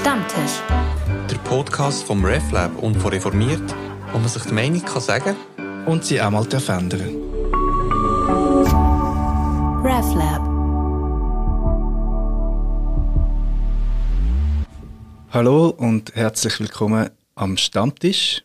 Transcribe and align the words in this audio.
Stammtisch. 0.00 0.62
Der 1.30 1.36
Podcast 1.44 2.04
vom 2.04 2.24
RefLab 2.24 2.74
und 2.82 2.96
von 2.96 3.12
Reformiert, 3.12 3.74
wo 4.12 4.18
man 4.18 4.28
sich 4.28 4.44
die 4.44 4.54
Meinung 4.54 4.82
kann 4.82 5.02
sagen 5.02 5.36
und 5.84 6.06
sie 6.06 6.18
auch 6.22 6.30
mal 6.30 6.44
verändern 6.44 7.16
RefLab. 9.84 10.40
Hallo 15.32 15.68
und 15.68 16.14
herzlich 16.14 16.58
willkommen 16.60 17.10
am 17.34 17.58
Stammtisch. 17.58 18.42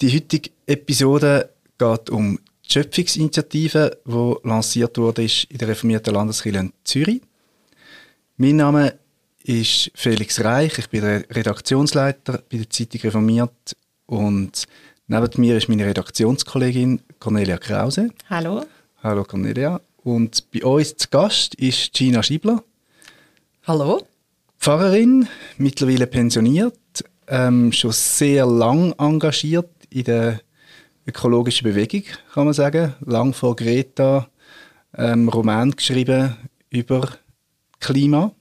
Die 0.00 0.10
heutige 0.10 0.48
Episode 0.66 1.50
geht 1.76 2.08
um 2.08 2.38
die 2.64 2.72
Schöpfungsinitiative, 2.72 3.98
die 4.06 4.34
lanciert 4.42 4.96
wurde 4.96 5.24
in 5.24 5.58
der 5.58 5.68
reformierten 5.68 6.14
Landeskirche 6.14 6.60
in 6.60 6.72
Zürich. 6.82 7.20
Mein 8.38 8.56
Name 8.56 8.98
ist 9.48 9.90
Felix 9.94 10.44
Reich, 10.44 10.78
ich 10.78 10.90
bin 10.90 11.00
der 11.00 11.24
Redaktionsleiter 11.30 12.42
bei 12.50 12.58
der 12.58 12.68
Zeitung 12.68 13.00
Reformiert 13.00 13.76
und 14.04 14.66
neben 15.06 15.30
mir 15.38 15.56
ist 15.56 15.70
meine 15.70 15.86
Redaktionskollegin 15.86 17.00
Cornelia 17.18 17.56
Krause. 17.56 18.10
Hallo. 18.28 18.66
Hallo 19.02 19.24
Cornelia. 19.24 19.80
Und 20.04 20.50
bei 20.52 20.62
uns 20.62 20.96
zu 20.96 21.08
Gast 21.08 21.54
ist 21.54 21.94
Gina 21.94 22.22
Schiebler. 22.22 22.62
Hallo. 23.66 24.06
Pfarrerin, 24.58 25.26
mittlerweile 25.56 26.06
pensioniert, 26.06 26.76
ähm, 27.26 27.72
schon 27.72 27.92
sehr 27.92 28.44
lang 28.44 28.92
engagiert 28.98 29.70
in 29.88 30.04
der 30.04 30.40
ökologischen 31.06 31.64
Bewegung, 31.64 32.02
kann 32.34 32.44
man 32.44 32.52
sagen. 32.52 32.94
Lang 33.00 33.32
vor 33.32 33.56
Greta 33.56 34.28
ähm, 34.94 35.30
Roman 35.30 35.70
geschrieben 35.70 36.36
über 36.68 37.08
Klima 37.80 38.32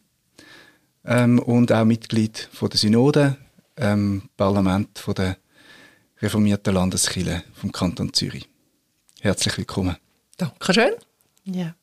ähm, 1.08 1.40
und 1.40 1.72
auch 1.72 1.86
Mitglied 1.86 2.50
von 2.52 2.70
der 2.70 2.78
Synode, 2.78 3.38
ähm, 3.78 4.30
Parlament 4.38 5.00
von 5.00 5.16
der 5.16 5.38
reformierten 6.22 6.74
Landeskirche 6.74 7.44
vom 7.54 7.72
Kanton 7.72 8.14
Zürich. 8.14 8.48
Herzlich 9.22 9.58
willkommen. 9.58 9.96
Dankeschön. 10.38 10.92
Ja. 11.46 11.74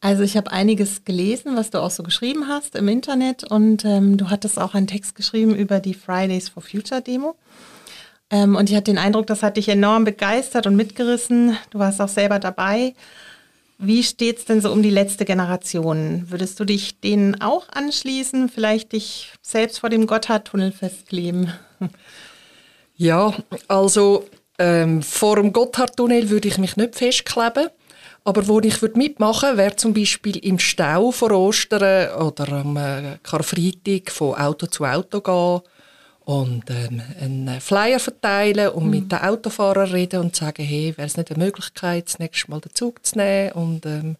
Also 0.00 0.22
ich 0.22 0.36
habe 0.36 0.52
einiges 0.52 1.04
gelesen, 1.04 1.56
was 1.56 1.70
du 1.70 1.80
auch 1.82 1.90
so 1.90 2.04
geschrieben 2.04 2.46
hast 2.46 2.76
im 2.76 2.86
Internet 2.86 3.42
und 3.42 3.84
ähm, 3.84 4.16
du 4.16 4.30
hattest 4.30 4.58
auch 4.58 4.74
einen 4.74 4.86
Text 4.86 5.16
geschrieben 5.16 5.56
über 5.56 5.80
die 5.80 5.94
Fridays 5.94 6.48
for 6.48 6.62
Future 6.62 7.02
Demo. 7.02 7.34
Ähm, 8.30 8.54
und 8.54 8.70
ich 8.70 8.76
hatte 8.76 8.92
den 8.92 8.98
Eindruck, 8.98 9.26
das 9.26 9.42
hat 9.42 9.56
dich 9.56 9.68
enorm 9.68 10.04
begeistert 10.04 10.66
und 10.66 10.76
mitgerissen. 10.76 11.56
Du 11.70 11.80
warst 11.80 12.00
auch 12.00 12.08
selber 12.08 12.38
dabei. 12.38 12.94
Wie 13.80 14.02
steht 14.02 14.38
es 14.38 14.44
denn 14.44 14.60
so 14.60 14.72
um 14.72 14.82
die 14.82 14.90
letzte 14.90 15.24
Generation? 15.24 16.24
Würdest 16.28 16.58
du 16.58 16.64
dich 16.64 17.00
denen 17.00 17.40
auch 17.40 17.68
anschließen? 17.68 18.48
Vielleicht 18.48 18.92
dich 18.92 19.32
selbst 19.40 19.78
vor 19.78 19.88
dem 19.88 20.06
Gotthardtunnel 20.06 20.72
festkleben? 20.72 21.52
Ja, 23.00 23.32
also 23.68 24.24
ähm, 24.58 25.04
vor 25.04 25.36
dem 25.36 25.52
Gotthardtunnel 25.52 26.30
würde 26.30 26.48
ich 26.48 26.58
mich 26.58 26.76
nicht 26.76 26.96
festkleben. 26.96 27.68
Aber 28.24 28.48
wo 28.48 28.58
ich 28.58 28.82
mitmachen 28.82 29.50
würde, 29.50 29.56
wäre 29.56 29.76
zum 29.76 29.94
Beispiel 29.94 30.36
im 30.38 30.58
Stau 30.58 31.12
vor 31.12 31.30
Ostern 31.30 32.10
oder 32.20 32.48
am 32.54 32.76
äh, 32.76 33.18
Karfreitag 33.22 34.10
von 34.10 34.34
Auto 34.34 34.66
zu 34.66 34.84
Auto 34.84 35.20
gehen 35.20 35.62
und 36.28 36.64
ähm, 36.68 37.00
einen 37.22 37.58
Flyer 37.58 37.98
verteilen 37.98 38.68
und 38.68 38.84
mhm. 38.84 38.90
mit 38.90 39.12
den 39.12 39.18
Autofahrern 39.18 39.90
reden 39.90 40.20
und 40.20 40.36
sagen, 40.36 40.62
hey, 40.62 40.92
wäre 40.94 41.06
es 41.06 41.16
nicht 41.16 41.30
eine 41.30 41.42
Möglichkeit, 41.42 42.04
das 42.04 42.18
nächste 42.18 42.50
Mal 42.50 42.60
den 42.60 42.74
Zug 42.74 43.06
zu 43.06 43.16
nehmen 43.16 43.52
und 43.52 43.86
ähm, 43.86 44.16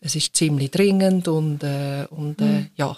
es 0.00 0.16
ist 0.16 0.34
ziemlich 0.34 0.70
dringend 0.70 1.28
und, 1.28 1.62
äh, 1.62 2.06
und 2.08 2.40
äh, 2.40 2.44
mhm. 2.44 2.70
ja, 2.76 2.96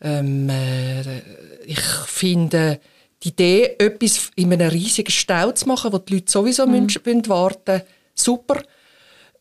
ähm, 0.00 0.48
äh, 0.48 1.22
ich 1.66 1.80
finde 2.06 2.78
die 3.20 3.30
Idee, 3.30 3.74
etwas 3.80 4.30
in 4.36 4.52
einem 4.52 4.70
riesigen 4.70 5.10
Stau 5.10 5.50
zu 5.50 5.66
machen, 5.66 5.92
wo 5.92 5.98
die 5.98 6.14
Leute 6.14 6.30
sowieso 6.30 6.68
mhm. 6.68 6.84
müssen, 6.84 7.28
warten 7.28 7.82
super 8.14 8.62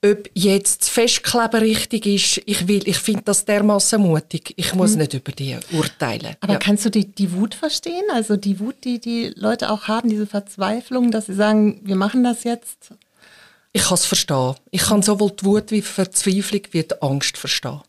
ob 0.04 0.30
jetzt 0.34 0.82
das 0.82 0.90
Festkleben 0.90 1.60
richtig 1.60 2.06
ist, 2.06 2.42
ich 2.46 2.68
will, 2.68 2.88
ich 2.88 2.98
finde 2.98 3.24
das 3.26 3.44
dermaßen 3.44 4.02
mutig. 4.02 4.54
Ich 4.56 4.74
muss 4.74 4.94
mhm. 4.94 5.00
nicht 5.00 5.14
über 5.14 5.32
die 5.34 5.58
urteilen. 5.74 6.36
Aber 6.40 6.54
ja. 6.54 6.60
kannst 6.60 6.86
du 6.86 6.90
die, 6.90 7.06
die 7.06 7.34
Wut 7.34 7.54
verstehen? 7.54 8.06
Also 8.14 8.38
die 8.38 8.60
Wut, 8.60 8.76
die 8.86 9.00
die 9.00 9.34
Leute 9.36 9.70
auch 9.70 9.88
haben, 9.88 10.10
diese 10.10 10.26
Verzweiflung, 10.26 11.12
dass 11.12 11.26
sie 11.26 11.34
sagen, 11.34 11.82
wir 11.84 11.98
machen 11.98 12.24
das 12.24 12.46
jetzt? 12.46 12.94
Ich 13.74 13.84
kann 13.84 13.96
es 13.96 14.06
verstehen. 14.06 14.56
Ich 14.72 14.82
kann 14.82 15.02
sowohl 15.02 15.32
die 15.32 15.46
Wut 15.46 15.72
wie 15.72 15.76
die 15.76 15.82
Verzweiflung 15.82 16.62
wie 16.72 16.84
die 16.84 17.02
Angst 17.02 17.38
verstehen. 17.38 17.82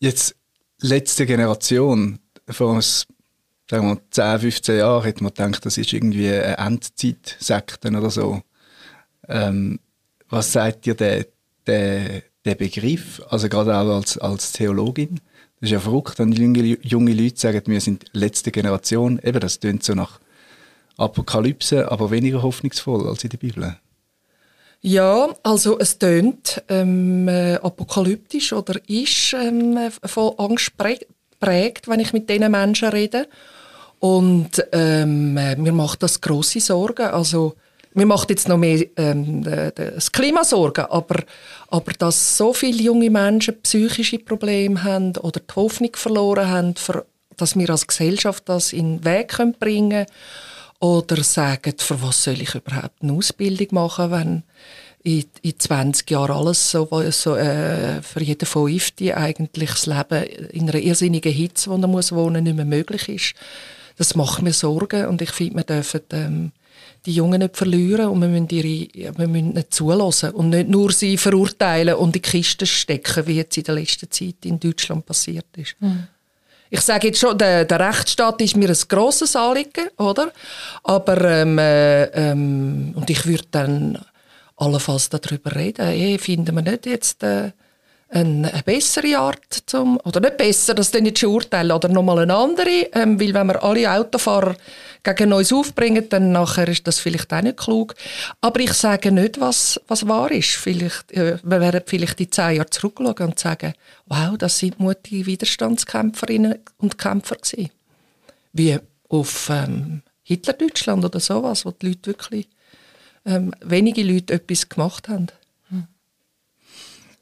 Jetzt 0.00 0.34
letzte 0.80 1.26
Generation, 1.26 2.20
vor 2.48 2.70
uns 2.70 3.06
sagen 3.70 3.88
wir 3.88 4.00
10, 4.10 4.38
15 4.40 4.78
Jahren, 4.78 5.02
hätte 5.02 5.22
man 5.22 5.34
gedacht, 5.34 5.66
das 5.66 5.76
ist 5.76 5.92
irgendwie 5.92 6.28
eine 6.28 6.56
Endzeitsekte 6.56 7.88
oder 7.90 8.10
so. 8.10 8.40
Ähm, 9.28 9.78
was 10.28 10.52
sagt 10.52 10.86
dir 10.86 10.94
der, 10.94 11.26
der, 11.66 12.22
der 12.44 12.54
Begriff, 12.54 13.22
also 13.28 13.48
gerade 13.48 13.76
auch 13.76 13.96
als, 13.96 14.18
als 14.18 14.52
Theologin? 14.52 15.20
Das 15.60 15.68
ist 15.68 15.72
ja 15.72 15.80
verrückt, 15.80 16.18
wenn 16.18 16.32
junge, 16.32 16.78
junge 16.82 17.12
Leute 17.12 17.38
sagen, 17.38 17.62
wir 17.66 17.80
sind 17.80 18.04
letzte 18.12 18.52
Generation. 18.52 19.18
Eben, 19.22 19.40
das 19.40 19.58
klingt 19.58 19.82
so 19.82 19.94
nach 19.94 20.20
Apokalypse, 20.96 21.90
aber 21.90 22.10
weniger 22.10 22.42
hoffnungsvoll 22.42 23.08
als 23.08 23.24
in 23.24 23.30
der 23.30 23.38
Bibel. 23.38 23.76
Ja, 24.80 25.34
also 25.42 25.78
es 25.78 25.98
tönt 25.98 26.62
ähm, 26.68 27.26
äh, 27.26 27.54
apokalyptisch 27.54 28.52
oder 28.52 28.80
ist 28.88 29.32
ähm, 29.32 29.76
von 30.04 30.38
Angst 30.38 30.72
prägt, 30.76 31.88
wenn 31.88 32.00
ich 32.00 32.12
mit 32.12 32.30
diesen 32.30 32.50
Menschen 32.50 32.88
rede. 32.88 33.26
Und 33.98 34.64
ähm, 34.70 35.34
mir 35.34 35.72
macht 35.72 36.04
das 36.04 36.20
große 36.20 36.60
Sorgen. 36.60 37.06
Also 37.06 37.54
mir 37.94 38.06
macht 38.06 38.30
jetzt 38.30 38.48
noch 38.48 38.58
mehr 38.58 38.84
ähm, 38.96 39.42
das 39.42 40.12
Klima 40.12 40.44
Sorgen, 40.44 40.84
aber, 40.86 41.22
aber 41.68 41.92
dass 41.92 42.36
so 42.36 42.52
viele 42.52 42.82
junge 42.82 43.10
Menschen 43.10 43.60
psychische 43.62 44.18
Probleme 44.18 44.82
haben 44.82 45.16
oder 45.16 45.40
die 45.40 45.54
Hoffnung 45.54 45.94
verloren 45.94 46.48
haben, 46.48 46.74
dass 47.36 47.56
wir 47.56 47.70
als 47.70 47.86
Gesellschaft 47.86 48.48
das 48.48 48.72
in 48.72 48.98
den 48.98 49.04
Weg 49.04 49.36
bringen 49.58 49.90
können 49.90 50.06
oder 50.80 51.22
sagen, 51.24 51.74
für 51.78 52.00
was 52.02 52.22
soll 52.24 52.40
ich 52.40 52.54
überhaupt 52.54 53.02
eine 53.02 53.12
Ausbildung 53.12 53.68
machen, 53.72 54.10
wenn 54.10 54.42
in, 55.02 55.24
in 55.42 55.58
20 55.58 56.10
Jahren 56.10 56.36
alles 56.36 56.70
so, 56.70 56.88
so 57.10 57.36
äh, 57.36 58.02
für 58.02 58.22
jeden 58.22 58.46
Fünfte 58.46 59.16
eigentlich 59.16 59.70
das 59.70 59.86
Leben 59.86 60.22
in 60.50 60.68
einer 60.68 60.78
irrsinnigen 60.78 61.32
Hitze, 61.32 61.70
wo 61.70 61.76
er 61.76 61.88
muss 61.88 62.12
wohnen, 62.12 62.44
nicht 62.44 62.56
mehr 62.56 62.64
möglich 62.64 63.08
ist. 63.08 63.34
Das 63.96 64.14
macht 64.14 64.42
mir 64.42 64.52
Sorgen 64.52 65.06
und 65.06 65.22
ich 65.22 65.30
finde, 65.30 65.56
wir 65.56 65.64
dürfen 65.64 66.00
ähm, 66.12 66.52
die 67.08 67.14
Jungen 67.14 67.40
nicht 67.40 67.56
verlieren 67.56 68.08
und 68.08 68.20
wir 68.20 68.28
müssen, 68.28 68.48
ihre, 68.50 69.16
wir 69.18 69.28
müssen 69.28 69.54
nicht 69.54 69.74
zulassen 69.74 70.30
und 70.30 70.50
nicht 70.50 70.68
nur 70.68 70.92
sie 70.92 71.16
verurteilen 71.16 71.94
und 71.94 72.08
in 72.08 72.12
die 72.12 72.20
Kiste 72.20 72.66
stecken, 72.66 73.26
wie 73.26 73.36
jetzt 73.36 73.56
in 73.56 73.64
der 73.64 73.74
letzten 73.76 74.10
Zeit 74.10 74.44
in 74.44 74.60
Deutschland 74.60 75.06
passiert 75.06 75.46
ist. 75.56 75.74
Mhm. 75.80 76.06
Ich 76.70 76.82
sage 76.82 77.06
jetzt 77.06 77.18
schon, 77.18 77.38
der, 77.38 77.64
der, 77.64 77.80
Rechtsstaat 77.80 78.42
ist 78.42 78.56
mir 78.56 78.68
ein 78.68 78.76
grosses 78.88 79.34
Anliegen, 79.34 79.88
oder? 79.96 80.30
Aber 80.82 81.18
ähm, 81.22 81.58
äh, 81.58 82.04
ähm, 82.04 82.92
und 82.94 83.08
ich 83.08 83.24
würde 83.26 83.44
dann 83.50 83.98
allenfalls 84.56 85.08
darüber 85.08 85.56
reden. 85.56 85.86
Hey, 85.86 86.18
finden 86.18 86.54
wir 86.54 86.62
nicht 86.62 86.84
jetzt 86.84 87.22
äh, 87.22 87.52
eine, 88.10 88.52
eine, 88.52 88.62
bessere 88.64 89.16
Art 89.16 89.62
zum, 89.64 89.98
oder 90.04 90.20
nicht 90.20 90.36
besser, 90.36 90.74
das 90.74 90.90
dann 90.90 91.04
nicht 91.04 91.18
schon 91.18 91.30
urteilen, 91.30 91.72
oder 91.72 91.88
nochmal 91.88 92.18
eine 92.18 92.34
andere, 92.34 92.90
ähm, 92.92 93.18
weil 93.18 93.32
wenn 93.32 93.46
wir 93.46 93.62
alle 93.62 93.90
Autofahrer 93.90 94.54
gegen 95.02 95.32
uns 95.32 95.52
aufbringen, 95.52 96.08
dann 96.08 96.32
nachher 96.32 96.68
ist 96.68 96.86
das 96.86 96.98
vielleicht 96.98 97.32
auch 97.32 97.42
nicht 97.42 97.56
klug. 97.56 97.94
Aber 98.40 98.60
ich 98.60 98.72
sage 98.72 99.12
nicht, 99.12 99.40
was, 99.40 99.80
was 99.88 100.06
wahr 100.06 100.30
ist. 100.30 100.56
Vielleicht, 100.56 101.12
äh, 101.12 101.38
wir 101.42 101.60
werden 101.60 101.82
vielleicht 101.86 102.20
in 102.20 102.32
zehn 102.32 102.56
Jahren 102.56 102.70
zurückschauen 102.70 103.28
und 103.28 103.38
sagen, 103.38 103.74
wow, 104.06 104.36
das 104.36 104.58
sind 104.58 104.80
mutige 104.80 105.26
Widerstandskämpferinnen 105.26 106.56
und 106.78 106.98
Kämpfer 106.98 107.36
gewesen. 107.36 107.70
Wie 108.52 108.78
auf 109.08 109.50
ähm, 109.50 110.02
Hitler-Deutschland 110.22 111.04
oder 111.04 111.20
sowas, 111.20 111.64
wo 111.64 111.70
die 111.70 111.88
Leute 111.88 112.06
wirklich, 112.06 112.48
ähm, 113.24 113.52
wenige 113.60 114.02
Leute 114.02 114.34
etwas 114.34 114.68
gemacht 114.68 115.08
haben. 115.08 115.28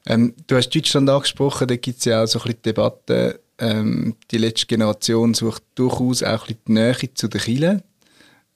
Ähm, 0.07 0.35
du 0.47 0.57
hast 0.57 0.71
Deutschland 0.71 1.11
angesprochen, 1.11 1.67
da 1.67 1.77
gibt 1.77 1.99
es 1.99 2.05
ja 2.05 2.23
auch 2.23 2.27
so 2.27 2.39
ein 2.39 2.45
bisschen 2.45 2.63
Debatten. 2.63 3.35
Ähm, 3.59 4.17
die 4.31 4.39
letzte 4.39 4.67
Generation 4.67 5.35
sucht 5.35 5.63
durchaus 5.75 6.23
auch 6.23 6.49
ein 6.49 6.57
die 6.67 6.73
Nähe 6.73 7.15
zu 7.15 7.29
den 7.29 7.41
Kirchen. 7.41 7.83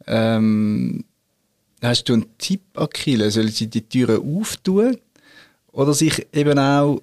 Ähm, 0.07 1.05
hast 1.83 2.05
du 2.09 2.15
einen 2.15 2.39
Tipp 2.39 2.63
an 2.75 2.91
Kirchen? 2.91 3.31
Sollen 3.31 3.49
sie 3.49 3.69
die 3.69 3.89
Türen 3.89 4.37
auftun? 4.37 4.99
Oder 5.73 5.95
sich 5.95 6.27
eben 6.33 6.59
auch 6.59 7.01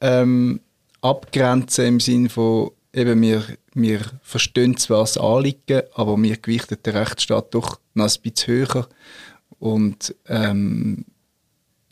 ähm, 0.00 0.60
abgrenzen 1.00 1.86
im 1.86 2.00
Sinne 2.00 2.28
von, 2.28 2.70
eben 2.92 3.20
wir, 3.22 3.44
wir 3.74 4.00
verstehen 4.22 4.76
zwar 4.76 5.00
das 5.00 5.18
Anliegen, 5.18 5.82
aber 5.94 6.20
wir 6.20 6.36
gewichten 6.36 6.76
den 6.84 6.96
Rechtsstaat 6.96 7.54
doch 7.54 7.80
noch 7.94 8.08
ein 8.08 8.22
bisschen 8.22 8.54
höher. 8.54 8.88
Und 9.58 10.14
ähm, 10.26 11.04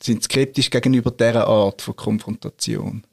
sind 0.00 0.23
skeptisch 0.23 0.70
gegenüber 0.70 1.11
dieser 1.11 1.47
Art 1.47 1.82
von 1.82 1.97
Konfrontation? 1.97 3.05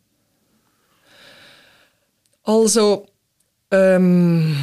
Also, 2.43 3.07
ähm, 3.71 4.55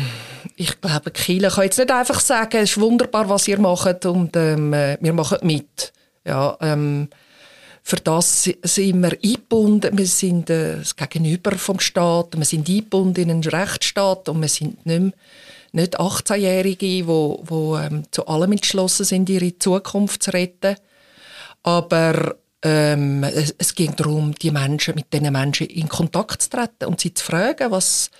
ich 0.57 0.81
glaube, 0.81 1.11
Kiel 1.11 1.49
kann 1.49 1.65
jetzt 1.65 1.79
nicht 1.79 1.91
einfach 1.91 2.21
sagen, 2.21 2.59
es 2.59 2.71
ist 2.71 2.81
wunderbar, 2.81 3.29
was 3.29 3.49
ihr 3.49 3.59
macht 3.59 4.05
und 4.07 4.37
ähm, 4.37 4.73
wir 4.73 5.13
machen 5.13 5.39
mit. 5.43 5.93
Ja, 6.25 6.57
ähm, 6.61 7.09
für 7.83 7.97
das 7.97 8.45
sind 8.45 9.03
wir 9.03 9.19
eingebunden. 9.25 9.97
Wir 9.97 10.07
sind 10.07 10.51
äh, 10.51 10.77
das 10.77 10.95
Gegenüber 10.95 11.53
vom 11.53 11.81
Staat. 11.81 12.37
Wir 12.37 12.45
sind 12.45 12.69
eingebunden 12.69 13.23
in 13.25 13.31
einen 13.31 13.43
Rechtsstaat 13.43 14.29
und 14.29 14.41
wir 14.41 14.49
sind 14.49 14.85
nicht, 14.85 15.01
mehr, 15.01 15.13
nicht 15.73 15.99
18-Jährige, 15.99 16.87
die 16.87 17.07
wo, 17.07 17.43
wo 17.45 17.79
ähm, 17.79 18.05
zu 18.11 18.27
allem 18.27 18.53
entschlossen 18.53 19.05
sind, 19.05 19.31
ihre 19.31 19.59
Zukunft 19.59 20.23
zu 20.23 20.33
retten. 20.33 20.77
Aber 21.63 22.37
ähm, 22.63 23.25
es, 23.25 23.55
es 23.57 23.75
ging 23.75 23.95
darum, 23.97 24.35
die 24.35 24.51
Menschen, 24.51 24.95
mit 24.95 25.13
diesen 25.13 25.33
Menschen 25.33 25.67
in 25.67 25.89
Kontakt 25.89 26.43
zu 26.43 26.51
treten 26.51 26.87
und 26.87 27.01
sie 27.01 27.15
zu 27.15 27.25
fragen, 27.25 27.71
was, 27.71 28.11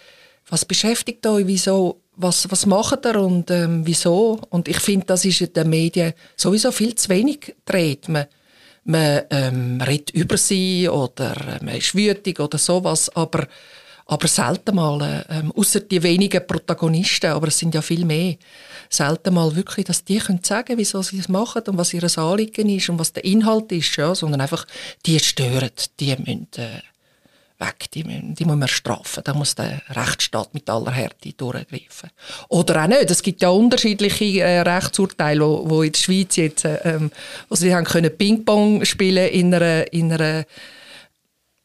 was 0.49 0.65
beschäftigt 0.65 1.27
euch, 1.27 1.47
wieso, 1.47 2.01
was, 2.17 2.51
was 2.51 2.67
macht 2.67 3.05
ihr 3.05 3.17
und 3.17 3.51
ähm, 3.51 3.87
wieso. 3.87 4.41
Und 4.51 4.69
ich 4.69 4.81
finde, 4.81 5.07
das 5.07 5.25
ist 5.25 5.41
in 5.41 5.53
den 5.53 5.69
Medien 5.69 6.15
sowieso 6.37 6.73
viel 6.73 6.95
zu 6.95 7.09
wenig 7.11 7.55
dreht. 7.65 8.09
Man, 8.09 8.27
man 8.85 9.23
ähm, 9.31 9.81
redet 9.81 10.11
über 10.11 10.37
sie 10.37 10.89
oder 10.89 11.33
äh, 11.37 11.65
man 11.65 11.77
ist 11.77 11.95
wütig 11.95 12.41
oder 12.41 12.59
sowas, 12.59 13.15
aber, 13.15 13.47
aber 14.11 14.27
selten 14.27 14.75
mal, 14.75 15.25
ähm, 15.31 15.53
außer 15.53 15.81
die 15.81 16.03
wenigen 16.03 16.45
Protagonisten, 16.45 17.31
aber 17.31 17.47
es 17.47 17.59
sind 17.59 17.77
ja 17.77 17.81
viel 17.81 18.05
mehr, 18.05 18.35
selten 18.89 19.33
mal 19.35 19.55
wirklich, 19.55 19.87
dass 19.87 20.03
die 20.05 20.19
können 20.19 20.43
sagen, 20.43 20.77
wieso 20.77 21.01
sie 21.01 21.21
es 21.21 21.29
machen 21.29 21.63
und 21.69 21.79
was 21.79 21.95
ihr 21.95 22.03
Anliegen 22.19 22.69
ist 22.69 22.89
und 22.89 22.99
was 22.99 23.13
der 23.13 23.25
Inhalt 23.25 23.71
ist, 23.71 23.95
ja, 23.97 24.13
sondern 24.13 24.41
einfach, 24.41 24.67
die 25.07 25.21
stören, 25.21 25.71
die 26.01 26.17
müssen 26.17 26.49
äh, 26.57 26.81
weg, 27.65 27.89
die, 27.95 28.03
die 28.03 28.45
muss 28.45 28.57
man 28.57 28.67
strafen. 28.67 29.23
Da 29.23 29.33
muss 29.33 29.55
der 29.55 29.81
Rechtsstaat 29.91 30.55
mit 30.55 30.69
aller 30.69 30.91
Härte 30.91 31.33
durchgreifen. 31.33 32.11
Oder 32.49 32.83
auch 32.83 32.89
nicht. 32.89 33.13
Es 33.13 33.23
gibt 33.23 33.43
ja 33.43 33.51
unterschiedliche 33.51 34.41
äh, 34.41 34.61
Rechtsurteile, 34.63 35.45
wo 35.45 35.83
in 35.85 35.93
der 35.93 35.99
Schweiz 36.01 36.35
jetzt, 36.35 36.65
äh, 36.65 36.81
ähm, 36.83 37.13
also 37.49 37.65
wir 37.65 37.77
haben 37.77 37.85
können 37.85 38.17
Ping-Pong 38.17 38.85
spielen 38.85 39.29
in 39.29 39.55
einer, 39.55 39.93
in 39.93 40.13
einer 40.13 40.47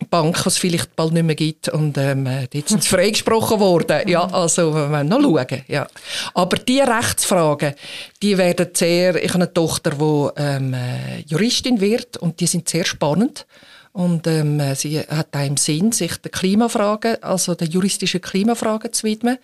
Bank, 0.10 0.42
die 0.44 0.50
es 0.50 0.58
vielleicht 0.58 0.96
bald 0.96 1.14
nicht 1.14 1.24
mehr 1.24 1.36
gibt. 1.36 1.70
Und 1.70 1.98
ähm, 1.98 2.26
dort 2.52 2.70
sind 2.70 2.84
sie 2.84 2.90
freigesprochen 2.96 3.60
worden. 3.60 4.08
Ja, 4.08 4.26
also 4.26 4.74
wir 4.74 4.90
wollen 4.90 5.08
noch 5.08 5.22
schauen. 5.22 5.64
Ja. 5.68 5.88
Aber 6.34 6.58
diese 6.58 6.88
Rechtsfragen, 6.88 7.74
die 8.22 8.38
werden 8.38 8.70
sehr... 8.74 9.16
Ich 9.16 9.30
habe 9.30 9.44
eine 9.44 9.54
Tochter, 9.54 9.92
die 9.92 10.42
ähm, 10.42 10.74
äh, 10.74 11.22
Juristin 11.28 11.80
wird 11.80 12.18
und 12.18 12.40
die 12.40 12.48
sind 12.48 12.68
sehr 12.68 12.86
spannend. 12.86 13.46
Und 13.96 14.28
ähm, 14.28 14.62
sie 14.76 15.00
hat 15.00 15.34
auch 15.34 15.46
im 15.46 15.56
Sinn, 15.56 15.94
sich 15.94 16.18
der 16.18 16.30
Klimafrage, 16.30 17.24
also 17.24 17.56
der 17.56 17.70
juristischen 17.70 18.20
Klimafrage 18.20 18.92
zu 18.92 19.08
widmen. 19.08 19.38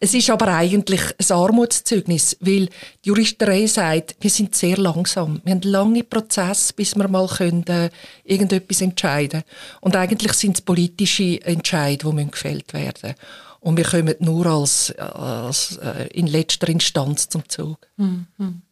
Es 0.00 0.14
ist 0.14 0.30
aber 0.30 0.48
eigentlich 0.48 1.02
ein 1.18 1.36
Armutszeugnis, 1.36 2.34
weil 2.40 2.70
die 3.04 3.08
Juristerei 3.08 3.66
sagt, 3.66 4.16
wir 4.18 4.30
sind 4.30 4.54
sehr 4.54 4.78
langsam. 4.78 5.42
Wir 5.44 5.52
haben 5.52 5.60
lange 5.60 6.04
Prozesse, 6.04 6.72
bis 6.72 6.96
wir 6.96 7.06
mal 7.06 7.28
können, 7.28 7.66
äh, 7.66 7.90
irgendetwas 8.24 8.80
entscheiden 8.80 9.42
können. 9.42 9.78
Und 9.82 9.94
eigentlich 9.94 10.32
sind 10.32 10.56
es 10.56 10.62
politische 10.62 11.44
Entscheidungen, 11.44 12.28
die 12.28 12.30
gefällt 12.30 12.72
werden 12.72 13.14
Und 13.60 13.76
wir 13.76 13.84
kommen 13.84 14.14
nur 14.20 14.46
als, 14.46 14.90
als 14.96 15.76
äh, 15.82 16.06
in 16.14 16.28
letzter 16.28 16.70
Instanz 16.70 17.28
zum 17.28 17.46
Zug. 17.46 17.86
Mhm. 17.98 18.62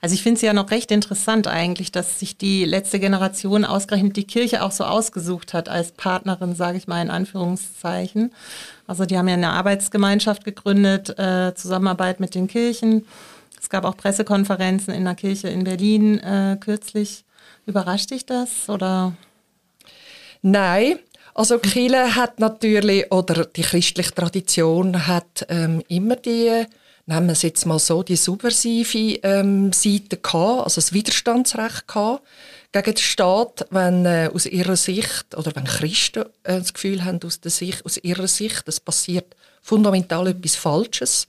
Also 0.00 0.14
ich 0.14 0.22
finde 0.22 0.36
es 0.36 0.42
ja 0.42 0.52
noch 0.52 0.70
recht 0.70 0.90
interessant 0.90 1.46
eigentlich, 1.46 1.92
dass 1.92 2.18
sich 2.18 2.36
die 2.36 2.64
letzte 2.64 3.00
Generation 3.00 3.64
ausgerechnet 3.64 4.16
die 4.16 4.26
Kirche 4.26 4.62
auch 4.62 4.72
so 4.72 4.84
ausgesucht 4.84 5.54
hat 5.54 5.68
als 5.68 5.92
Partnerin, 5.92 6.54
sage 6.54 6.78
ich 6.78 6.86
mal 6.86 7.02
in 7.02 7.10
Anführungszeichen. 7.10 8.32
Also 8.86 9.04
die 9.04 9.18
haben 9.18 9.28
ja 9.28 9.34
eine 9.34 9.50
Arbeitsgemeinschaft 9.50 10.44
gegründet, 10.44 11.18
äh, 11.18 11.54
Zusammenarbeit 11.54 12.20
mit 12.20 12.34
den 12.34 12.46
Kirchen. 12.46 13.06
Es 13.60 13.68
gab 13.68 13.84
auch 13.84 13.96
Pressekonferenzen 13.96 14.94
in 14.94 15.04
der 15.04 15.14
Kirche 15.14 15.48
in 15.48 15.64
Berlin 15.64 16.18
äh, 16.18 16.56
kürzlich. 16.60 17.24
Überrascht 17.66 18.10
dich 18.10 18.26
das 18.26 18.68
oder? 18.68 19.14
Nein, 20.42 20.98
also 21.34 21.58
Kirche 21.58 22.14
hat 22.14 22.40
natürlich 22.40 23.12
oder 23.12 23.44
die 23.44 23.62
christliche 23.62 24.14
Tradition 24.14 25.06
hat 25.06 25.44
ähm, 25.48 25.82
immer 25.88 26.16
die 26.16 26.64
nehmen 27.06 27.26
wir 27.26 27.32
es 27.32 27.42
jetzt 27.42 27.66
mal 27.66 27.78
so, 27.78 28.02
die 28.02 28.16
subversive 28.16 29.18
ähm, 29.22 29.72
Seite 29.72 30.16
gehabt, 30.16 30.64
also 30.64 30.80
das 30.80 30.92
Widerstandsrecht 30.92 31.86
gehabt 31.88 32.22
gegen 32.72 32.94
den 32.94 32.96
Staat, 32.96 33.66
wenn 33.70 34.04
äh, 34.04 34.28
aus 34.32 34.46
ihrer 34.46 34.76
Sicht 34.76 35.34
oder 35.36 35.54
wenn 35.54 35.64
Christen 35.64 36.24
äh, 36.42 36.58
das 36.58 36.74
Gefühl 36.74 37.04
haben, 37.04 37.20
aus, 37.24 37.40
der 37.40 37.50
Sicht, 37.50 37.84
aus 37.84 37.96
ihrer 37.98 38.26
Sicht, 38.26 38.64
es 38.66 38.80
passiert 38.80 39.36
fundamental 39.62 40.26
etwas 40.26 40.56
Falsches, 40.56 41.28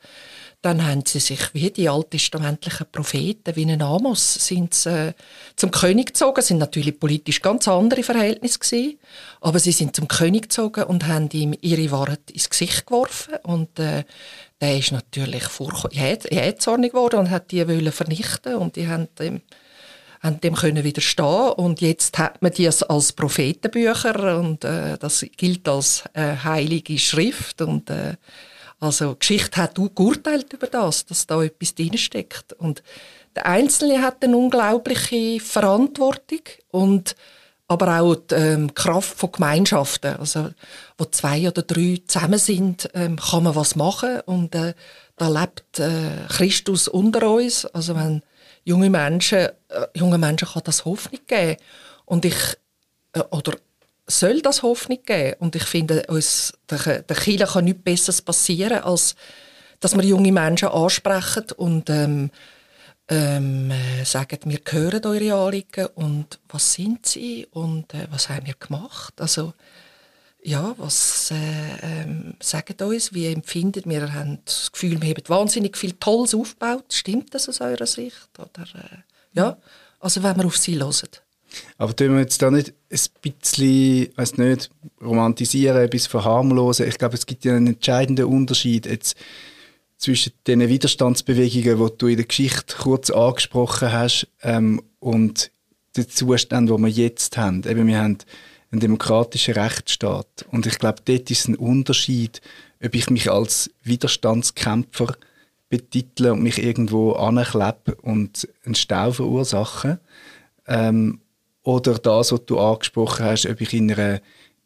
dann 0.67 0.85
haben 0.85 1.03
sie 1.05 1.21
sich 1.21 1.39
wie 1.53 1.71
die 1.71 1.87
alttestamentlichen 1.87 2.87
Propheten, 2.91 3.55
wie 3.55 3.63
ein 3.63 3.81
Amos, 3.81 4.33
sind 4.33 4.73
sie, 4.73 4.89
äh, 4.89 5.13
zum 5.55 5.71
König 5.71 6.07
gezogen. 6.07 6.41
Es 6.41 6.47
sind 6.47 6.57
natürlich 6.57 6.99
politisch 6.99 7.41
ganz 7.41 7.69
andere 7.69 8.03
Verhältnisse 8.03 8.59
gewesen, 8.59 8.99
aber 9.39 9.59
sie 9.59 9.71
sind 9.71 9.95
zum 9.95 10.09
König 10.09 10.43
gezogen 10.43 10.83
und 10.83 11.07
haben 11.07 11.29
ihm 11.31 11.55
ihre 11.61 11.89
Wahrheit 11.91 12.29
ins 12.31 12.49
Gesicht 12.49 12.85
geworfen 12.85 13.35
und 13.43 13.79
äh, 13.79 14.03
der 14.59 14.77
ist 14.77 14.91
natürlich 14.91 15.43
jähzornig 15.91 16.91
geworden 16.91 17.21
und 17.21 17.29
hat 17.29 17.51
die 17.51 17.65
wollen 17.65 17.93
vernichten 17.93 18.55
und 18.55 18.75
die 18.75 18.89
haben 18.89 19.07
dem, 19.19 19.39
haben 20.19 20.41
dem 20.41 20.55
können 20.55 20.83
widerstehen 20.83 21.53
und 21.53 21.79
jetzt 21.79 22.17
hat 22.17 22.41
man 22.41 22.51
die 22.51 22.67
als 22.67 23.13
Prophetenbücher 23.13 24.37
und 24.37 24.65
äh, 24.65 24.97
das 24.97 25.25
gilt 25.37 25.69
als 25.69 26.03
äh, 26.11 26.35
heilige 26.43 26.99
Schrift 26.99 27.61
und 27.61 27.89
äh, 27.89 28.17
also 28.79 29.15
Geschichte 29.15 29.61
hat 29.61 29.79
auch 29.79 29.93
geurteilt 29.93 30.53
über 30.53 30.67
das, 30.67 31.05
dass 31.05 31.25
da 31.25 31.43
etwas 31.43 31.75
drinsteckt 31.75 32.53
und 32.53 32.83
der 33.35 33.45
Einzelne 33.45 34.01
hat 34.01 34.23
eine 34.23 34.35
unglaubliche 34.35 35.39
Verantwortung 35.39 36.41
und 36.71 37.15
aber 37.67 37.99
auch 37.99 38.15
die 38.15 38.33
ähm, 38.33 38.73
Kraft 38.73 39.17
von 39.17 39.31
Gemeinschaften. 39.31 40.15
Also, 40.15 40.49
wo 40.97 41.05
zwei 41.05 41.47
oder 41.47 41.61
drei 41.61 42.01
zusammen 42.07 42.39
sind, 42.39 42.89
ähm, 42.93 43.17
kann 43.17 43.43
man 43.43 43.55
was 43.55 43.75
machen 43.75 44.21
und 44.21 44.55
äh, 44.55 44.73
da 45.17 45.27
lebt 45.27 45.79
äh, 45.79 46.25
Christus 46.29 46.87
unter 46.87 47.29
uns. 47.29 47.65
Also 47.65 47.95
wenn 47.95 48.23
junge 48.63 48.89
Menschen, 48.89 49.49
äh, 49.67 49.87
junge 49.93 50.17
Menschen 50.17 50.47
kann 50.47 50.63
das 50.65 50.85
Hoffnung 50.85 51.21
geben 51.27 51.57
und 52.05 52.25
ich 52.25 52.57
äh, 53.13 53.19
oder 53.31 53.53
soll 54.07 54.41
das 54.41 54.63
Hoffnung 54.63 54.99
geben 55.05 55.35
und 55.39 55.55
ich 55.55 55.63
finde 55.63 56.05
uns 56.07 56.53
der, 56.69 57.03
der 57.03 57.15
Kirche 57.15 57.45
kann 57.45 57.65
nichts 57.65 57.83
Besseres 57.83 58.21
passieren 58.21 58.83
als 58.83 59.15
dass 59.79 59.95
wir 59.95 60.03
junge 60.03 60.31
Menschen 60.31 60.69
ansprechen 60.69 61.45
und 61.55 61.89
ähm, 61.89 62.31
ähm, 63.09 63.71
äh, 63.71 64.03
sagen, 64.03 64.39
wir 64.45 64.59
hören 64.69 65.05
eure 65.05 65.33
Anliegen 65.33 65.87
und 65.95 66.39
was 66.49 66.73
sind 66.73 67.05
sie 67.05 67.47
und 67.51 67.93
äh, 67.93 68.07
was 68.09 68.29
haben 68.29 68.47
wir 68.47 68.55
gemacht. 68.55 69.13
Also 69.21 69.53
ja, 70.43 70.73
was 70.77 71.31
äh, 71.31 72.01
ähm, 72.01 72.35
sagen 72.39 72.75
uns, 72.87 73.13
wie 73.13 73.27
empfindet 73.27 73.87
wir 73.87 74.13
haben 74.13 74.39
das 74.45 74.71
Gefühl, 74.71 75.01
wir 75.01 75.09
haben 75.09 75.23
wahnsinnig 75.27 75.77
viel 75.77 75.93
Tolles 75.93 76.33
aufgebaut. 76.33 76.85
Stimmt 76.93 77.33
das 77.33 77.49
aus 77.49 77.61
eurer 77.61 77.87
Sicht? 77.87 78.29
Oder, 78.37 78.63
äh, 78.63 78.97
ja, 79.33 79.57
also 79.99 80.23
wenn 80.23 80.37
wir 80.37 80.45
auf 80.45 80.57
sie 80.57 80.79
hören. 80.79 80.93
Aber 81.77 81.95
tun 81.95 82.13
wir 82.13 82.19
jetzt 82.19 82.41
da 82.41 82.51
nicht 82.51 82.73
ein 82.91 82.99
bisschen, 83.21 84.09
weiß 84.15 84.37
nicht, 84.37 84.69
romantisieren, 85.01 85.89
bisschen 85.89 86.11
verharmlosen? 86.11 86.87
Ich 86.87 86.97
glaube, 86.97 87.15
es 87.15 87.25
gibt 87.25 87.45
ja 87.45 87.55
einen 87.55 87.67
entscheidenden 87.67 88.25
Unterschied 88.25 88.85
jetzt 88.85 89.17
zwischen 89.97 90.33
den 90.45 90.67
Widerstandsbewegungen, 90.67 91.87
die 91.87 91.97
du 91.97 92.07
in 92.07 92.17
der 92.17 92.25
Geschichte 92.25 92.75
kurz 92.77 93.09
angesprochen 93.09 93.91
hast, 93.91 94.27
ähm, 94.43 94.81
und 94.99 95.51
den 95.95 96.09
Zuständen, 96.09 96.75
die 96.75 96.83
wir 96.83 96.89
jetzt 96.89 97.37
haben. 97.37 97.63
Eben, 97.67 97.87
wir 97.87 97.99
haben 97.99 98.17
einen 98.71 98.81
demokratischen 98.81 99.55
Rechtsstaat. 99.55 100.45
Und 100.51 100.65
ich 100.65 100.77
glaube, 100.79 101.01
dort 101.05 101.31
ist 101.31 101.47
ein 101.47 101.55
Unterschied, 101.55 102.41
ob 102.83 102.93
ich 102.93 103.09
mich 103.09 103.31
als 103.31 103.71
Widerstandskämpfer 103.83 105.15
betitle 105.69 106.33
und 106.33 106.43
mich 106.43 106.61
irgendwo 106.61 107.13
anklebe 107.13 107.95
und 108.01 108.47
einen 108.65 108.75
Stau 108.75 109.11
verursache. 109.11 109.99
Ähm, 110.67 111.19
oder 111.67 111.99
das, 111.99 112.31
was 112.31 112.45
du 112.45 112.57
angesprochen 112.59 113.25
hast, 113.25 113.45
ob 113.45 113.59
ich 113.59 113.73
in 113.73 113.91
einer 113.91 114.21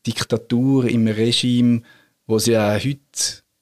Diktatur, 0.06 0.88
im 0.88 1.08
Regime, 1.08 1.82
wo 2.28 2.36
es 2.36 2.46
ja 2.46 2.76
heute 2.76 3.00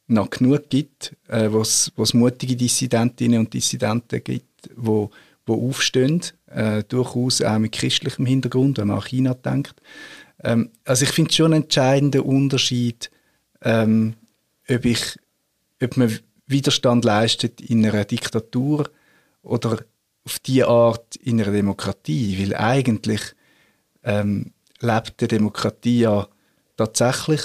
noch 0.08 0.30
genug 0.30 0.70
gibt, 0.70 1.16
äh, 1.30 1.50
wo 1.50 1.62
es 1.62 2.14
mutige 2.14 2.58
Dissidentinnen 2.58 3.40
und 3.40 3.54
Dissidenten 3.54 4.22
gibt, 4.22 4.70
wo, 4.76 5.10
wo 5.46 5.70
aufstehen, 5.70 6.22
äh, 6.48 6.84
durchaus 6.84 7.42
auch 7.42 7.60
mit 7.60 7.72
christlichem 7.72 8.26
Hintergrund, 8.26 8.78
wenn 8.78 8.88
man 8.88 8.98
an 8.98 9.04
China 9.04 9.34
denkt. 9.36 9.76
Ähm, 10.44 10.72
also 10.84 11.06
ich 11.06 11.12
finde 11.12 11.32
schon 11.32 11.54
einen 11.54 11.64
entscheidenden 11.64 12.24
Unterschied, 12.24 13.10
ähm, 13.62 14.16
ob, 14.70 14.84
ich, 14.84 15.18
ob 15.82 15.96
man 15.96 16.20
Widerstand 16.46 17.06
leistet 17.06 17.62
in 17.62 17.86
einer 17.86 18.04
Diktatur 18.04 18.90
oder 19.44 19.80
auf 20.26 20.40
die 20.40 20.64
Art 20.64 21.16
in 21.16 21.42
einer 21.42 21.52
Demokratie, 21.52 22.40
weil 22.40 22.56
eigentlich 22.56 23.22
ähm, 24.04 24.54
lebt 24.80 25.22
die 25.22 25.28
Demokratie 25.28 26.02
ja 26.02 26.28
tatsächlich, 26.78 27.42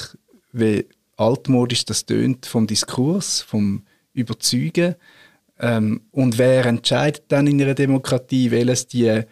wie 0.52 0.86
altmodisch 1.16 1.84
das 1.84 2.06
tönt 2.06 2.46
vom 2.46 2.66
Diskurs, 2.66 3.40
vom 3.40 3.84
Überzeugen. 4.12 4.94
Ähm, 5.58 6.02
und 6.10 6.38
wer 6.38 6.66
entscheidet 6.66 7.24
dann 7.28 7.46
in 7.46 7.60
einer 7.60 7.74
Demokratie, 7.74 8.50
welches 8.50 8.86
die 8.86 9.22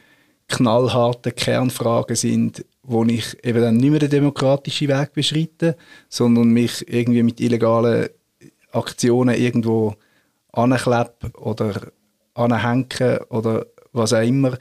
knallharten 0.49 1.35
Kernfragen 1.35 2.17
sind, 2.17 2.65
wo 2.83 3.05
ich 3.05 3.43
eben 3.45 3.61
dann 3.61 3.77
nicht 3.77 3.91
mehr 3.91 4.01
den 4.01 4.11
demokratischen 4.11 4.89
Weg 4.89 5.13
beschreite, 5.13 5.77
sondern 6.09 6.51
mich 6.51 6.87
irgendwie 6.89 7.23
mit 7.23 7.41
illegalen 7.41 8.09
Aktionen 8.73 9.37
irgendwo 9.37 9.95
anklebe 10.53 11.33
oder 11.39 11.93
anhängen 12.35 13.19
oder 13.29 13.67
was 13.93 14.13
auch 14.13 14.23
immer. 14.23 14.57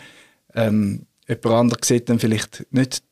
Ähm, 0.53 1.05
jemand 1.27 1.45
anderes 1.45 1.87
sieht 1.87 2.09
dann 2.09 2.19
vielleicht 2.19 2.65
nicht 2.71 3.03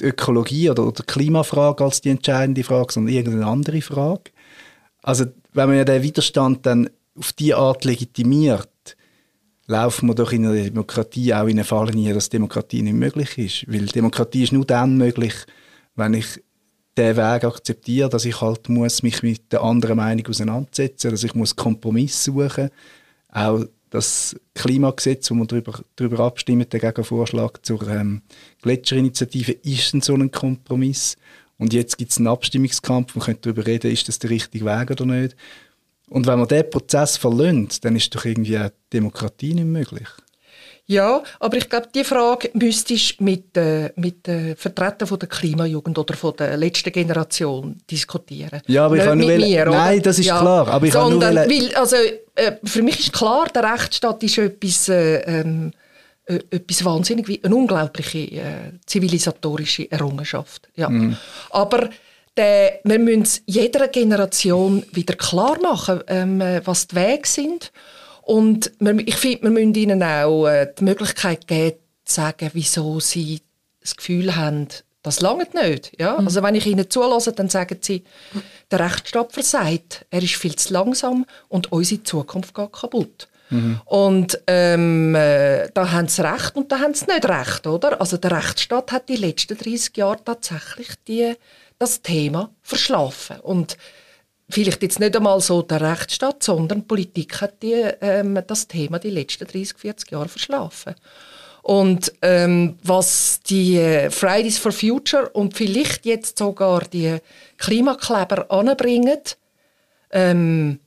die 0.00 0.06
Ökologie 0.06 0.70
oder, 0.70 0.90
die 0.92 1.02
Klimafrage 1.02 1.84
als 1.84 2.00
die 2.00 2.10
entscheidende 2.10 2.64
Frage, 2.64 2.92
sondern 2.92 3.14
irgendeine 3.14 3.46
andere 3.46 3.80
Frage. 3.80 4.30
Also 5.02 5.26
wenn 5.52 5.68
man 5.68 5.78
ja 5.78 5.84
den 5.84 6.02
Widerstand 6.02 6.66
dann 6.66 6.90
auf 7.18 7.32
diese 7.32 7.56
Art 7.56 7.84
legitimiert, 7.84 8.68
laufen 9.66 10.08
wir 10.08 10.14
doch 10.14 10.32
in 10.32 10.46
einer 10.46 10.62
Demokratie 10.62 11.34
auch 11.34 11.44
in 11.44 11.52
eine 11.52 11.64
Falle 11.64 11.92
nie, 11.92 12.12
dass 12.12 12.28
Demokratie 12.28 12.82
nicht 12.82 12.94
möglich 12.94 13.38
ist. 13.38 13.72
Weil 13.72 13.86
Demokratie 13.86 14.44
ist 14.44 14.52
nur 14.52 14.64
dann 14.64 14.96
möglich, 14.96 15.34
wenn 15.94 16.14
ich 16.14 16.42
den 16.96 17.16
Weg 17.16 17.44
akzeptiere, 17.44 18.08
dass 18.08 18.24
ich 18.24 18.40
halt 18.40 18.68
muss 18.68 19.02
mich 19.02 19.22
mit 19.22 19.52
der 19.52 19.62
anderen 19.62 19.96
Meinung 19.96 20.26
auseinandersetzen, 20.26 21.10
dass 21.10 21.24
ich 21.24 21.34
muss 21.34 21.56
Kompromiss 21.56 22.24
suchen, 22.24 22.70
auch 23.28 23.64
das 23.92 24.34
Klimagesetz, 24.54 25.30
wo 25.30 25.34
wir 25.34 25.46
darüber, 25.46 25.80
darüber 25.96 26.20
abstimmen, 26.20 26.66
der 26.68 26.80
Gegenvorschlag 26.80 27.64
zur 27.64 27.86
ähm, 27.88 28.22
Gletscherinitiative, 28.62 29.52
ist 29.52 29.92
ein 29.92 30.00
so 30.00 30.14
ein 30.14 30.30
Kompromiss. 30.30 31.18
Und 31.58 31.74
jetzt 31.74 31.98
gibt 31.98 32.10
es 32.10 32.16
einen 32.16 32.26
Abstimmungskampf, 32.26 33.14
man 33.14 33.26
könnte 33.26 33.52
darüber 33.52 33.66
reden, 33.66 33.90
ist 33.90 34.08
das 34.08 34.18
der 34.18 34.30
richtige 34.30 34.64
Weg 34.64 34.90
oder 34.90 35.04
nicht. 35.04 35.36
Und 36.08 36.26
wenn 36.26 36.38
man 36.38 36.48
diesen 36.48 36.70
Prozess 36.70 37.18
verlöhnt, 37.18 37.84
dann 37.84 37.94
ist 37.94 38.14
doch 38.14 38.24
irgendwie 38.24 38.56
eine 38.56 38.72
Demokratie 38.94 39.52
nicht 39.52 39.66
möglich. 39.66 40.08
Ja, 40.92 41.22
aber 41.40 41.56
ich 41.56 41.68
glaube, 41.70 41.88
die 41.94 42.04
Frage 42.04 42.50
müsstest 42.52 43.18
du 43.18 43.24
mit, 43.24 43.56
äh, 43.56 43.90
mit 43.96 44.26
den 44.26 44.56
Vertretern 44.56 45.08
von 45.08 45.18
der 45.18 45.28
Klimajugend 45.28 45.96
oder 45.96 46.14
von 46.14 46.36
der 46.36 46.56
letzten 46.58 46.92
Generation 46.92 47.78
diskutieren. 47.90 48.60
Ja, 48.66 48.84
aber 48.84 48.96
ich 48.96 49.04
kann 49.04 49.16
mit 49.16 49.28
will, 49.28 49.38
mir, 49.38 49.64
Nein, 49.64 49.94
oder? 49.94 50.02
das 50.02 50.18
ist 50.18 50.26
ja. 50.26 50.38
klar. 50.38 50.68
Aber 50.68 50.86
ich 50.86 50.92
Sondern, 50.92 51.34
nur 51.34 51.46
weil, 51.46 51.74
also, 51.76 51.96
äh, 52.34 52.52
für 52.62 52.82
mich 52.82 53.00
ist 53.00 53.12
klar, 53.12 53.46
der 53.54 53.72
Rechtsstaat 53.72 54.22
ist 54.22 54.36
etwas, 54.36 54.88
äh, 54.90 55.16
ähm, 55.20 55.72
äh, 56.26 56.40
etwas 56.50 56.84
wahnsinnig, 56.84 57.26
wie 57.26 57.42
eine 57.42 57.56
unglaubliche 57.56 58.18
äh, 58.18 58.42
zivilisatorische 58.84 59.90
Errungenschaft. 59.90 60.68
Ja. 60.76 60.90
Mhm. 60.90 61.16
Aber 61.50 61.88
der, 62.36 62.80
wir 62.84 62.98
müssen 62.98 63.42
jeder 63.46 63.88
Generation 63.88 64.84
wieder 64.92 65.14
klar 65.14 65.58
machen, 65.62 66.00
ähm, 66.06 66.42
was 66.64 66.86
die 66.88 66.96
Wege 66.96 67.26
sind. 67.26 67.72
Und 68.22 68.72
ich 69.04 69.16
finde, 69.16 69.42
wir 69.42 69.50
müssen 69.50 69.74
ihnen 69.74 70.02
auch 70.02 70.46
äh, 70.46 70.72
die 70.78 70.84
Möglichkeit 70.84 71.46
geben, 71.46 71.78
zu 72.04 72.14
sagen, 72.14 72.50
wieso 72.54 73.00
sie 73.00 73.40
das 73.80 73.96
Gefühl 73.96 74.36
haben, 74.36 74.68
das 75.02 75.20
langt 75.20 75.54
nicht. 75.54 75.92
Ja? 75.98 76.18
Mhm. 76.18 76.26
Also 76.26 76.42
wenn 76.42 76.54
ich 76.54 76.66
ihnen 76.66 76.88
zulasse, 76.88 77.32
dann 77.32 77.48
sagen 77.48 77.78
sie, 77.80 78.04
der 78.70 78.80
Rechtsstaat 78.80 79.32
versagt, 79.32 80.06
er 80.10 80.22
ist 80.22 80.36
viel 80.36 80.54
zu 80.54 80.72
langsam 80.72 81.26
und 81.48 81.72
unsere 81.72 82.02
Zukunft 82.02 82.54
geht 82.54 82.72
kaputt. 82.72 83.28
Mhm. 83.50 83.80
Und 83.84 84.40
ähm, 84.46 85.14
äh, 85.14 85.68
da 85.74 85.90
haben 85.90 86.08
sie 86.08 86.24
recht 86.24 86.56
und 86.56 86.70
da 86.72 86.78
haben 86.78 86.94
sie 86.94 87.06
nicht 87.06 87.28
recht, 87.28 87.66
oder? 87.66 88.00
Also 88.00 88.16
der 88.16 88.32
Rechtsstaat 88.32 88.92
hat 88.92 89.08
die 89.08 89.16
letzten 89.16 89.58
30 89.58 89.96
Jahre 89.96 90.24
tatsächlich 90.24 90.88
die, 91.06 91.34
das 91.78 92.00
Thema 92.00 92.50
verschlafen. 92.62 93.40
Und 93.40 93.76
vielleicht 94.52 94.82
jetzt 94.82 95.00
nicht 95.00 95.16
einmal 95.16 95.40
so 95.40 95.62
der 95.62 95.80
Rechtsstaat, 95.80 96.42
sondern 96.42 96.80
die 96.80 96.86
Politik 96.86 97.40
hat 97.40 97.62
die, 97.62 97.82
ähm, 98.00 98.38
das 98.46 98.68
Thema 98.68 98.98
die 98.98 99.10
letzten 99.10 99.46
30, 99.46 99.78
40 99.78 100.10
Jahre 100.10 100.28
verschlafen. 100.28 100.94
Und 101.62 102.12
ähm, 102.22 102.76
was 102.82 103.40
die 103.48 103.78
äh, 103.78 104.10
Fridays 104.10 104.58
for 104.58 104.72
Future 104.72 105.28
und 105.30 105.56
vielleicht 105.56 106.04
jetzt 106.06 106.38
sogar 106.38 106.80
die 106.80 107.18
Klimakleber 107.56 108.50
anbringen, 108.50 109.20
ähm, 110.10 110.80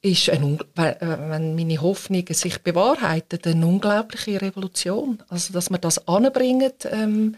ist, 0.00 0.30
ein, 0.30 0.60
äh, 0.76 0.94
wenn 1.00 1.56
meine 1.56 1.82
Hoffnungen 1.82 2.32
sich 2.32 2.62
bewahrheiten, 2.62 3.40
eine 3.44 3.66
unglaubliche 3.66 4.40
Revolution. 4.40 5.22
Also, 5.28 5.52
dass 5.52 5.70
man 5.70 5.80
das 5.80 6.06
anbringen, 6.06 6.72
ähm, 6.84 7.36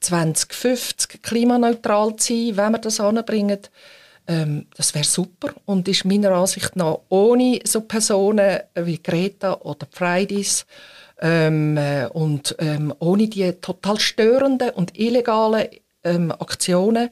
2050 0.00 1.22
klimaneutral 1.22 2.16
zu 2.16 2.32
sein, 2.32 2.56
wenn 2.56 2.72
man 2.72 2.80
das 2.80 3.00
anbringen, 3.00 3.60
ähm, 4.28 4.66
das 4.76 4.94
wäre 4.94 5.04
super 5.04 5.54
und 5.64 5.88
ist 5.88 6.04
meiner 6.04 6.32
Ansicht 6.32 6.76
nach 6.76 6.98
ohne 7.08 7.60
so 7.64 7.80
Personen 7.80 8.60
wie 8.74 9.02
Greta 9.02 9.54
oder 9.54 9.88
Fridays 9.90 10.66
ähm, 11.20 11.76
äh, 11.76 12.06
und 12.06 12.54
ähm, 12.58 12.94
ohne 12.98 13.26
die 13.26 13.50
total 13.54 13.98
störenden 13.98 14.70
und 14.70 14.98
illegalen 14.98 15.68
ähm, 16.04 16.30
Aktionen 16.30 17.10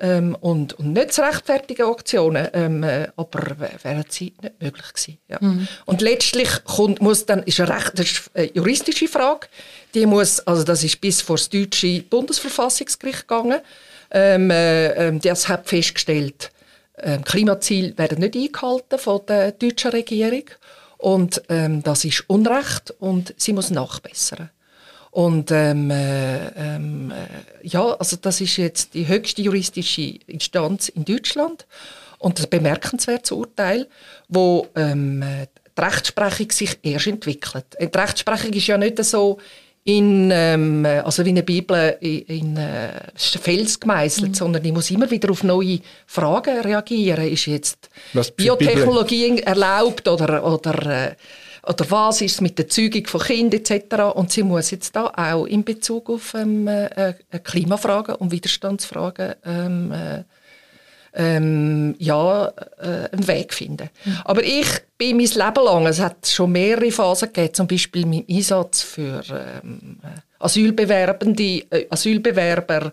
ähm, 0.00 0.36
und, 0.40 0.74
und 0.74 0.92
nicht 0.92 1.12
zu 1.12 1.22
rechtfertigen 1.22 1.86
Aktionen, 1.86 2.48
ähm, 2.52 2.82
äh, 2.82 3.08
aber 3.16 3.56
wären 3.82 4.04
sie 4.08 4.32
nicht 4.40 4.62
möglich 4.62 4.92
gewesen. 4.92 5.18
Ja. 5.28 5.38
Mhm. 5.40 5.68
Und 5.86 6.00
letztlich 6.02 6.48
kommt, 6.64 7.02
muss 7.02 7.26
dann, 7.26 7.42
ist 7.42 7.60
eine, 7.60 7.74
recht, 7.74 7.98
ist 7.98 8.30
eine 8.34 8.52
juristische 8.54 9.08
Frage, 9.08 9.48
die 9.94 10.06
muss, 10.06 10.40
also 10.40 10.64
das 10.64 10.84
ist 10.84 11.00
bis 11.00 11.20
vor 11.20 11.36
das 11.36 11.48
deutsche 11.48 12.02
Bundesverfassungsgericht 12.02 13.26
gegangen, 13.28 13.60
ähm, 14.10 14.50
äh, 14.50 15.18
das 15.18 15.48
hat 15.48 15.68
festgestellt, 15.68 16.50
äh, 16.94 17.18
Klimaziele 17.18 17.96
werden 17.96 18.18
nicht 18.18 18.36
eingehalten 18.36 18.98
von 18.98 19.20
der 19.26 19.52
deutschen 19.52 19.90
Regierung 19.90 20.44
und 20.98 21.42
ähm, 21.48 21.82
das 21.82 22.04
ist 22.04 22.24
Unrecht 22.28 22.92
und 22.98 23.34
sie 23.36 23.52
muss 23.52 23.70
nachbessern. 23.70 24.50
Und 25.10 25.50
ähm, 25.52 25.90
äh, 25.90 26.48
ähm, 26.48 27.10
äh, 27.10 27.66
ja, 27.66 27.92
also 27.94 28.16
das 28.16 28.40
ist 28.40 28.56
jetzt 28.56 28.94
die 28.94 29.08
höchste 29.08 29.42
juristische 29.42 30.18
Instanz 30.26 30.88
in 30.88 31.04
Deutschland 31.04 31.66
und 32.18 32.38
das 32.38 32.46
bemerkenswerte 32.46 33.34
Urteil, 33.34 33.88
wo 34.28 34.66
ähm, 34.74 35.24
die 35.76 35.80
Rechtsprechung 35.80 36.50
sich 36.50 36.78
erst 36.82 37.06
entwickelt. 37.06 37.64
Die 37.80 37.84
Rechtsprechung 37.86 38.52
ist 38.52 38.66
ja 38.66 38.76
nicht 38.76 39.02
so 39.04 39.38
in, 39.88 40.30
ähm, 40.30 40.84
also 40.84 41.24
wie 41.24 41.30
eine 41.30 41.42
Bibel 41.42 41.96
in, 42.00 42.20
in 42.26 42.56
äh, 42.58 42.90
Fels 43.16 43.80
gemeißelt, 43.80 44.32
mhm. 44.32 44.34
sondern 44.34 44.62
ich 44.62 44.72
muss 44.72 44.90
immer 44.90 45.10
wieder 45.10 45.30
auf 45.30 45.42
neue 45.42 45.78
Fragen 46.06 46.60
reagieren. 46.60 47.26
Ist 47.26 47.46
jetzt 47.46 47.88
Biotechnologie 48.36 49.38
erlaubt 49.38 50.06
oder, 50.06 50.44
oder, 50.44 51.06
äh, 51.06 51.14
oder 51.66 51.90
was 51.90 52.20
ist 52.20 52.42
mit 52.42 52.58
der 52.58 52.68
Zeugung 52.68 53.06
von 53.06 53.22
Kindern 53.22 53.60
etc. 53.60 54.14
Und 54.14 54.30
sie 54.30 54.42
muss 54.42 54.72
jetzt 54.72 54.94
da 54.94 55.06
auch 55.06 55.46
in 55.46 55.64
Bezug 55.64 56.10
auf 56.10 56.34
ähm, 56.34 56.68
äh, 56.68 56.88
äh 57.30 57.38
Klimafragen 57.42 58.16
und 58.16 58.30
Widerstandsfragen 58.30 59.36
ähm, 59.46 59.92
äh, 59.92 60.24
ähm, 61.18 61.96
ja, 61.98 62.46
äh, 62.78 63.10
einen 63.12 63.26
Weg 63.26 63.52
finden. 63.52 63.90
Mhm. 64.04 64.18
Aber 64.24 64.42
ich 64.42 64.68
bin 64.96 65.16
mein 65.16 65.26
Leben 65.26 65.64
lang, 65.64 65.86
es 65.86 66.00
hat 66.00 66.26
schon 66.26 66.52
mehrere 66.52 66.92
Phasen 66.92 67.32
gegeben, 67.32 67.54
zum 67.54 67.66
Beispiel 67.66 68.06
mein 68.06 68.24
Einsatz 68.30 68.82
für 68.82 69.20
ähm, 69.30 69.98
Asylbewerbende, 70.38 71.64
äh, 71.70 71.86
Asylbewerber 71.90 72.92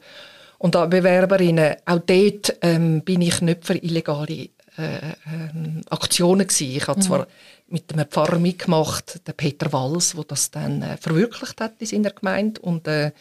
und 0.58 0.72
Bewerberinnen. 0.72 1.76
Auch 1.86 2.00
dort 2.00 2.58
ähm, 2.62 3.02
bin 3.02 3.22
ich 3.22 3.42
nicht 3.42 3.64
für 3.64 3.76
illegale 3.76 4.50
äh, 4.78 5.14
ähm, 5.32 5.82
Aktionen 5.90 6.48
gewesen. 6.48 6.76
Ich 6.76 6.88
habe 6.88 7.00
zwar 7.00 7.28
mit 7.68 7.94
einem 7.94 8.08
Pfarrer 8.08 8.40
mitgemacht, 8.40 9.22
der 9.28 9.34
Peter 9.34 9.72
Walls, 9.72 10.14
der 10.14 10.24
das 10.24 10.50
dann 10.50 10.82
äh, 10.82 10.98
verwirklicht 10.98 11.62
hat 11.62 11.74
in 11.80 11.88
seiner 11.88 12.12
Gemeinde 12.12 12.60
und 12.62 12.88
äh, 12.88 13.12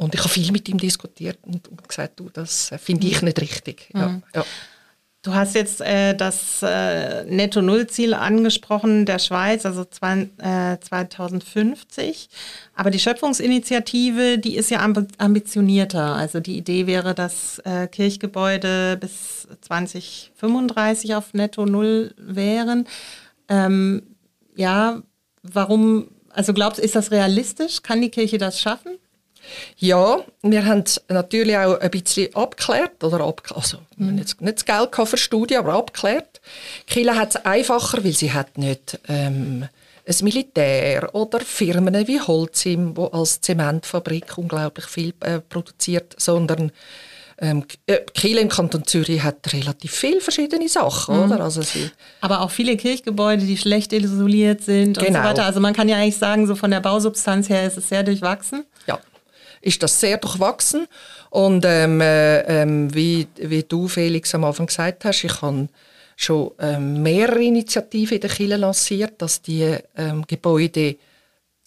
und 0.00 0.14
ich 0.14 0.20
habe 0.20 0.30
viel 0.30 0.50
mit 0.50 0.66
ihm 0.66 0.78
diskutiert 0.78 1.38
und, 1.42 1.68
gesagt, 1.86 2.18
du, 2.20 2.30
das 2.32 2.70
finde 2.78 3.06
ich 3.06 3.20
nicht 3.20 3.38
richtig. 3.38 3.90
Ja, 3.92 4.08
mhm. 4.08 4.22
ja. 4.34 4.44
Du 5.20 5.34
hast 5.34 5.54
jetzt 5.54 5.82
äh, 5.82 6.14
das 6.14 6.62
äh, 6.62 7.24
Netto-Null-Ziel 7.24 8.14
angesprochen 8.14 9.04
der 9.04 9.18
Schweiz, 9.18 9.66
also 9.66 9.84
zwei, 9.84 10.30
äh, 10.38 10.78
2050. 10.80 12.30
Aber 12.74 12.90
die 12.90 12.98
Schöpfungsinitiative, 12.98 14.38
die 14.38 14.56
ist 14.56 14.70
ja 14.70 14.80
ambitionierter. 15.18 16.14
Also 16.14 16.40
die 16.40 16.56
Idee 16.56 16.86
wäre, 16.86 17.14
dass 17.14 17.58
äh, 17.66 17.86
Kirchgebäude 17.86 18.96
bis 18.98 19.48
2035 19.60 21.14
auf 21.14 21.34
Netto-Null 21.34 22.14
wären. 22.16 22.88
Ähm, 23.50 24.16
ja, 24.56 25.02
warum, 25.42 26.08
also 26.30 26.54
glaubst 26.54 26.78
du, 26.78 26.82
ist 26.82 26.96
das 26.96 27.10
realistisch? 27.10 27.82
Kann 27.82 28.00
die 28.00 28.10
Kirche 28.10 28.38
das 28.38 28.58
schaffen? 28.58 28.92
Ja, 29.76 30.20
wir 30.42 30.64
haben 30.64 30.80
es 30.80 31.00
natürlich 31.08 31.56
auch 31.56 31.78
ein 31.78 31.90
bisschen 31.90 32.34
abgeklärt, 32.34 33.02
oder 33.02 33.20
ab, 33.20 33.42
also 33.54 33.78
mhm. 33.96 34.16
nicht, 34.16 34.40
nicht 34.40 34.56
das 34.56 34.64
Geld 34.64 35.08
für 35.08 35.16
Studien, 35.16 35.60
aber 35.60 35.74
abgeklärt. 35.74 36.40
Kila 36.86 37.14
hat 37.16 37.30
es 37.30 37.44
einfacher, 37.44 38.04
weil 38.04 38.12
sie 38.12 38.32
hat 38.32 38.58
nicht 38.58 38.98
ähm, 39.08 39.68
ein 40.06 40.24
Militär 40.24 41.14
oder 41.14 41.40
Firmen 41.40 42.06
wie 42.06 42.20
Holzim, 42.20 42.96
wo 42.96 43.06
als 43.06 43.40
Zementfabrik 43.40 44.36
unglaublich 44.38 44.86
viel 44.86 45.14
äh, 45.20 45.40
produziert, 45.40 46.14
sondern 46.18 46.72
ähm, 47.42 47.64
äh, 47.86 48.00
Kiel 48.12 48.36
im 48.36 48.48
Kanton 48.48 48.84
Zürich 48.84 49.22
hat 49.22 49.52
relativ 49.52 49.92
viele 49.92 50.20
verschiedene 50.20 50.68
Sachen, 50.68 51.16
mhm. 51.16 51.32
oder? 51.32 51.44
Also 51.44 51.62
sie 51.62 51.90
Aber 52.20 52.42
auch 52.42 52.50
viele 52.50 52.76
Kirchgebäude, 52.76 53.46
die 53.46 53.56
schlecht 53.56 53.92
isoliert 53.94 54.62
sind 54.62 54.98
genau. 54.98 55.00
und 55.00 55.06
so 55.06 55.12
genau. 55.12 55.24
weiter. 55.24 55.44
Also 55.46 55.60
man 55.60 55.72
kann 55.72 55.88
ja 55.88 55.96
eigentlich 55.96 56.18
sagen, 56.18 56.46
so 56.46 56.54
von 56.54 56.70
der 56.70 56.80
Bausubstanz 56.80 57.48
her 57.48 57.66
ist 57.66 57.78
es 57.78 57.88
sehr 57.88 58.02
durchwachsen. 58.02 58.64
Ja, 58.86 58.98
ist 59.60 59.82
das 59.82 60.00
sehr 60.00 60.18
durchwachsen. 60.18 60.86
Und 61.30 61.64
ähm, 61.66 62.00
äh, 62.00 62.62
ähm, 62.62 62.94
wie, 62.94 63.28
wie 63.36 63.62
du, 63.62 63.88
Felix, 63.88 64.34
am 64.34 64.44
Anfang 64.44 64.66
gesagt 64.66 65.04
hast, 65.04 65.24
ich 65.24 65.42
habe 65.42 65.68
schon 66.16 66.50
ähm, 66.58 67.02
mehrere 67.02 67.42
Initiativen 67.42 68.16
in 68.16 68.20
der 68.20 68.30
Kirche 68.30 68.56
lanciert, 68.56 69.22
dass 69.22 69.40
die 69.40 69.76
ähm, 69.96 70.24
Gebäude 70.26 70.96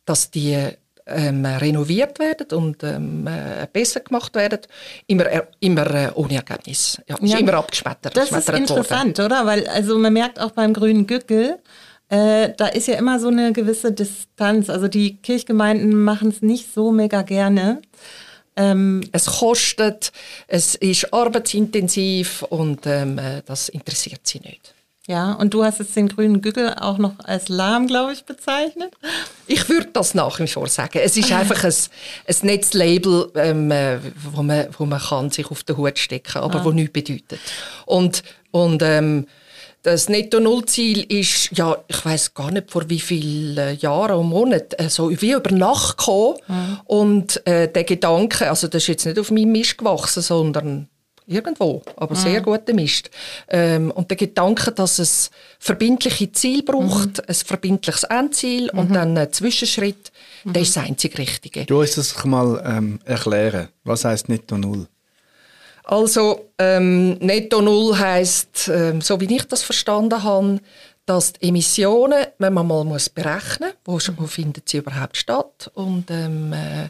dass 0.05 0.29
die 0.31 0.57
ähm, 1.05 1.45
renoviert 1.45 2.19
werden 2.19 2.47
und 2.57 2.83
ähm, 2.83 3.27
äh, 3.27 3.67
besser 3.71 3.99
gemacht 3.99 4.35
werden, 4.35 4.59
immer, 5.07 5.25
äh, 5.25 5.43
immer 5.59 5.93
äh, 5.93 6.11
ohne 6.15 6.35
Ergebnis. 6.35 7.01
Ja, 7.07 7.17
ist 7.17 7.39
immer 7.39 7.55
abgeschmettert. 7.55 8.15
Das 8.15 8.31
ist 8.31 8.49
interessant, 8.49 9.17
worden. 9.17 9.25
oder? 9.25 9.45
Weil 9.45 9.67
also 9.67 9.97
man 9.97 10.13
merkt 10.13 10.39
auch 10.39 10.51
beim 10.51 10.73
grünen 10.73 11.05
Gückel, 11.05 11.59
äh, 12.13 12.53
da 12.55 12.67
ist 12.67 12.87
ja 12.87 12.95
immer 12.95 13.19
so 13.19 13.29
eine 13.29 13.53
gewisse 13.53 13.91
Distanz. 13.91 14.69
Also 14.69 14.87
die 14.87 15.17
Kirchgemeinden 15.17 16.03
machen 16.03 16.29
es 16.29 16.43
nicht 16.43 16.71
so 16.71 16.91
mega 16.91 17.23
gerne. 17.23 17.81
Ähm, 18.55 19.01
es 19.11 19.25
kostet, 19.25 20.11
es 20.47 20.75
ist 20.75 21.11
arbeitsintensiv 21.11 22.43
und 22.43 22.85
ähm, 22.85 23.17
äh, 23.17 23.41
das 23.47 23.67
interessiert 23.67 24.21
sie 24.25 24.41
nicht. 24.41 24.75
Ja, 25.07 25.33
und 25.33 25.55
du 25.55 25.63
hast 25.63 25.79
jetzt 25.79 25.95
den 25.95 26.07
grünen 26.07 26.41
Gügel 26.41 26.75
auch 26.75 26.99
noch 26.99 27.15
als 27.23 27.49
lahm, 27.49 27.87
glaube 27.87 28.13
ich, 28.13 28.23
bezeichnet. 28.25 28.93
Ich 29.47 29.67
würde 29.67 29.89
das 29.91 30.13
nach 30.13 30.39
wie 30.39 30.47
vor 30.47 30.67
sagen. 30.67 30.99
Es 31.03 31.17
ist 31.17 31.31
einfach 31.31 31.63
ein, 31.63 31.73
ein 32.27 32.35
Netzlabel, 32.43 33.31
ähm, 33.35 33.71
äh, 33.71 33.97
wo, 34.31 34.43
man, 34.43 34.67
wo 34.77 34.85
man 34.85 35.01
kann 35.01 35.31
sich 35.31 35.49
auf 35.49 35.63
den 35.63 35.77
Hut 35.77 35.97
stecken 35.97 36.33
kann, 36.33 36.43
aber 36.43 36.61
ah. 36.61 36.65
wo 36.65 36.71
nichts 36.71 36.93
bedeutet. 36.93 37.39
Und, 37.87 38.23
und 38.51 38.83
ähm, 38.83 39.25
das 39.83 40.07
Netto-Null-Ziel 40.07 41.03
ist, 41.11 41.49
ja, 41.57 41.75
ich 41.87 42.05
weiß 42.05 42.33
gar 42.33 42.51
nicht, 42.51 42.71
vor 42.71 42.89
wie 42.89 43.01
vielen 43.01 43.57
äh, 43.57 43.73
Jahren 43.73 44.17
und 44.17 44.29
Monaten, 44.29 44.75
äh, 44.75 44.89
so 44.89 45.11
wie 45.21 45.33
über 45.33 45.51
Nacht 45.51 45.97
gekommen. 45.97 46.37
Mhm. 46.47 46.79
Und 46.85 47.45
äh, 47.45 47.67
der 47.67 47.83
Gedanke, 47.83 48.49
also 48.49 48.67
das 48.67 48.83
ist 48.83 48.87
jetzt 48.87 49.05
nicht 49.05 49.19
auf 49.19 49.29
meinem 49.29 49.51
Mist 49.51 49.77
gewachsen, 49.77 50.23
sondern 50.23 50.87
irgendwo, 51.27 51.81
aber 51.97 52.15
mhm. 52.15 52.19
sehr 52.19 52.41
guter 52.41 52.73
Mist. 52.73 53.09
Ähm, 53.49 53.91
und 53.91 54.09
der 54.09 54.17
Gedanke, 54.17 54.71
dass 54.71 54.99
es 54.99 55.31
verbindliche 55.59 56.31
Ziel 56.31 56.63
braucht, 56.63 57.17
mhm. 57.17 57.23
ein 57.27 57.35
verbindliches 57.35 58.03
Endziel 58.05 58.69
mhm. 58.71 58.79
und 58.79 58.95
dann 58.95 59.17
ein 59.17 59.33
Zwischenschritt, 59.33 60.13
mhm. 60.45 60.53
das 60.53 60.63
ist 60.63 60.77
das 60.77 60.85
einzig 60.85 61.17
Richtige. 61.17 61.65
Du 61.65 61.75
musst 61.75 61.97
es 61.97 62.23
mal 62.23 62.63
ähm, 62.65 62.99
erklären. 63.03 63.67
Was 63.83 64.05
heißt 64.05 64.29
Netto 64.29 64.57
Null? 64.57 64.87
Also 65.83 66.49
ähm, 66.57 67.13
Netto 67.15 67.61
Null 67.61 67.97
heißt, 67.97 68.69
ähm, 68.73 69.01
so 69.01 69.19
wie 69.19 69.35
ich 69.35 69.43
das 69.43 69.63
verstanden 69.63 70.23
habe, 70.23 70.59
dass 71.05 71.33
die 71.33 71.49
Emissionen, 71.49 72.27
wenn 72.37 72.53
man 72.53 72.67
mal 72.67 72.85
muss 72.85 73.09
berechnen 73.09 73.73
muss, 73.85 74.09
wo, 74.09 74.23
wo 74.23 74.27
finden 74.27 74.61
sie 74.65 74.77
überhaupt 74.77 75.17
statt 75.17 75.69
und 75.73 76.09
ähm, 76.09 76.53
äh, 76.53 76.89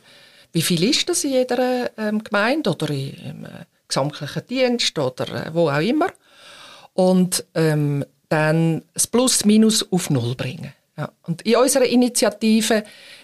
wie 0.51 0.61
viel 0.61 0.83
ist 0.83 1.09
das 1.09 1.23
in 1.23 1.31
jeder 1.31 1.89
ähm, 1.97 2.23
Gemeinde 2.23 2.69
oder 2.69 2.89
in, 2.91 3.45
äh, 3.45 3.65
gesamtlichen 3.87 4.45
Dienst 4.47 4.97
oder 4.97 5.47
äh, 5.47 5.53
wo 5.53 5.69
auch 5.69 5.79
immer. 5.79 6.11
Und 6.93 7.43
ähm, 7.55 8.05
dann 8.29 8.83
das 8.93 9.07
Plus-Minus 9.07 9.91
auf 9.91 10.09
Null 10.11 10.35
bringen. 10.35 10.73
Ja. 10.97 11.11
Und 11.23 11.41
in 11.41 11.55
unserer 11.55 11.85
Initiative 11.85 12.83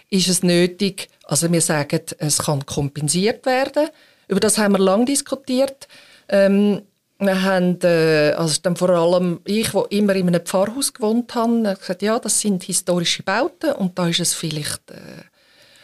ist 0.10 0.28
es 0.28 0.42
nötig, 0.42 1.08
also 1.26 1.52
wir 1.52 1.62
sagen, 1.62 2.02
es 2.18 2.40
kann 2.40 2.66
kompensiert 2.66 3.46
werden. 3.46 3.90
Über 4.30 4.40
das 4.40 4.60
haben 4.60 4.74
wir 4.74 4.80
lange 4.80 5.06
diskutiert. 5.06 5.88
Ähm, 6.30 6.84
wir 7.18 7.42
haben, 7.42 7.80
äh, 7.82 8.32
also 8.38 8.60
dann 8.62 8.78
vor 8.78 8.90
allem 8.92 9.42
ich, 9.44 9.74
wo 9.74 9.82
immer 9.82 10.16
in 10.16 10.28
einem 10.28 10.46
Pfarrhaus 10.46 10.94
gewohnt 10.94 11.34
habe, 11.36 11.76
gesagt, 11.78 12.04
ja, 12.04 12.18
das 12.20 12.40
sind 12.40 12.64
historische 12.64 13.24
Bauten 13.24 13.74
und 13.74 13.98
da 13.98 14.08
ist 14.08 14.20
es 14.20 14.34
vielleicht 14.36 14.92
äh, 14.92 15.24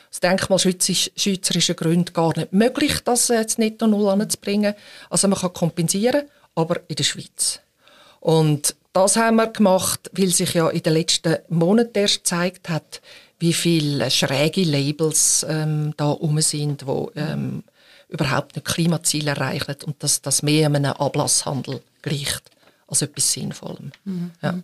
aus 0.09 0.19
denkmalschützerischen 0.21 1.75
Gründen 1.75 2.13
gar 2.13 2.37
nicht 2.37 2.53
möglich, 2.53 3.01
das 3.03 3.27
jetzt 3.27 3.59
netto 3.59 3.87
null 3.87 4.07
anzubringen. 4.07 4.75
Also 5.09 5.27
man 5.27 5.39
kann 5.39 5.51
kompensieren, 5.51 6.29
aber 6.53 6.79
in 6.87 6.95
der 6.95 7.03
Schweiz. 7.03 7.59
Und 8.21 8.75
das 8.93 9.17
haben 9.17 9.37
wir 9.37 9.47
gemacht, 9.47 10.09
weil 10.13 10.29
sich 10.29 10.53
ja 10.53 10.69
in 10.69 10.83
den 10.83 10.93
letzten 10.93 11.37
Monaten 11.49 11.97
erst 11.97 12.19
gezeigt 12.19 12.69
hat, 12.69 13.01
wie 13.39 13.53
viele 13.53 14.09
schräge 14.11 14.63
Labels 14.63 15.45
ähm, 15.47 15.93
da 15.97 16.05
rum 16.05 16.39
sind, 16.41 16.87
wo 16.87 17.11
ähm, 17.15 17.63
überhaupt 18.07 18.55
nicht 18.55 18.65
Klimaziele 18.65 19.31
erreichen 19.31 19.75
und 19.85 20.01
dass 20.03 20.21
das 20.21 20.43
mehr 20.43 20.67
einem 20.67 20.85
Ablasshandel 20.85 21.81
gleicht 22.01 22.43
als 22.87 23.01
etwas 23.01 23.31
Sinnvollem. 23.31 23.91
Mhm. 24.05 24.31
Ja. 24.41 24.59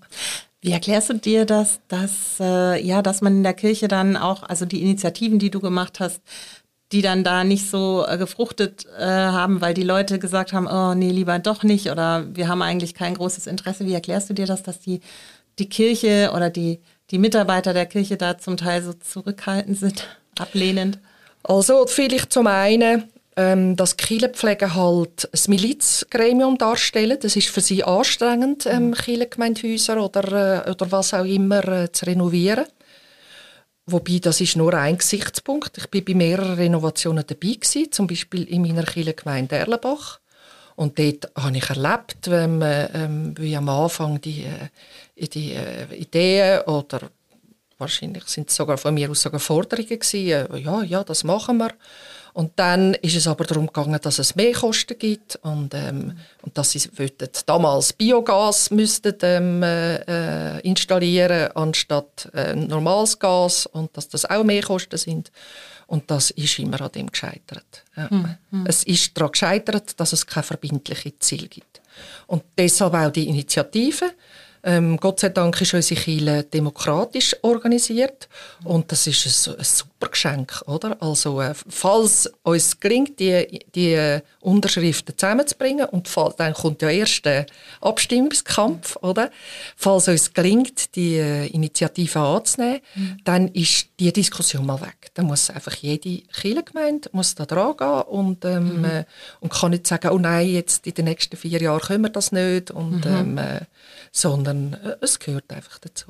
Wie 0.61 0.71
erklärst 0.71 1.09
du 1.09 1.13
dir 1.15 1.45
das, 1.45 1.79
dass, 1.87 2.39
äh, 2.39 2.81
ja, 2.85 3.01
dass 3.01 3.21
man 3.21 3.37
in 3.37 3.43
der 3.43 3.55
Kirche 3.55 3.87
dann 3.87 4.15
auch, 4.15 4.43
also 4.43 4.65
die 4.65 4.81
Initiativen, 4.81 5.39
die 5.39 5.49
du 5.49 5.59
gemacht 5.59 5.99
hast, 5.99 6.21
die 6.91 7.01
dann 7.01 7.23
da 7.23 7.43
nicht 7.43 7.69
so 7.69 8.05
äh, 8.07 8.17
gefruchtet 8.17 8.85
äh, 8.97 9.05
haben, 9.05 9.61
weil 9.61 9.73
die 9.73 9.83
Leute 9.83 10.19
gesagt 10.19 10.53
haben, 10.53 10.67
oh 10.67 10.93
nee, 10.93 11.09
lieber 11.09 11.39
doch 11.39 11.63
nicht 11.63 11.89
oder 11.89 12.27
wir 12.35 12.47
haben 12.47 12.61
eigentlich 12.61 12.93
kein 12.93 13.15
großes 13.15 13.47
Interesse. 13.47 13.85
Wie 13.85 13.93
erklärst 13.93 14.29
du 14.29 14.33
dir 14.33 14.45
das, 14.45 14.61
dass 14.61 14.79
die, 14.79 15.01
die 15.57 15.69
Kirche 15.69 16.31
oder 16.35 16.49
die, 16.49 16.79
die 17.11 17.17
Mitarbeiter 17.19 17.73
der 17.73 17.85
Kirche 17.85 18.17
da 18.17 18.37
zum 18.37 18.57
Teil 18.57 18.81
so 18.81 18.93
zurückhaltend 18.93 19.77
sind, 19.77 20.07
ablehnend? 20.39 20.99
Also 21.43 21.85
vielleicht 21.87 22.31
zum 22.31 22.47
einen 22.47 23.11
ähm, 23.37 23.75
dass 23.75 23.97
Kirchenpflege 23.97 24.75
halt 24.75 25.29
ein 25.33 25.39
Milizgremium 25.49 26.57
darstellen. 26.57 27.17
Das 27.21 27.35
ist 27.35 27.49
für 27.49 27.61
sie 27.61 27.83
anstrengend, 27.83 28.65
ähm, 28.65 28.87
mhm. 28.87 28.93
Kirchengemeindehäuser 28.93 30.03
oder, 30.03 30.65
äh, 30.67 30.69
oder 30.69 30.91
was 30.91 31.13
auch 31.13 31.25
immer 31.25 31.65
äh, 31.67 31.91
zu 31.91 32.05
renovieren. 32.05 32.65
Wobei, 33.85 34.19
das 34.19 34.41
ist 34.41 34.55
nur 34.55 34.73
ein 34.73 34.97
Gesichtspunkt. 34.97 35.77
Ich 35.77 35.89
bin 35.89 36.05
bei 36.05 36.13
mehreren 36.13 36.55
Renovationen 36.55 37.25
dabei 37.25 37.53
gewesen, 37.53 37.91
zum 37.91 38.07
Beispiel 38.07 38.43
in 38.43 38.61
meiner 38.61 38.83
Kirchengemeinde 38.83 39.55
Erlenbach. 39.55 40.20
Und 40.81 40.97
dort 40.97 41.29
habe 41.35 41.55
ich 41.55 41.69
erlebt, 41.69 42.31
wenn 42.31 42.57
man, 42.57 42.89
ähm, 42.95 43.33
wie 43.37 43.55
am 43.55 43.69
Anfang 43.69 44.19
die, 44.19 44.45
äh, 44.45 45.27
die 45.27 45.53
äh, 45.53 45.93
Ideen 45.93 46.61
oder 46.61 47.01
wahrscheinlich 47.77 48.23
sind 48.25 48.49
es 48.49 48.55
sogar 48.55 48.79
von 48.79 48.95
mir 48.95 49.11
aus 49.11 49.21
sogar 49.21 49.39
Forderungen 49.39 49.99
gewesen, 49.99 50.27
äh, 50.27 50.57
ja, 50.57 50.81
ja, 50.81 51.03
das 51.03 51.23
machen 51.23 51.57
wir. 51.57 51.69
Und 52.33 52.53
dann 52.55 52.95
ist 52.95 53.15
es 53.15 53.27
aber 53.27 53.43
darum 53.43 53.67
gegangen, 53.67 53.99
dass 54.01 54.17
es 54.17 54.35
mehr 54.35 54.53
Kosten 54.53 54.97
gibt 54.97 55.35
und, 55.43 55.71
ähm, 55.75 56.17
und 56.41 56.57
dass 56.57 56.71
sie 56.71 56.81
wollten 56.97 57.29
damals 57.45 57.93
Biogas 57.93 58.71
müssten, 58.71 59.13
ähm, 59.21 59.61
äh, 59.61 60.61
installieren 60.61 61.51
anstatt 61.53 62.27
äh, 62.33 62.55
normales 62.55 63.19
Gas 63.19 63.67
und 63.67 63.95
dass 63.95 64.09
das 64.09 64.25
auch 64.25 64.43
mehr 64.43 64.63
Kosten 64.63 64.97
sind. 64.97 65.31
Und 65.91 66.09
das 66.09 66.31
ist 66.31 66.57
immer 66.57 66.79
an 66.79 66.91
dem 66.93 67.11
gescheitert. 67.11 67.83
Ja. 67.97 68.07
Mhm. 68.09 68.65
Es 68.65 68.85
ist 68.85 69.11
daran 69.17 69.33
gescheitert, 69.33 69.99
dass 69.99 70.13
es 70.13 70.25
kein 70.25 70.41
verbindliches 70.41 71.19
Ziel 71.19 71.49
gibt. 71.49 71.81
Und 72.27 72.43
deshalb 72.57 72.93
auch 72.93 73.11
die 73.11 73.27
Initiative. 73.27 74.13
Ähm, 74.63 74.95
Gott 74.95 75.19
sei 75.19 75.27
Dank 75.29 75.59
ist 75.59 75.73
unsere 75.73 75.99
Kirche 75.99 76.43
demokratisch 76.43 77.35
organisiert 77.41 78.29
und 78.63 78.89
das 78.89 79.05
ist 79.05 79.49
ein, 79.49 79.55
ein 79.57 79.90
super 80.01 80.11
Geschenk, 80.11 80.61
oder? 80.65 80.97
Also, 81.01 81.41
äh, 81.41 81.53
falls 81.53 82.31
uns 82.43 82.79
gelingt, 82.79 83.19
die, 83.19 83.59
die 83.75 84.19
Unterschriften 84.39 85.17
zusammenzubringen 85.17 85.85
und 85.85 86.07
fall, 86.07 86.33
dann 86.37 86.53
kommt 86.53 86.81
ja 86.81 86.89
erst 86.89 87.25
der 87.25 87.45
Abstimmungskampf, 87.81 88.97
oder? 89.01 89.29
Falls 89.75 90.07
uns 90.07 90.33
gelingt, 90.33 90.95
die 90.95 91.15
äh, 91.17 91.47
Initiative 91.47 92.19
anzunehmen, 92.19 92.81
mhm. 92.95 93.17
dann 93.23 93.47
ist 93.49 93.87
die 93.99 94.11
Diskussion 94.11 94.65
mal 94.65 94.81
weg. 94.81 95.11
Dann 95.13 95.27
muss 95.27 95.49
einfach 95.49 95.75
jede 95.75 96.21
Kirchengemeinde 96.21 97.09
muss 97.11 97.35
da 97.35 97.45
dran 97.45 97.77
gehen 97.77 98.01
und, 98.01 98.45
ähm, 98.45 98.79
mhm. 98.79 98.85
äh, 98.85 99.05
und 99.39 99.53
kann 99.53 99.71
nicht 99.71 99.87
sagen, 99.87 100.09
oh 100.09 100.17
nein, 100.17 100.47
jetzt 100.47 100.87
in 100.87 100.93
den 100.93 101.05
nächsten 101.05 101.37
vier 101.37 101.61
Jahren 101.61 101.81
können 101.81 102.03
wir 102.03 102.09
das 102.09 102.31
nicht 102.31 102.71
und 102.71 103.05
mhm. 103.05 103.11
ähm, 103.11 103.37
äh, 103.37 103.61
sondern 104.11 104.73
äh, 104.73 104.95
es 105.01 105.19
gehört 105.19 105.51
einfach 105.51 105.79
dazu. 105.79 106.07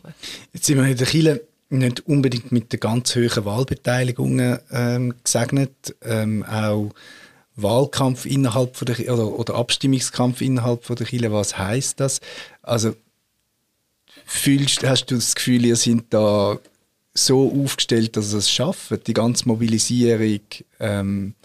Jetzt 0.54 0.66
sind 0.66 0.78
wir 0.78 0.86
in 0.86 0.98
der 0.98 1.08
Kirche 1.08 1.42
nicht 1.72 2.08
unbedingt 2.08 2.52
mit 2.52 2.72
der 2.72 2.80
ganz 2.80 3.16
hohen 3.16 3.46
Wahlbeteiligung 3.46 4.60
ähm, 4.72 5.14
gesegnet, 5.24 5.96
ähm, 6.04 6.44
auch 6.44 6.92
Wahlkampf 7.56 8.26
innerhalb 8.26 8.76
von 8.76 8.86
der 8.86 9.14
oder, 9.14 9.28
oder 9.28 9.56
Abstimmungskampf 9.56 10.42
innerhalb 10.42 10.84
von 10.84 10.96
der 10.96 11.08
Kirche, 11.08 11.32
was 11.32 11.58
heißt 11.58 12.00
das? 12.00 12.22
Also 12.62 12.96
fühlst, 14.26 14.84
hast 14.84 15.06
du 15.08 15.16
das 15.16 15.36
Gefühl, 15.36 15.66
ihr 15.66 15.76
seid 15.76 16.06
da 16.10 16.60
so 17.14 17.52
aufgestellt, 17.64 18.16
dass 18.16 18.32
es 18.32 18.50
schaffen, 18.50 19.00
die 19.06 19.14
ganze 19.14 19.48
Mobilisierung, 19.48 20.40
ähm, 20.80 21.36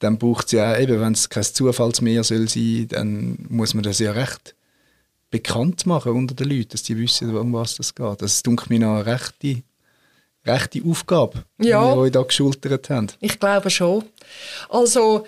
dann 0.00 0.18
braucht 0.18 0.46
es 0.46 0.52
ja 0.52 0.76
eben, 0.78 1.00
wenn 1.00 1.12
es 1.12 1.28
kein 1.28 1.44
Zufallsmeer 1.44 2.24
soll 2.24 2.48
sein, 2.48 2.88
dann 2.88 3.46
muss 3.48 3.74
man 3.74 3.84
das 3.84 4.00
ja 4.00 4.12
recht 4.12 4.55
bekannt 5.30 5.86
machen 5.86 6.12
unter 6.12 6.34
den 6.34 6.50
Leuten, 6.50 6.70
dass 6.70 6.82
die 6.82 6.96
wissen, 6.96 7.36
um 7.36 7.52
was 7.52 7.76
das 7.76 7.94
geht. 7.94 8.22
Das 8.22 8.34
ist, 8.34 8.46
denke 8.46 8.64
ich, 8.68 8.82
eine 8.82 9.04
rechte, 9.04 9.62
rechte 10.44 10.82
Aufgabe, 10.86 11.44
ja, 11.58 11.82
die 11.82 11.96
wir 11.96 12.02
euch 12.02 12.12
da 12.12 12.22
geschultert 12.22 12.90
haben. 12.90 13.08
Ich 13.20 13.38
glaube 13.38 13.70
schon. 13.70 14.04
Also, 14.68 15.26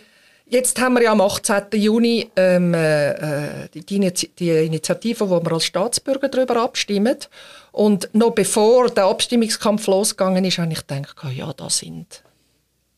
Jetzt 0.50 0.80
haben 0.80 0.94
wir 0.94 1.02
ja 1.02 1.12
am 1.12 1.20
18. 1.20 1.64
Juni 1.74 2.30
ähm, 2.34 2.72
äh, 2.72 3.68
die, 3.68 3.82
die, 3.82 4.48
Initiative, 4.48 5.28
wo 5.28 5.44
wir 5.44 5.52
als 5.52 5.64
Staatsbürger 5.64 6.30
darüber 6.30 6.62
abstimmen. 6.62 7.18
Und 7.70 8.08
noch 8.14 8.30
bevor 8.30 8.88
der 8.88 9.04
Abstimmungskampf 9.04 9.86
losgegangen 9.86 10.46
ist, 10.46 10.56
habe 10.56 10.72
ich 10.72 10.86
gedacht, 10.86 11.16
ja, 11.34 11.52
da 11.52 11.68
sind 11.68 12.22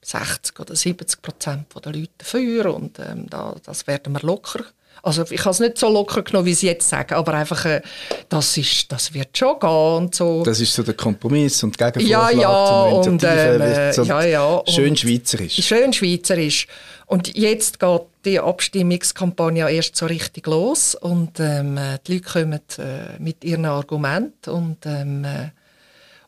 60 0.03 0.61
oder 0.61 0.77
70 0.77 1.23
Prozent 1.23 1.67
der 1.85 1.93
Leute 1.93 2.11
dafür 2.19 2.73
und 2.73 3.01
ähm, 3.01 3.29
da, 3.29 3.57
das 3.65 3.87
werden 3.89 4.13
wir 4.13 4.21
locker 4.21 4.65
also 5.03 5.25
ich 5.31 5.41
habe 5.41 5.51
es 5.51 5.61
nicht 5.61 5.79
so 5.79 5.89
locker 5.89 6.23
genommen, 6.23 6.47
wie 6.47 6.55
Sie 6.55 6.67
jetzt 6.67 6.89
sagen, 6.89 7.15
aber 7.15 7.35
einfach, 7.35 7.65
äh, 7.65 7.83
das, 8.29 8.57
ist, 8.57 8.91
das 8.93 9.13
wird 9.15 9.37
schon 9.37 9.59
gehen 9.59 9.71
und 9.71 10.15
so. 10.15 10.43
Das 10.43 10.61
ist 10.61 10.75
so 10.75 10.83
der 10.83 10.95
Kompromiss 10.95 11.63
und 11.63 11.77
Gegenvorschlag 11.77 12.33
ja, 12.35 12.41
ja, 12.41 12.83
und, 12.85 13.23
ähm, 13.25 13.93
so 13.93 14.03
ja, 14.03 14.23
ja, 14.25 14.63
schön 14.67 14.97
schweizerisch. 14.97 15.55
Schön 15.55 15.93
schweizerisch. 15.93 16.67
Und 17.07 17.37
jetzt 17.37 17.81
geht 17.81 18.03
die 18.25 18.39
Abstimmungskampagne 18.39 19.69
erst 19.69 19.97
so 19.97 20.07
richtig 20.07 20.47
los 20.47 20.95
und 20.95 21.41
ähm, 21.41 21.79
die 22.07 22.15
Leute 22.15 22.25
kommen 22.25 22.61
äh, 22.79 23.19
mit 23.19 23.43
ihren 23.43 23.65
Argumenten 23.65 24.51
und, 24.51 24.87
ähm, 24.87 25.25
äh, 25.25 25.51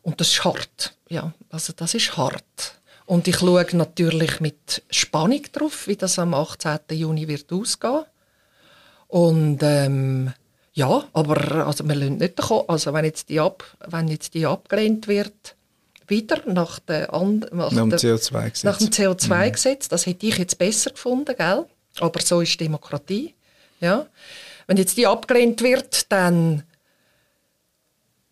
und 0.01 0.19
das 0.19 0.29
ist 0.29 0.43
hart. 0.43 0.93
Ja, 1.07 1.31
also 1.49 1.71
das 1.73 1.93
ist 1.93 2.17
hart. 2.17 2.79
Und 3.05 3.27
ich 3.27 3.37
schaue 3.37 3.65
natürlich 3.73 4.39
mit 4.39 4.83
Spannung 4.89 5.41
darauf, 5.51 5.87
wie 5.87 5.95
das 5.95 6.19
am 6.19 6.33
18. 6.33 6.79
Juni 6.91 7.27
wird 7.27 7.51
ausgehen 7.51 8.03
und 9.13 9.59
ähm, 9.61 10.33
ja, 10.73 11.03
aber 11.13 11.67
also 11.67 11.87
wir 11.87 11.93
lassen 11.93 12.17
nicht 12.17 12.39
davon, 12.39 12.63
also 12.67 12.95
wenn 12.95 13.05
jetzt 13.05 13.29
die, 13.29 13.39
ab, 13.39 13.63
wenn 13.85 14.07
jetzt 14.07 14.33
die 14.33 14.47
abgelehnt 14.47 15.07
wird, 15.07 15.55
wieder 16.07 16.41
nach, 16.47 16.79
der, 16.79 17.11
nach, 17.11 17.51
nach 17.51 17.69
dem 17.69 17.91
CO2-Gesetz. 17.91 18.63
Nach 18.63 18.79
dem 18.79 18.87
CO2-Gesetz, 18.87 19.85
mhm. 19.85 19.89
das 19.91 20.07
hätte 20.07 20.25
ich 20.25 20.39
jetzt 20.39 20.57
besser 20.57 20.89
gefunden, 20.89 21.35
gell? 21.37 21.65
aber 21.99 22.21
so 22.21 22.41
ist 22.41 22.59
Demokratie. 22.59 23.35
Ja? 23.79 24.07
Wenn 24.65 24.77
jetzt 24.77 24.97
die 24.97 25.05
abgelehnt 25.05 25.61
wird, 25.61 26.11
dann 26.11 26.63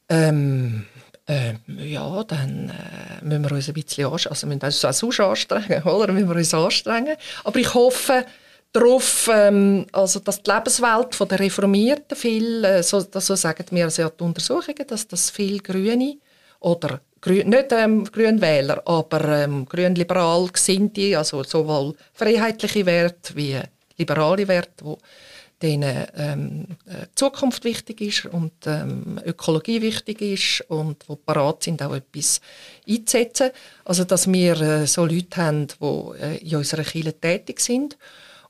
ähm, 0.10 0.88
äh, 1.28 1.54
ja, 1.78 2.24
dann 2.24 2.70
äh, 2.72 3.24
müssen 3.24 3.44
wir 3.44 3.52
uns 3.52 3.68
ein 3.68 3.76
bisschen 3.76 4.08
anstrengen, 4.08 4.34
also 4.34 4.48
wir 4.48 4.56
müssen 4.56 4.66
uns 4.66 4.86
auch 4.86 4.94
sonst 4.94 5.20
anstrengen, 5.20 5.84
oder? 5.84 6.12
Müssen 6.12 6.28
wir 6.28 6.36
uns 6.38 6.56
anstrengen. 6.56 7.18
Aber 7.44 7.60
ich 7.60 7.72
hoffe, 7.72 8.26
darauf, 8.72 9.30
ähm, 9.32 9.86
also 9.92 10.20
dass 10.20 10.42
die 10.42 10.52
Lebenswelt 10.52 11.32
der 11.32 11.40
Reformierten 11.40 12.18
viel, 12.18 12.64
äh, 12.64 12.84
so, 12.84 13.00
so 13.00 13.36
sagen 13.36 13.66
wir 13.72 13.86
also 13.86 14.10
die 14.10 14.24
Untersuchungen, 14.24 14.88
dass 14.88 15.08
das 15.08 15.30
viel 15.30 15.60
Grüne 15.60 16.18
oder 16.60 17.02
nicht 17.26 17.72
ähm, 17.72 18.04
Grünwähler, 18.06 18.82
aber 18.86 19.44
ähm, 19.44 19.66
grünliberal 19.66 20.48
gesinnte, 20.48 21.18
also 21.18 21.44
sowohl 21.44 21.96
freiheitliche 22.14 22.86
Werte 22.86 23.36
wie 23.36 23.60
liberale 23.98 24.48
Werte, 24.48 24.86
wo 24.86 24.98
denen 25.62 26.08
ähm, 26.18 26.66
äh, 26.88 27.06
Zukunft 27.14 27.64
wichtig 27.64 28.02
ist 28.02 28.26
und 28.26 28.54
ähm, 28.66 29.20
Ökologie 29.24 29.82
wichtig 29.82 30.22
ist 30.22 30.62
und 30.70 31.08
wo 31.08 31.16
parat 31.16 31.64
sind, 31.64 31.84
auch 31.84 31.94
etwas 31.94 32.42
einzusetzen. 32.90 33.52
Also 33.86 34.04
dass 34.04 34.32
wir 34.32 34.60
äh, 34.60 34.88
so 34.88 35.06
Leute 35.06 35.38
haben, 35.38 35.68
die 35.68 36.20
äh, 36.20 36.38
in 36.38 36.56
unserer 36.56 36.84
Kirche 36.84 37.14
tätig 37.14 37.60
sind 37.60 37.98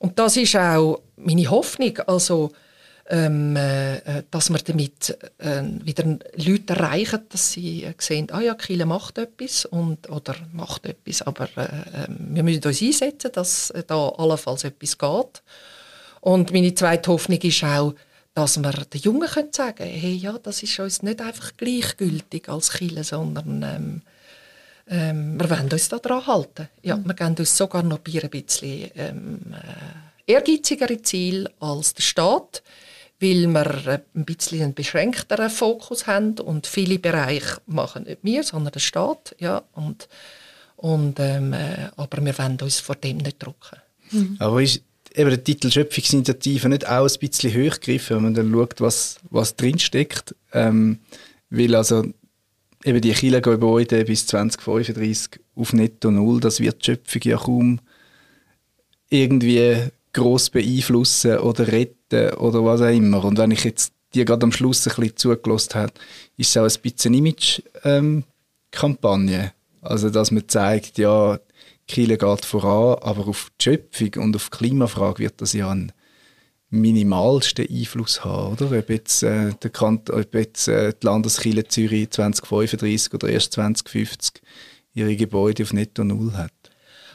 und 0.01 0.17
das 0.17 0.35
ist 0.35 0.55
auch 0.55 0.99
meine 1.15 1.47
Hoffnung, 1.51 1.95
also, 2.07 2.51
ähm, 3.07 3.55
äh, 3.55 4.23
dass 4.31 4.49
wir 4.49 4.57
damit 4.57 5.15
äh, 5.37 5.61
wieder 5.83 6.17
Leute 6.35 6.73
erreichen, 6.73 7.19
dass 7.29 7.51
sie 7.51 7.83
äh, 7.83 7.93
sehen, 7.99 8.27
ah 8.31 8.41
ja, 8.41 8.55
Kiel 8.55 8.83
macht 8.85 9.19
etwas 9.19 9.65
und, 9.65 10.09
oder 10.09 10.35
macht 10.53 10.87
etwas, 10.87 11.21
aber 11.21 11.47
äh, 11.55 12.05
ähm, 12.05 12.29
wir 12.33 12.41
müssen 12.41 12.63
uns 12.63 12.81
einsetzen, 12.81 13.31
dass 13.31 13.71
da 13.85 14.09
allenfalls 14.09 14.63
etwas 14.63 14.97
geht. 14.97 15.43
Und 16.21 16.51
meine 16.51 16.73
zweite 16.73 17.11
Hoffnung 17.11 17.39
ist 17.39 17.63
auch, 17.63 17.93
dass 18.33 18.57
wir 18.57 18.71
den 18.71 19.01
Jungen 19.01 19.29
können 19.29 19.53
sagen 19.53 19.77
können, 19.77 19.91
hey, 19.91 20.15
ja, 20.15 20.35
das 20.39 20.63
ist 20.63 20.79
uns 20.79 21.03
nicht 21.03 21.21
einfach 21.21 21.51
gleichgültig 21.57 22.49
als 22.49 22.71
Kiel, 22.71 23.03
sondern 23.03 23.61
ähm, 23.61 24.01
ähm, 24.91 25.39
wir 25.39 25.49
wollen 25.49 25.71
uns 25.71 25.87
daran 25.87 26.27
halten. 26.27 26.67
Ja, 26.83 26.97
mhm. 26.97 27.05
Wir 27.05 27.13
geben 27.13 27.35
uns 27.39 27.57
sogar 27.57 27.81
noch 27.81 27.99
ein 28.05 28.29
bisschen 28.29 28.91
ähm, 28.95 29.39
äh, 29.53 30.33
ehrgeizigere 30.33 31.01
Ziele 31.01 31.49
als 31.61 31.93
der 31.93 32.03
Staat, 32.03 32.61
weil 33.21 33.47
wir 33.47 33.87
äh, 33.87 33.99
ein 34.13 34.25
bisschen 34.25 34.61
einen 34.61 34.73
beschränkteren 34.73 35.49
Fokus 35.49 36.07
haben 36.07 36.37
und 36.39 36.67
viele 36.67 36.99
Bereiche 36.99 37.61
machen 37.67 38.03
nicht 38.03 38.19
wir, 38.21 38.43
sondern 38.43 38.73
der 38.73 38.81
Staat. 38.81 39.33
Ja, 39.39 39.63
und, 39.73 40.09
und, 40.75 41.19
ähm, 41.21 41.53
äh, 41.53 41.87
aber 41.95 42.23
wir 42.23 42.37
wollen 42.37 42.57
uns 42.61 42.81
vor 42.81 42.95
dem 42.95 43.17
nicht 43.17 43.41
drucken. 43.41 43.79
Mhm. 44.11 44.35
Aber 44.39 44.61
ist 44.61 44.81
eben 45.15 45.29
der 45.29 45.41
Titel 45.41 45.71
Schöpfungsinitiative 45.71 46.67
nicht 46.67 46.85
auch 46.85 47.07
ein 47.07 47.19
bisschen 47.19 47.53
hochgegriffen, 47.53 48.17
wenn 48.17 48.23
man 48.23 48.33
dann 48.33 48.51
schaut, 48.51 48.81
was, 48.81 49.19
was 49.29 49.55
drinsteckt? 49.55 50.35
Ähm, 50.51 50.99
weil 51.49 51.75
also 51.75 52.03
eben 52.83 53.01
die 53.01 53.11
Kirchengebäude 53.11 54.05
bis 54.05 54.27
2035 54.27 55.39
auf 55.55 55.73
Netto 55.73 56.11
Null, 56.11 56.39
das 56.39 56.59
wird 56.59 56.81
die 56.81 56.91
Schöpfung 56.91 57.21
ja 57.23 57.37
kaum 57.37 57.79
irgendwie 59.09 59.89
gross 60.13 60.49
beeinflussen 60.49 61.39
oder 61.39 61.67
retten 61.67 62.33
oder 62.35 62.63
was 62.65 62.81
auch 62.81 62.89
immer. 62.89 63.23
Und 63.23 63.37
wenn 63.37 63.51
ich 63.51 63.63
jetzt 63.63 63.93
die 64.13 64.25
gerade 64.25 64.43
am 64.43 64.51
Schluss 64.51 64.85
ein 64.87 64.95
bisschen 64.95 65.15
zugelassen 65.17 65.75
habe, 65.75 65.93
ist 66.37 66.49
es 66.49 66.57
auch 66.57 66.63
ein 66.63 66.81
bisschen 66.81 67.13
Image-Kampagne. 67.13 69.39
Ähm, 69.39 69.51
also, 69.81 70.09
dass 70.09 70.31
man 70.31 70.47
zeigt, 70.47 70.97
ja, 70.97 71.39
Kiel 71.87 72.17
geht 72.17 72.45
voran, 72.45 72.97
aber 73.01 73.27
auf 73.27 73.51
die 73.59 73.63
Schöpfung 73.63 74.23
und 74.23 74.35
auf 74.35 74.49
die 74.49 74.57
Klimafrage 74.57 75.19
wird 75.19 75.39
das 75.41 75.53
ja 75.53 75.69
ein 75.71 75.91
minimalsten 76.71 77.67
Einfluss 77.69 78.23
haben, 78.23 78.53
oder? 78.53 78.77
Ob 78.77 78.89
jetzt, 78.89 79.23
äh, 79.23 79.51
der 79.61 79.69
Kant 79.69 80.09
ob 80.09 80.33
jetzt 80.33 80.67
äh, 80.67 80.93
die 80.93 81.05
Landeskirche 81.05 81.67
Zürich 81.67 82.09
2035 82.09 83.13
oder 83.13 83.29
erst 83.29 83.53
2050 83.53 84.41
ihre 84.93 85.15
Gebäude 85.15 85.63
auf 85.63 85.73
Netto 85.73 86.03
Null 86.03 86.33
hat. 86.33 86.51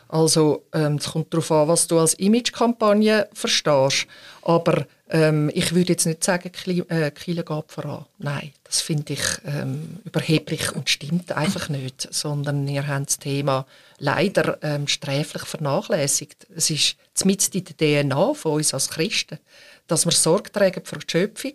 Also 0.09 0.67
ähm, 0.73 0.97
es 0.97 1.11
kommt 1.11 1.33
darauf 1.33 1.51
an, 1.51 1.69
was 1.69 1.89
du 1.89 1.99
als 1.99 2.15
Imagekampagne 2.15 3.29
verstehst. 3.33 4.07
Aber 4.43 4.87
ähm, 5.09 5.51
ich 5.55 5.75
würde 5.75 5.93
jetzt 5.93 6.07
nicht 6.07 6.25
sagen, 6.25 6.51
Kiel 6.51 6.85
äh, 6.89 7.11
geht 7.13 7.45
voran. 7.69 8.07
Nein, 8.19 8.53
das 8.65 8.81
finde 8.81 9.13
ich 9.13 9.23
ähm, 9.45 10.01
überheblich 10.05 10.73
und 10.73 10.91
stimmt 10.91 11.33
einfach 11.33 11.69
nicht. 11.69 12.09
Sondern 12.13 12.67
wir 12.67 12.87
haben 12.87 13.07
das 13.07 13.19
Thema 13.19 13.67
leider 13.99 14.59
ähm, 14.63 14.89
sträflich 14.89 15.45
vernachlässigt. 15.45 16.47
Es 16.55 16.71
ist 16.71 16.97
mit 17.25 17.55
in 17.55 17.65
der 17.65 18.05
DNA 18.05 18.35
von 18.35 18.53
uns 18.55 18.75
als 18.75 18.91
Christen, 18.91 19.39
dass 19.87 20.07
wir 20.07 20.13
Sorge 20.13 20.51
tragen 20.51 20.85
für 20.85 20.99
die 20.99 21.07
Schöpfung. 21.09 21.55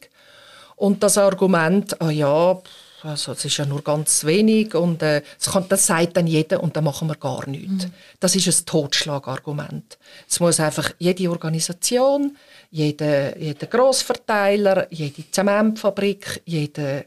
Und 0.77 1.03
das 1.03 1.17
Argument, 1.17 2.01
ah 2.01 2.09
ja, 2.09 2.59
also 3.03 3.31
es 3.31 3.45
ist 3.45 3.57
ja 3.57 3.65
nur 3.65 3.83
ganz 3.83 4.25
wenig 4.25 4.75
und 4.75 5.01
äh, 5.01 5.21
das, 5.37 5.51
kann, 5.51 5.65
das 5.69 5.87
sagt 5.87 6.17
dann 6.17 6.27
jeder 6.27 6.61
und 6.61 6.75
dann 6.75 6.83
machen 6.83 7.07
wir 7.07 7.15
gar 7.15 7.47
nichts. 7.47 7.85
Mhm. 7.85 7.93
Das 8.19 8.35
ist 8.35 8.47
ein 8.47 8.65
Totschlagargument. 8.65 9.97
Es 10.29 10.39
muss 10.39 10.59
einfach 10.59 10.91
jede 10.99 11.29
Organisation, 11.29 12.37
jeder, 12.69 13.37
jeder 13.37 13.67
Grossverteiler, 13.67 14.87
jede 14.91 15.29
Zementfabrik, 15.31 16.41
jede 16.45 17.05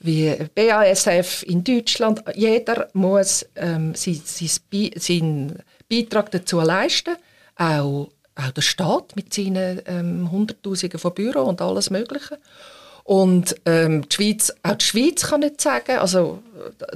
wie 0.00 0.34
BASF 0.54 1.42
in 1.42 1.62
Deutschland, 1.62 2.22
jeder 2.34 2.88
muss 2.94 3.46
ähm, 3.56 3.94
sein, 3.94 4.20
sein, 4.24 4.90
seinen 4.96 5.58
Beitrag 5.90 6.30
dazu 6.30 6.60
leisten, 6.60 7.16
auch, 7.56 8.08
auch 8.34 8.50
der 8.50 8.62
Staat 8.62 9.14
mit 9.16 9.34
seinen 9.34 9.82
ähm, 9.86 10.30
Hunderttausenden 10.30 10.98
von 10.98 11.14
Büros 11.14 11.48
und 11.48 11.60
alles 11.60 11.90
Mögliche. 11.90 12.38
Und 13.10 13.56
ähm, 13.66 14.08
die 14.08 14.14
Schweiz, 14.14 14.52
auch 14.62 14.76
die 14.76 14.84
Schweiz 14.84 15.26
kann 15.26 15.40
nicht 15.40 15.60
sagen, 15.60 15.98
also 15.98 16.44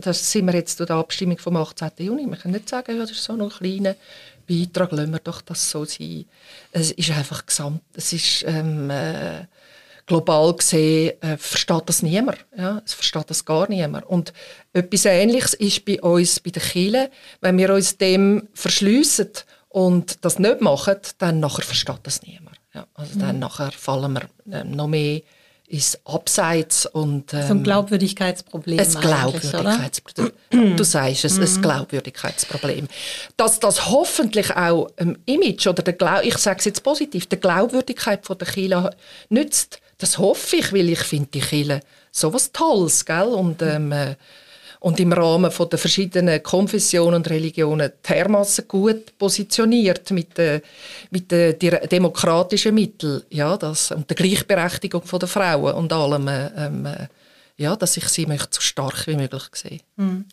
das 0.01 0.31
sind 0.31 0.47
wir 0.47 0.55
jetzt 0.55 0.79
durch 0.79 0.87
die 0.87 0.93
Abstimmung 0.93 1.39
vom 1.39 1.57
18. 1.57 1.91
Juni, 1.99 2.25
wir 2.25 2.37
können 2.37 2.55
nicht 2.55 2.69
sagen, 2.69 2.95
ja, 2.95 3.01
das 3.01 3.11
ist 3.11 3.25
so 3.25 3.33
ein 3.33 3.49
kleiner 3.49 3.97
Beitrag, 4.49 4.93
lassen 4.93 5.11
wir 5.11 5.19
doch 5.19 5.41
das 5.41 5.69
so 5.69 5.85
sein. 5.85 6.25
Es 6.71 6.93
ist 6.93 7.11
einfach 7.11 7.45
gesamt, 7.45 7.83
es 7.95 8.13
ist 8.13 8.45
ähm, 8.47 8.91
äh, 8.91 9.47
global 10.07 10.55
gesehen, 10.55 11.21
äh, 11.21 11.37
versteht 11.37 11.83
das 11.87 12.05
niemand. 12.05 12.39
Ja? 12.57 12.81
Es 12.87 12.95
versteht 12.95 13.29
das 13.29 13.45
gar 13.45 13.69
niemand. 13.69 14.07
Und 14.07 14.33
etwas 14.73 15.07
Ähnliches 15.07 15.55
ist 15.55 15.85
bei 15.85 16.01
uns, 16.01 16.39
bei 16.39 16.51
den 16.51 16.63
Kirchen, 16.63 17.09
wenn 17.41 17.59
wir 17.59 17.75
uns 17.75 17.99
dem 17.99 18.47
verschliessen 18.55 19.31
und 19.69 20.25
das 20.25 20.39
nicht 20.39 20.61
machen, 20.61 20.95
dann 21.19 21.41
nachher 21.41 21.65
versteht 21.65 21.99
das 22.05 22.23
niemand. 22.23 22.61
Ja? 22.73 22.87
Also 22.95 23.19
dann 23.19 23.35
mhm. 23.35 23.41
nachher 23.41 23.73
fallen 23.73 24.13
wir 24.13 24.57
äh, 24.57 24.63
noch 24.63 24.87
mehr 24.87 25.21
ins 25.75 25.99
Abseits 26.05 26.87
und 26.87 27.35
ähm, 27.35 27.43
so 27.43 27.55
ein 27.55 27.63
Glaubwürdigkeitsproblem. 27.65 28.79
Ein 28.79 28.95
Glaubwürdigkeitsproblem. 29.01 30.77
Du 30.77 30.85
sagst 30.85 31.25
es, 31.25 31.37
ein 31.37 31.59
mhm. 31.59 31.63
Glaubwürdigkeitsproblem. 31.63 32.87
Dass 33.37 33.59
das 33.59 33.91
hoffentlich 33.91 34.55
auch 34.55 34.89
im 34.97 35.19
Image 35.27 35.67
oder 35.67 35.83
der 35.83 35.95
Glau 35.95 36.21
ich 36.23 36.39
sage 36.39 36.61
es 36.61 36.65
jetzt 36.67 36.85
positiv, 36.85 37.27
der 37.27 37.39
Glaubwürdigkeit 37.39 38.25
von 38.25 38.39
der 38.39 38.47
Kirche 38.47 38.91
nützt, 39.31 39.81
das 39.99 40.19
hoffe 40.19 40.57
ich, 40.57 40.73
weil 40.73 40.91
ich 40.91 41.01
finde 41.01 41.31
die 41.35 41.41
Kirche 41.41 41.81
so 42.13 42.33
was 42.33 42.53
Tolles, 42.53 43.05
gell? 43.05 43.27
Und, 43.27 43.61
ähm, 43.63 43.91
äh, 43.91 44.15
und 44.85 45.01
im 45.01 45.15
Rahmen 45.15 45.51
von 45.51 45.71
der 45.71 45.79
verschiedenen 45.79 46.43
Konfessionen 46.43 47.15
und 47.15 47.31
Religionen 47.31 47.91
dermaßen 48.07 48.69
gut 48.69 49.17
positioniert 49.17 50.11
mit 50.11 50.37
den 50.37 50.61
mit 51.11 51.31
den 51.31 51.57
demokratischen 51.91 52.75
Mitteln, 52.75 53.23
ja, 53.31 53.57
das, 53.57 53.93
und 53.93 54.11
der 54.11 54.15
Gleichberechtigung 54.15 55.03
der 55.19 55.27
Frauen 55.27 55.75
und 55.75 55.91
allem, 55.91 56.29
ähm, 56.29 56.85
äh, 56.85 57.07
ja, 57.57 57.77
dass 57.77 57.97
ich 57.97 58.09
sie 58.09 58.27
möchte 58.27 58.57
so 58.57 58.61
stark 58.61 59.07
wie 59.07 59.17
möglich 59.17 59.45
sehen. 59.55 59.81
Hm. 59.97 60.27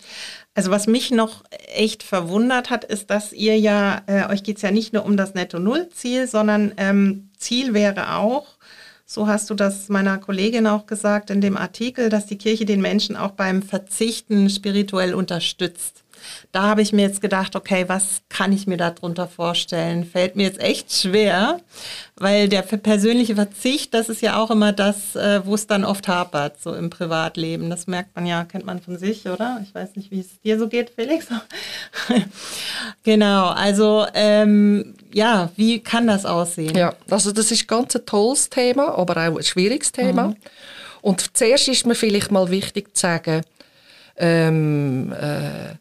Also 0.54 0.70
was 0.70 0.86
mich 0.86 1.12
noch 1.12 1.44
echt 1.74 2.04
verwundert 2.04 2.70
hat, 2.70 2.84
ist, 2.84 3.10
dass 3.10 3.32
ihr 3.32 3.58
ja, 3.58 4.02
äh, 4.08 4.26
euch 4.26 4.44
geht 4.44 4.58
es 4.58 4.64
ja 4.64 4.72
nicht 4.72 4.92
nur 4.92 5.06
um 5.06 5.16
das 5.16 5.34
Netto-Null-Ziel, 5.34 6.28
sondern 6.28 6.74
ähm, 6.76 7.30
Ziel 7.38 7.74
wäre 7.74 8.18
auch, 8.18 8.48
so 9.14 9.28
hast 9.28 9.50
du 9.50 9.56
das 9.56 9.90
meiner 9.90 10.18
Kollegin 10.20 10.68
auch 10.68 10.86
gesagt 10.86 11.32
in 11.32 11.42
dem 11.42 11.58
Artikel, 11.58 12.08
dass 12.08 12.28
die 12.28 12.38
Kirche 12.38 12.64
den 12.64 12.80
Menschen 12.80 13.18
auch 13.18 13.32
beim 13.32 13.62
Verzichten 13.62 14.50
spirituell 14.50 15.14
unterstützt. 15.14 16.06
Da 16.54 16.62
habe 16.62 16.82
ich 16.82 16.94
mir 16.94 17.02
jetzt 17.02 17.20
gedacht, 17.20 17.58
okay, 17.58 17.90
was 17.90 18.22
kann 18.30 18.54
ich 18.54 18.68
mir 18.68 18.78
darunter 18.78 19.28
vorstellen? 19.28 20.06
Fällt 20.06 20.38
mir 20.38 20.44
jetzt 20.44 20.62
echt 20.62 20.94
schwer, 20.94 21.60
weil 22.16 22.48
der 22.48 22.62
persönliche 22.62 23.36
Verzicht, 23.36 23.94
das 23.94 24.08
ist 24.08 24.22
ja 24.22 24.42
auch 24.42 24.50
immer 24.50 24.72
das, 24.72 25.18
äh, 25.18 25.46
wo 25.46 25.56
es 25.56 25.68
dann 25.68 25.84
oft 25.84 26.08
hapert, 26.08 26.62
so 26.62 26.74
im 26.74 26.90
Privatleben. 26.90 27.70
Das 27.70 27.88
merkt 27.88 28.16
man 28.16 28.26
ja, 28.26 28.46
kennt 28.46 28.66
man 28.66 28.80
von 28.80 28.98
sich, 28.98 29.28
oder? 29.28 29.60
Ich 29.64 29.76
weiß 29.76 29.98
nicht, 29.98 30.12
wie 30.12 30.22
es 30.22 30.40
dir 30.40 30.58
so 30.58 30.70
geht, 30.70 30.92
Felix. 30.92 31.28
genau, 33.04 33.48
also 33.48 34.06
ähm, 34.14 34.94
ja, 35.14 35.50
wie 35.56 35.80
kann 35.80 36.08
das 36.08 36.26
aussehen? 36.26 36.76
Ja, 36.76 36.94
also 37.10 37.32
das 37.32 37.52
ist 37.52 37.68
ganz 37.68 37.96
ein 37.96 38.06
tolles 38.06 38.50
Thema, 38.50 38.98
aber 38.98 39.14
auch 39.18 39.38
ein 39.38 39.44
schwieriges 39.44 39.92
Thema. 39.92 40.30
Mhm. 40.30 40.36
Und 41.02 41.36
zuerst 41.36 41.68
ist 41.68 41.86
mir 41.86 41.96
vielleicht 41.96 42.32
mal 42.32 42.50
wichtig 42.50 42.96
zu 42.96 43.02
sagen, 43.02 43.42
ähm, 44.18 45.14
äh, 45.14 45.76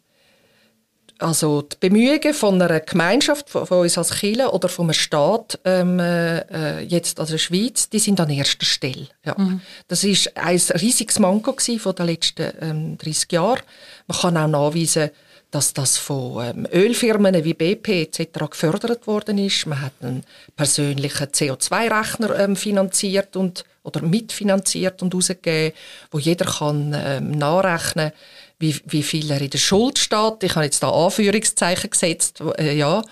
also 1.19 1.63
die 1.63 1.77
Bemühungen 1.79 2.33
von 2.33 2.61
einer 2.61 2.81
Gemeinschaft, 2.81 3.51
von, 3.51 3.67
von 3.67 3.81
uns 3.81 3.99
als 3.99 4.11
Kirche 4.11 4.51
oder 4.51 4.69
vom 4.69 4.93
Staat, 4.93 5.59
ähm, 5.65 5.99
äh, 5.99 6.81
jetzt 6.81 7.21
also 7.21 7.33
der 7.33 7.39
Schweiz, 7.39 7.91
die 7.91 7.99
sind 7.99 8.21
an 8.21 8.31
erster 8.31 8.65
Stelle. 8.65 9.09
Ja. 9.25 9.35
Mhm. 9.37 9.61
Das 9.89 10.03
ist 10.03 10.37
ein 10.37 10.59
riesiges 10.81 11.19
Manko 11.19 11.55
von 11.79 11.95
den 11.95 12.07
letzten 12.07 12.53
ähm, 12.61 12.99
30 12.99 13.33
Jahren. 13.33 13.61
Man 14.07 14.19
kann 14.19 14.37
auch 14.37 14.49
nachweisen, 14.49 15.11
dass 15.51 15.73
das 15.73 15.99
von 15.99 16.45
ähm, 16.45 16.69
Ölfirmen 16.73 17.45
wie 17.45 17.55
BP 17.55 17.89
etc. 17.89 18.51
gefördert 18.51 19.07
worden 19.07 19.39
ist. 19.39 19.67
Man 19.67 19.81
hat 19.81 19.93
einen 20.01 20.25
persönlichen 20.57 21.27
CO2-Rechner 21.27 22.39
ähm, 22.39 22.57
finanziert 22.57 23.37
und 23.37 23.65
oder 23.83 24.03
mitfinanziert 24.03 25.03
und 25.03 25.15
ausgegeben, 25.15 25.75
wo 26.11 26.19
jeder 26.19 26.45
kann 26.45 26.95
ähm, 26.95 27.31
nachrechnen 27.31 28.11
kann, 28.11 28.19
wie, 28.61 28.79
wie 28.85 29.03
viel 29.03 29.31
er 29.31 29.41
in 29.41 29.51
der 29.51 29.59
Schuld 29.59 29.99
steht. 29.99 30.43
Ich 30.43 30.55
habe 30.55 30.67
jetzt 30.67 30.83
da 30.83 30.91
Anführungszeichen 30.91 31.91
gesetzt, 31.91 32.43
äh, 32.59 32.77
ja. 32.77 33.03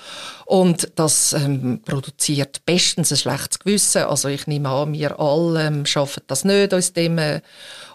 Und 0.45 0.93
das 0.95 1.33
ähm, 1.33 1.81
produziert 1.85 2.65
bestens 2.65 3.11
ein 3.11 3.17
schlechtes 3.17 3.59
Gewissen. 3.59 4.05
Also 4.05 4.29
ich 4.29 4.47
nehme 4.47 4.69
an, 4.69 4.93
wir 4.93 5.19
alle 5.19 5.67
ähm, 5.67 5.87
schaffen 5.87 6.23
das 6.27 6.45
nicht 6.45 6.73
aus 6.73 6.93
dem. 6.93 7.19
Äh, 7.19 7.41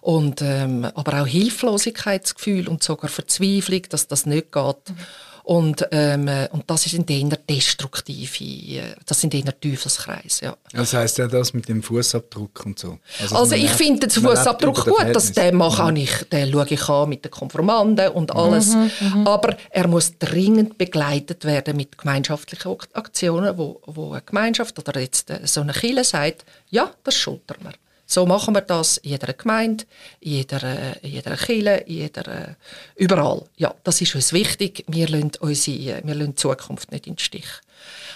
und, 0.02 0.42
ähm, 0.42 0.86
aber 0.96 1.22
auch 1.22 1.28
Hilflosigkeitsgefühl 1.28 2.68
und 2.68 2.84
sogar 2.84 3.10
Verzweiflung, 3.10 3.84
dass 3.90 4.08
das 4.08 4.26
nicht 4.26 4.52
geht. 4.52 4.90
Mhm. 4.90 4.98
Und, 5.44 5.86
ähm, 5.92 6.30
und 6.52 6.64
das 6.70 6.84
sind 6.84 7.12
eher 7.12 7.38
destruktive, 7.38 8.44
äh, 8.44 8.96
das 9.06 9.20
sind 9.20 9.34
eher 9.34 9.60
Teufelskreise. 9.60 10.46
Ja. 10.46 10.58
Das 10.72 10.94
heisst 10.94 11.18
ja 11.18 11.28
das 11.28 11.54
mit 11.54 11.68
dem 11.68 11.84
Fußabdruck 11.84 12.66
und 12.66 12.80
so. 12.80 13.00
Also, 13.22 13.36
also 13.36 13.56
ich 13.56 13.70
finde 13.72 14.08
den 14.08 14.24
Fußabdruck 14.24 14.86
gut, 14.86 15.14
dass 15.14 15.34
den 15.34 15.58
mache 15.58 15.92
mhm. 15.92 15.98
ich, 15.98 16.12
den 16.32 16.50
schaue 16.50 16.68
ich 16.70 16.90
an 16.90 17.10
mit 17.10 17.26
den 17.26 17.32
Konformanden 17.32 18.10
und 18.14 18.34
alles. 18.34 18.74
Mhm, 18.74 18.92
mhm, 19.02 19.28
aber 19.28 19.58
er 19.70 19.88
muss 19.90 20.18
dringend 20.18 20.78
begleitet 20.78 21.44
werden 21.44 21.76
mit 21.76 21.98
gemeinschaftlichen 21.98 22.78
Aktionen, 22.94 23.58
wo, 23.58 23.82
wo 23.86 24.14
eine 24.14 24.22
Gemeinschaft 24.22 24.80
oder 24.80 24.98
jetzt 25.02 25.30
äh, 25.30 25.42
so 25.44 25.60
eine 25.60 25.74
Kirche 25.74 26.06
sagt, 26.06 26.46
ja, 26.70 26.90
das 27.04 27.16
schultern 27.16 27.58
wir. 27.64 27.74
So 28.14 28.28
machen 28.28 28.54
wir 28.54 28.62
das 28.62 28.98
in 28.98 29.10
jeder 29.10 29.34
Gemeinde, 29.34 29.86
in 30.20 30.34
jeder, 30.34 31.04
in 31.04 31.10
jeder 31.10 31.36
Kirche, 31.36 31.84
in 31.88 31.96
jeder, 31.96 32.56
überall. 32.96 33.44
Ja, 33.58 33.74
das 33.84 34.02
ist 34.02 34.14
uns 34.14 34.34
wichtig. 34.34 34.86
Wir 34.88 35.08
lassen, 35.08 35.32
unsere, 35.40 36.06
wir 36.06 36.14
lassen 36.14 36.34
die 36.34 36.36
Zukunft 36.36 36.92
nicht 36.92 37.08
in 37.08 37.14
den 37.16 37.20
Stich. 37.20 37.48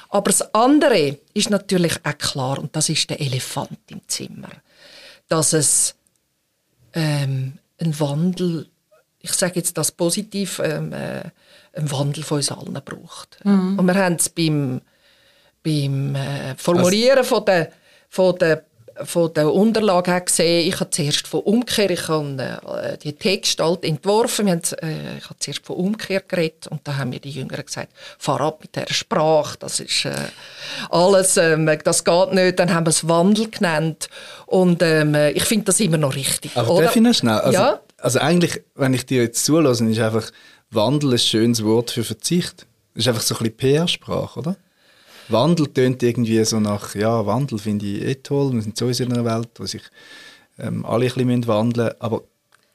Aber 0.10 0.30
das 0.30 0.54
andere 0.54 1.18
ist 1.34 1.50
natürlich 1.50 1.96
auch 2.04 2.18
klar, 2.20 2.60
und 2.60 2.76
das 2.76 2.90
ist 2.90 3.10
der 3.10 3.20
Elefant 3.20 3.80
im 3.90 4.02
Zimmer, 4.08 4.52
dass 5.30 5.54
es 5.54 5.96
ähm, 6.94 7.58
einen 7.80 8.00
Wandel, 8.00 8.70
ich 9.20 9.34
sage 9.34 9.56
jetzt 9.56 9.80
das 9.80 9.92
positiv, 9.92 10.60
ähm, 10.60 10.94
äh, 10.94 11.24
einen 11.74 11.92
Wandel 11.92 12.24
von 12.24 12.38
uns 12.38 12.52
allen 12.52 12.80
braucht. 12.86 13.44
Mhm. 13.44 13.80
Und 13.80 13.86
wir 13.88 13.96
haben 13.96 14.18
es 14.18 14.30
beim, 14.30 14.80
beim 15.64 16.14
äh, 16.14 16.56
Formulieren 16.56 17.24
von 17.24 17.44
der, 17.46 17.72
von 18.10 18.38
der 18.38 18.64
von 19.04 19.34
der 19.34 19.54
Unterlage 19.54 20.12
her 20.12 20.22
gesehen, 20.22 20.68
ich 20.68 20.80
habe 20.80 20.90
zuerst 20.90 21.28
von 21.28 21.42
Umkehr, 21.42 21.90
ich 21.90 22.08
habe 22.08 22.60
äh, 22.84 22.98
die 22.98 23.14
Textgestalt 23.14 23.84
entworfen, 23.84 24.50
haben, 24.50 24.62
äh, 24.82 25.18
ich 25.18 25.26
habe 25.26 25.40
zuerst 25.40 25.66
von 25.66 25.76
Umkehr 25.78 26.22
geredet 26.22 26.68
und 26.68 26.82
da 26.84 26.98
haben 26.98 27.10
mir 27.10 27.20
die 27.20 27.32
Jüngeren 27.32 27.66
gesagt, 27.66 27.90
fahr 28.18 28.42
ab 28.42 28.60
mit 28.62 28.76
der 28.76 28.92
Sprache, 28.92 29.58
das 29.60 29.80
ist 29.80 30.06
äh, 30.06 30.14
alles, 30.90 31.38
ähm, 31.38 31.70
das 31.84 32.04
geht 32.04 32.34
nicht, 32.34 32.60
dann 32.60 32.74
haben 32.74 32.86
wir 32.86 32.92
es 32.92 33.08
Wandel 33.08 33.50
genannt 33.50 34.10
und 34.46 34.82
ähm, 34.82 35.16
ich 35.34 35.44
finde 35.44 35.66
das 35.66 35.80
immer 35.80 35.98
noch 35.98 36.16
richtig. 36.16 36.52
Aber 36.56 36.72
oder? 36.72 36.86
darf 36.86 36.96
ich 36.96 37.02
noch 37.02 37.14
schnell? 37.14 37.40
Also, 37.40 37.60
ja? 37.60 37.80
also 37.98 38.20
eigentlich, 38.20 38.62
wenn 38.76 38.94
ich 38.94 39.06
dir 39.06 39.24
jetzt 39.24 39.46
zulasse, 39.46 39.86
ist 39.90 40.00
einfach 40.00 40.32
Wandel 40.70 41.14
ein 41.14 41.20
schönes 41.20 41.64
Wort 41.64 41.92
für 41.92 42.04
Verzicht. 42.04 42.66
Das 42.94 43.04
ist 43.04 43.08
einfach 43.08 43.22
so 43.22 43.36
ein 43.36 43.40
bisschen 43.40 43.58
PR-Sprache, 43.58 44.40
oder? 44.40 44.56
Wandel 45.30 45.68
tönt 45.68 46.04
irgendwie 46.04 46.44
so 46.46 46.60
nach, 46.60 46.96
ja, 46.96 47.26
Wandel 47.26 47.60
finde 47.60 47.86
ich 47.86 48.02
eh 48.02 48.16
toll. 48.16 48.54
Wir 48.54 48.62
sind 48.62 48.78
sowieso 48.78 49.04
in 49.04 49.14
einer 49.14 49.26
Welt, 49.26 49.50
wo 49.56 49.66
sich 49.66 49.84
ähm, 50.60 50.86
alle 50.86 51.06
ein 51.06 51.14
bisschen 51.14 51.48
wandeln 51.48 51.88
müssen. 51.88 52.02
Aber 52.02 52.24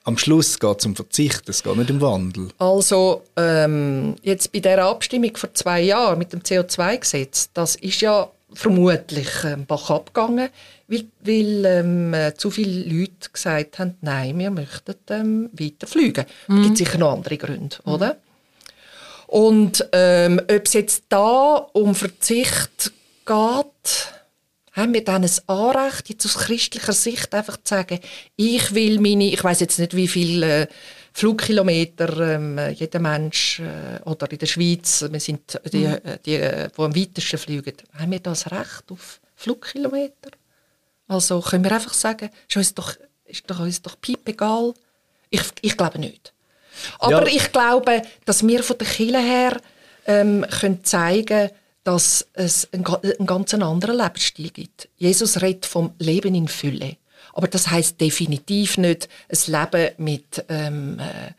am 0.05 0.19
Schluss 0.19 0.59
geht 0.59 0.79
es 0.81 0.87
um 0.87 0.97
Verzicht, 0.97 1.49
es 1.49 1.62
geht 1.62 1.77
nicht 1.77 1.91
um 1.91 2.01
Wandel. 2.01 2.49
Also 2.59 3.23
ähm, 3.37 4.17
jetzt 4.23 4.53
bei 4.53 4.61
der 4.61 4.85
Abstimmung 4.85 5.37
vor 5.37 5.55
zwei 5.55 5.81
Jahren 5.83 6.19
mit 6.19 6.33
dem 6.33 6.41
CO2-Gesetz, 6.41 7.51
das 7.55 7.77
ist 7.77 8.01
ja 8.01 8.29
vermutlich 8.53 9.29
ähm, 9.45 9.65
Bach 9.67 9.91
abgegangen, 9.91 10.49
weil, 10.88 11.05
weil 11.25 11.65
ähm, 11.65 12.15
zu 12.37 12.51
viele 12.51 12.83
Leute 12.85 13.31
gesagt 13.33 13.79
haben, 13.79 13.95
nein, 14.01 14.38
wir 14.38 14.51
möchten 14.51 14.95
ähm, 15.09 15.51
weiter 15.53 15.87
fliegen. 15.87 16.27
Mhm. 16.49 16.59
Es 16.59 16.67
gibt 16.67 16.79
sicher 16.79 16.99
noch 16.99 17.12
andere 17.12 17.38
Gründe, 17.38 17.77
mhm. 17.85 17.93
oder? 17.93 18.17
Und 19.33 19.88
ähm, 19.92 20.42
ob 20.42 20.66
es 20.66 20.75
jetzt 20.75 21.05
da 21.09 21.55
um 21.73 21.95
Verzicht 21.95 22.92
geht, 23.25 24.12
haben 24.73 24.92
wir 24.92 25.03
dann 25.03 25.25
ein 25.25 25.31
Anrecht, 25.47 26.11
jetzt 26.11 26.27
aus 26.27 26.35
christlicher 26.35 26.92
Sicht 26.92 27.33
einfach 27.33 27.57
zu 27.57 27.75
sagen, 27.75 28.01
ich 28.37 28.75
will 28.75 29.01
meine, 29.01 29.33
ich 29.33 29.42
weiß 29.42 29.61
jetzt 29.61 29.79
nicht, 29.79 29.97
wie 29.97 30.07
viele 30.07 30.64
äh, 30.64 30.66
Flugkilometer 31.14 32.35
ähm, 32.35 32.61
jeder 32.75 32.99
Mensch 32.99 33.61
äh, 33.61 34.03
oder 34.05 34.31
in 34.31 34.37
der 34.37 34.45
Schweiz, 34.45 35.03
wir 35.11 35.21
sind 35.21 35.59
die, 35.73 35.87
mhm. 35.87 35.95
Äh, 35.95 36.18
die, 36.27 36.35
äh, 36.35 36.68
die 36.68 36.83
am 36.83 36.95
weitesten 36.95 37.38
fliegen, 37.38 37.77
haben 37.95 38.11
wir 38.11 38.21
das 38.21 38.53
Recht 38.53 38.85
auf 38.90 39.18
Flugkilometer? 39.35 40.33
Also 41.09 41.40
können 41.40 41.64
wir 41.64 41.73
einfach 41.73 41.95
sagen, 41.95 42.29
ist 42.47 42.57
uns 42.59 42.75
doch, 42.75 42.97
ist 43.25 43.45
doch, 43.47 43.61
uns 43.61 43.81
doch 43.81 43.99
piep 43.99 44.29
egal? 44.29 44.75
Ich, 45.31 45.40
ich 45.62 45.75
glaube 45.75 45.99
nicht. 45.99 46.35
Aber 46.99 47.29
ja. 47.29 47.37
ich 47.37 47.53
glaube, 47.53 48.03
dass 48.25 48.47
wir 48.47 48.62
von 48.62 48.79
der 48.79 48.87
Kirche 48.87 49.18
her 49.18 49.57
ähm, 50.07 50.45
können 50.61 50.85
zeigen 50.85 51.51
dass 51.85 52.27
es 52.35 52.68
einen, 52.73 52.87
einen 52.87 53.27
ganz 53.27 53.55
anderen 53.55 53.97
Lebensstil 53.97 54.51
gibt. 54.51 54.88
Jesus 54.97 55.42
redet 55.42 55.66
vom 55.66 55.95
Leben 55.99 56.35
in 56.35 56.49
Fülle. 56.49 56.97
Aber 57.33 57.49
das 57.49 57.71
heißt 57.71 58.01
definitiv 58.01 58.79
nicht 58.79 59.09
ein 59.29 59.53
Leben 59.53 59.90
mit 59.99 60.45
ähm, 60.49 60.99
äh, 60.99 61.33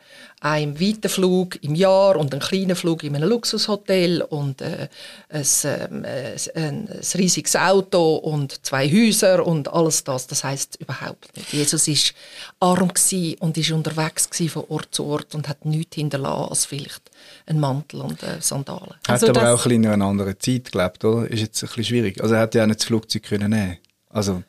einem 0.43 0.79
weiten 0.79 1.07
Flug 1.07 1.63
im 1.63 1.73
Jahr 1.73 2.17
und 2.17 2.33
einem 2.33 2.41
kleinen 2.41 2.75
Flug 2.75 3.03
in 3.03 3.15
einem 3.15 3.29
Luxushotel 3.29 4.21
und 4.21 4.61
äh, 4.61 4.89
ein, 5.29 5.45
ähm, 5.63 6.03
äh, 6.03 6.35
ein, 6.55 6.89
ein, 6.89 7.01
riesiges 7.15 7.55
Auto 7.55 8.15
und 8.15 8.65
zwei 8.65 8.89
Häuser 8.89 9.45
und 9.45 9.71
alles 9.71 10.03
das. 10.03 10.27
Das 10.27 10.43
heißt 10.43 10.81
überhaupt 10.81 11.35
nicht. 11.37 11.53
Jesus 11.53 11.87
ist 11.87 12.13
arm 12.59 12.91
und 13.39 13.57
ist 13.57 13.71
unterwegs 13.71 14.29
von 14.49 14.65
Ort 14.67 14.89
zu 14.91 15.05
Ort 15.05 15.33
und 15.33 15.47
hat 15.47 15.65
nichts 15.65 15.95
hinterlassen 15.95 16.49
als 16.49 16.65
vielleicht 16.65 17.09
einen 17.45 17.61
Mantel 17.61 18.01
und 18.01 18.21
äh, 18.23 18.41
Sandalen. 18.41 18.95
Hat 19.07 19.09
also 19.09 19.29
aber 19.29 19.53
auch 19.53 19.65
ein 19.65 19.71
in 19.71 19.87
einer 19.87 20.05
anderen 20.05 20.37
Zeit 20.39 20.73
gelebt, 20.73 21.05
oder? 21.05 21.29
Ist 21.29 21.39
jetzt 21.39 21.63
ein 21.63 21.67
bisschen 21.67 21.85
schwierig. 21.85 22.21
Also 22.21 22.35
er 22.35 22.41
hätte 22.41 22.57
ja 22.57 22.67
nicht 22.67 22.81
das 22.81 22.87
Flugzeug 22.87 23.23
können 23.23 23.51
nehmen. 23.51 23.77
Also 24.09 24.43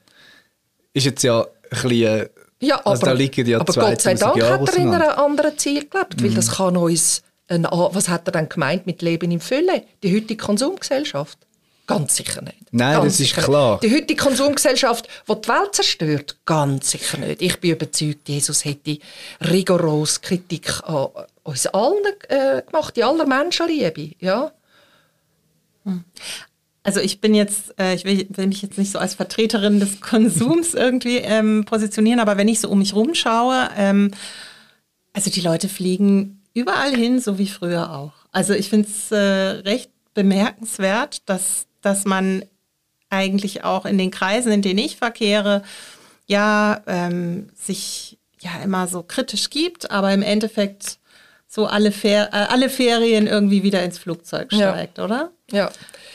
ist 0.94 1.04
jetzt 1.04 1.22
ja 1.22 1.42
ein 1.42 1.46
bisschen 1.70 2.20
äh, 2.20 2.28
ja, 2.60 2.78
aber, 2.78 2.86
also 2.86 3.06
da 3.06 3.12
liegen 3.12 3.46
ja 3.46 3.60
aber 3.60 3.72
Gott 3.72 4.00
sei 4.00 4.14
Dank 4.14 4.36
Jahre 4.36 4.60
hat 4.60 4.68
er 4.68 4.76
in 4.76 4.94
einem 4.94 5.10
anderen 5.10 5.58
Ziel 5.58 5.86
gelebt, 5.88 6.22
weil 6.22 6.30
mhm. 6.30 6.34
das 6.34 6.52
kann 6.52 6.76
uns, 6.76 7.22
ein, 7.48 7.66
was 7.70 8.08
hat 8.08 8.26
er 8.26 8.32
dann 8.32 8.48
gemeint 8.48 8.86
mit 8.86 9.02
Leben 9.02 9.30
in 9.30 9.40
Fülle? 9.40 9.82
Die 10.02 10.14
heutige 10.14 10.42
Konsumgesellschaft. 10.42 11.38
Ganz 11.86 12.16
sicher 12.16 12.40
nicht. 12.40 12.56
Nein, 12.70 12.94
Ganz 12.94 13.18
das 13.18 13.20
ist 13.20 13.36
klar. 13.36 13.72
Nicht. 13.72 13.92
Die 13.92 14.00
heutige 14.00 14.22
Konsumgesellschaft, 14.22 15.06
die 15.28 15.40
die 15.40 15.48
Welt 15.48 15.74
zerstört, 15.74 16.36
ganz 16.46 16.90
sicher 16.90 17.18
nicht. 17.18 17.42
Ich 17.42 17.60
bin 17.60 17.72
überzeugt, 17.72 18.26
Jesus 18.26 18.64
hätte 18.64 18.98
rigoros 19.42 20.22
Kritik 20.22 20.82
an 20.84 21.08
uns 21.42 21.66
allen 21.66 22.02
äh, 22.28 22.62
gemacht, 22.62 22.96
die 22.96 23.04
aller 23.04 23.26
Menschenliebe. 23.26 24.12
Ja? 24.18 24.52
Also 26.84 27.00
ich 27.00 27.20
bin 27.20 27.34
jetzt, 27.34 27.74
äh, 27.80 27.94
ich 27.94 28.04
will, 28.04 28.26
will 28.28 28.46
mich 28.46 28.60
jetzt 28.60 28.76
nicht 28.76 28.92
so 28.92 28.98
als 28.98 29.14
Vertreterin 29.14 29.80
des 29.80 30.02
Konsums 30.02 30.74
irgendwie 30.74 31.16
ähm, 31.16 31.64
positionieren, 31.64 32.20
aber 32.20 32.36
wenn 32.36 32.46
ich 32.46 32.60
so 32.60 32.68
um 32.68 32.78
mich 32.78 32.94
rumschaue, 32.94 33.70
ähm, 33.76 34.10
also 35.14 35.30
die 35.30 35.40
Leute 35.40 35.68
fliegen 35.68 36.42
überall 36.52 36.94
hin, 36.94 37.20
so 37.20 37.38
wie 37.38 37.48
früher 37.48 37.90
auch. 37.92 38.12
Also 38.32 38.52
ich 38.52 38.68
finde 38.68 38.88
es 38.88 39.10
äh, 39.10 39.16
recht 39.16 39.90
bemerkenswert, 40.12 41.22
dass, 41.26 41.66
dass 41.80 42.04
man 42.04 42.44
eigentlich 43.08 43.64
auch 43.64 43.86
in 43.86 43.96
den 43.96 44.10
Kreisen, 44.10 44.52
in 44.52 44.62
denen 44.62 44.78
ich 44.78 44.96
verkehre, 44.96 45.62
ja, 46.26 46.82
ähm, 46.86 47.48
sich 47.54 48.18
ja 48.40 48.62
immer 48.62 48.88
so 48.88 49.02
kritisch 49.02 49.48
gibt, 49.50 49.90
aber 49.90 50.12
im 50.12 50.22
Endeffekt 50.22 50.98
so 51.46 51.66
alle, 51.66 51.92
Fer 51.92 52.28
äh, 52.32 52.52
alle 52.52 52.68
Ferien 52.68 53.26
irgendwie 53.26 53.62
wieder 53.62 53.82
ins 53.82 53.98
Flugzeug 53.98 54.52
steigt, 54.52 54.98
ja. 54.98 55.04
oder? 55.04 55.30
Ja. 55.50 55.70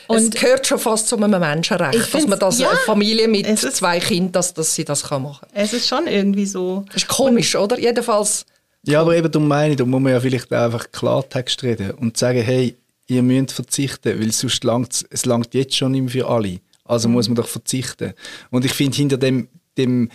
Und 0.08 0.34
es 0.34 0.40
gehört 0.40 0.66
schon 0.66 0.78
fast 0.78 1.06
zu 1.08 1.16
einem 1.16 1.38
Menschenrecht, 1.38 2.12
dass 2.12 2.26
man 2.26 2.38
das 2.38 2.58
ja, 2.58 2.68
eine 2.68 2.78
Familie 2.78 3.28
mit 3.28 3.46
zwei 3.58 4.00
Kindern, 4.00 4.32
dass, 4.32 4.52
dass 4.54 4.74
sie 4.74 4.84
das 4.84 5.04
kann 5.04 5.22
machen 5.22 5.46
Es 5.54 5.72
ist 5.72 5.86
schon 5.86 6.08
irgendwie 6.08 6.46
so. 6.46 6.84
Das 6.86 7.04
ist 7.04 7.08
komisch, 7.08 7.54
Und, 7.54 7.62
oder? 7.62 7.78
Jedenfalls. 7.78 8.44
Ja, 8.82 9.02
aber 9.02 9.16
eben 9.16 9.30
darum 9.30 9.46
meine 9.46 9.72
ich, 9.72 9.76
da 9.76 9.84
muss 9.84 10.00
man 10.00 10.12
ja 10.12 10.20
vielleicht 10.20 10.52
einfach 10.52 10.90
Klartext 10.90 11.62
reden 11.62 11.92
und 11.92 12.16
sagen, 12.16 12.42
hey, 12.42 12.76
ihr 13.06 13.22
müsst 13.22 13.52
verzichten, 13.52 14.18
weil 14.18 14.32
sonst 14.32 14.64
langt 14.64 15.04
es 15.10 15.26
langt 15.26 15.54
jetzt 15.54 15.76
schon 15.76 15.92
nicht 15.92 16.02
mehr 16.02 16.10
für 16.10 16.28
alle. 16.28 16.60
Also 16.84 17.08
muss 17.08 17.28
man 17.28 17.36
doch 17.36 17.46
verzichten. 17.46 18.14
Und 18.50 18.64
ich 18.64 18.72
finde, 18.72 18.96
hinter 18.96 19.16
dem, 19.16 19.48
dem 19.78 20.10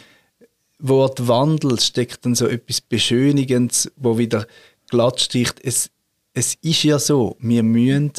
Wort 0.80 1.25
Wandel 1.28 1.80
steckt 1.80 2.25
dann 2.25 2.36
so 2.36 2.47
etwas 2.47 2.82
Beschönigendes, 2.82 3.91
wo 3.95 4.17
wieder 4.17 4.45
glatt 4.89 5.21
sticht. 5.21 5.60
Es, 5.63 5.89
es 6.34 6.56
ist 6.56 6.84
ja 6.84 6.99
so, 6.99 7.38
wir 7.39 7.63
müssen 7.63 8.12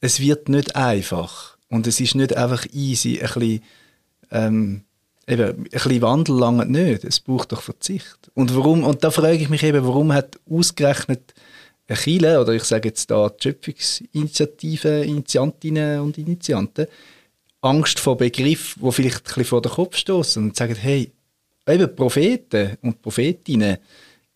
es 0.00 0.20
wird 0.20 0.48
nicht 0.48 0.76
einfach. 0.76 1.56
Und 1.68 1.86
es 1.86 2.00
ist 2.00 2.14
nicht 2.14 2.36
einfach 2.36 2.66
easy, 2.72 3.20
ein 3.20 3.26
bisschen, 3.26 3.62
ähm, 4.30 4.84
eben, 5.26 5.48
ein 5.48 5.64
bisschen 5.64 6.02
Wandel 6.02 6.36
lange 6.36 6.66
nicht. 6.66 7.04
Es 7.04 7.20
braucht 7.20 7.52
doch 7.52 7.62
Verzicht. 7.62 8.30
Und 8.34 8.54
warum, 8.56 8.84
und 8.84 9.04
da 9.04 9.10
frage 9.10 9.36
ich 9.36 9.48
mich 9.48 9.62
eben, 9.62 9.86
warum 9.86 10.12
hat 10.12 10.38
ausgerechnet 10.48 11.34
Chile, 11.94 12.40
oder 12.40 12.52
ich 12.52 12.64
sage 12.64 12.88
jetzt 12.88 13.10
da 13.10 13.28
die 13.28 13.42
Schöpfungsinitiative, 13.42 15.04
Initiantinnen 15.04 16.00
und 16.00 16.18
Initianten, 16.18 16.86
Angst 17.62 18.00
vor 18.00 18.16
Begriffen, 18.16 18.82
die 18.82 18.92
vielleicht 18.92 19.18
ein 19.18 19.24
bisschen 19.24 19.44
vor 19.44 19.62
den 19.62 19.72
Kopf 19.72 19.96
stoßen 19.96 20.42
und 20.42 20.56
sagen, 20.56 20.76
hey, 20.76 21.10
eben 21.66 21.94
Propheten 21.94 22.78
und 22.82 23.02
Prophetinnen 23.02 23.78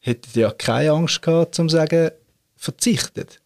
hätten 0.00 0.38
ja 0.38 0.50
keine 0.50 0.92
Angst 0.92 1.22
gehabt, 1.22 1.54
zu 1.54 1.68
sagen, 1.68 2.10
verzichtet. 2.56 3.40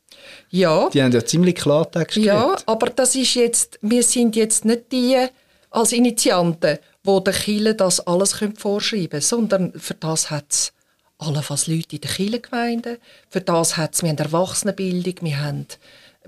Ja. 0.50 0.88
Die 0.90 1.02
haben 1.02 1.12
ja 1.12 1.24
ziemlich 1.24 1.56
Klartext 1.56 2.16
Ja, 2.16 2.56
aber 2.66 2.90
das 2.90 3.14
ist 3.14 3.34
jetzt, 3.34 3.78
wir 3.82 4.02
sind 4.02 4.36
jetzt 4.36 4.64
nicht 4.64 4.92
die 4.92 5.26
als 5.70 5.92
Initianten, 5.92 6.78
wo 7.04 7.20
der 7.20 7.34
Chile 7.34 7.74
das 7.74 8.00
alles 8.06 8.38
vorschreiben 8.56 9.10
können, 9.10 9.22
sondern 9.22 9.72
für 9.74 9.94
das 9.94 10.30
hat 10.30 10.46
es 10.50 10.72
allenfalls 11.18 11.66
Leute 11.66 11.96
in 11.96 12.00
den 12.00 12.10
Kirchengemeinden, 12.10 12.98
für 13.28 13.40
das 13.40 13.76
hat 13.76 13.94
es, 13.94 14.02
wir 14.02 14.10
haben 14.10 14.18
Erwachsenenbildung, 14.18 15.14
wir 15.20 15.40
haben 15.40 15.66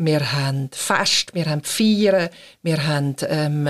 wir 0.03 0.33
haben 0.33 0.71
Fest, 0.73 1.35
wir 1.35 1.45
haben 1.45 1.63
Feiern, 1.63 2.31
wir 2.63 2.87
haben 2.87 3.17
ähm, 3.29 3.69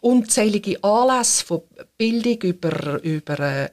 unzählige 0.00 0.82
Anlässe 0.82 1.44
von 1.44 1.62
Bildung 1.96 2.42
über, 2.42 3.00
über 3.04 3.38
äh, 3.38 3.68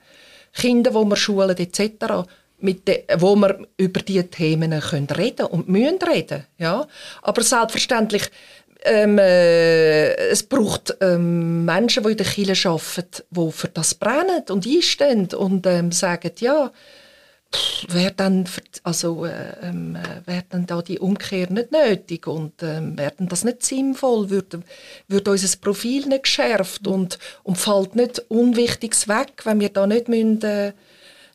Kinder, 0.53 0.91
die 0.91 1.10
wir 1.10 1.15
schulen 1.15 1.57
etc 1.57 2.27
mit 2.60 2.88
de, 2.88 3.04
wo 3.17 3.36
wir 3.36 3.67
über 3.78 4.02
diese 4.02 4.30
Themen 4.30 4.80
können 4.80 5.08
reden 5.08 5.46
und 5.48 5.70
müssen 5.70 6.00
reden. 6.00 6.46
Ja? 6.58 6.88
Aber 7.22 7.43
selbstverständlich, 7.43 8.24
ähm, 8.84 9.17
äh, 9.17 10.13
es 10.30 10.43
braucht 10.43 10.96
ähm, 11.02 11.65
Menschen, 11.65 12.04
die 12.04 12.12
in 12.12 12.17
der 12.17 12.26
Kirche 12.26 12.70
arbeiten, 12.70 13.24
die 13.30 13.52
für 13.52 13.67
das 13.67 13.96
brennen 13.96 14.43
und 14.50 14.65
einstehen 14.65 15.28
und 15.34 15.65
ähm, 15.67 15.91
sagen, 15.91 16.32
ja, 16.39 16.72
wäre 17.89 18.12
dann, 18.12 18.46
also, 18.84 19.26
äh, 19.26 19.54
ähm, 19.62 19.98
dann 20.50 20.65
da 20.65 20.82
die 20.82 21.00
Umkehr 21.00 21.50
nicht 21.50 21.72
nötig 21.72 22.28
und 22.28 22.62
äh, 22.62 22.82
wäre 22.98 23.13
das 23.20 23.43
nicht 23.43 23.63
sinnvoll, 23.63 24.30
würde, 24.30 24.62
würde 25.08 25.32
unser 25.32 25.58
Profil 25.58 26.08
nicht 26.08 26.24
geschärft 26.24 26.88
und, 26.88 27.17
und 27.43 27.58
fällt 27.58 27.96
nicht 27.96 28.20
Unwichtiges 28.30 29.08
weg, 29.08 29.43
wenn 29.46 29.60
wir 29.60 29.70
da 29.70 29.88
nicht 29.88 30.08
müssen, 30.08 30.41
äh, 30.43 30.74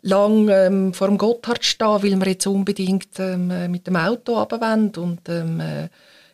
lang 0.03 0.49
ähm, 0.49 0.93
vor 0.93 1.09
dem 1.09 1.19
Gotthard 1.19 1.65
stehen, 1.65 2.03
weil 2.03 2.21
wir 2.21 2.33
jetzt 2.33 2.47
unbedingt 2.47 3.19
ähm, 3.19 3.51
äh, 3.51 3.69
mit 3.69 3.87
dem 3.87 3.97
Auto 3.97 4.39
runterwollen 4.39 4.93
und 4.97 5.29
ähm, 5.29 5.61
äh, 5.61 5.89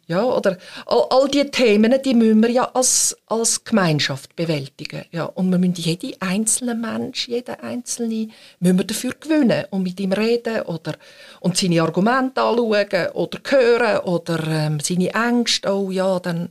ja, 0.08 0.24
oder 0.24 0.56
all, 0.86 1.04
all 1.10 1.28
diese 1.28 1.50
Themen, 1.50 1.94
die 2.02 2.14
müssen 2.14 2.42
wir 2.42 2.50
ja 2.50 2.70
als, 2.72 3.14
als 3.26 3.62
Gemeinschaft 3.62 4.34
bewältigen. 4.34 5.04
Ja, 5.12 5.24
und 5.24 5.50
wir 5.50 5.58
müssen 5.58 5.74
jeden 5.74 6.14
einzelnen 6.20 6.80
Mensch, 6.80 7.28
jeden 7.28 7.60
Einzelne, 7.60 8.28
müssen 8.58 8.78
wir 8.78 8.86
dafür 8.86 9.12
gewinnen 9.20 9.66
und 9.68 9.82
mit 9.82 10.00
ihm 10.00 10.12
reden 10.12 10.62
oder 10.62 10.94
und 11.40 11.58
seine 11.58 11.82
Argumente 11.82 12.40
anschauen 12.40 13.10
oder 13.12 13.38
hören 13.50 13.98
oder 13.98 14.46
ähm, 14.48 14.80
seine 14.80 15.12
Ängste, 15.12 15.70
oh 15.70 15.90
ja, 15.90 16.18
dann 16.20 16.48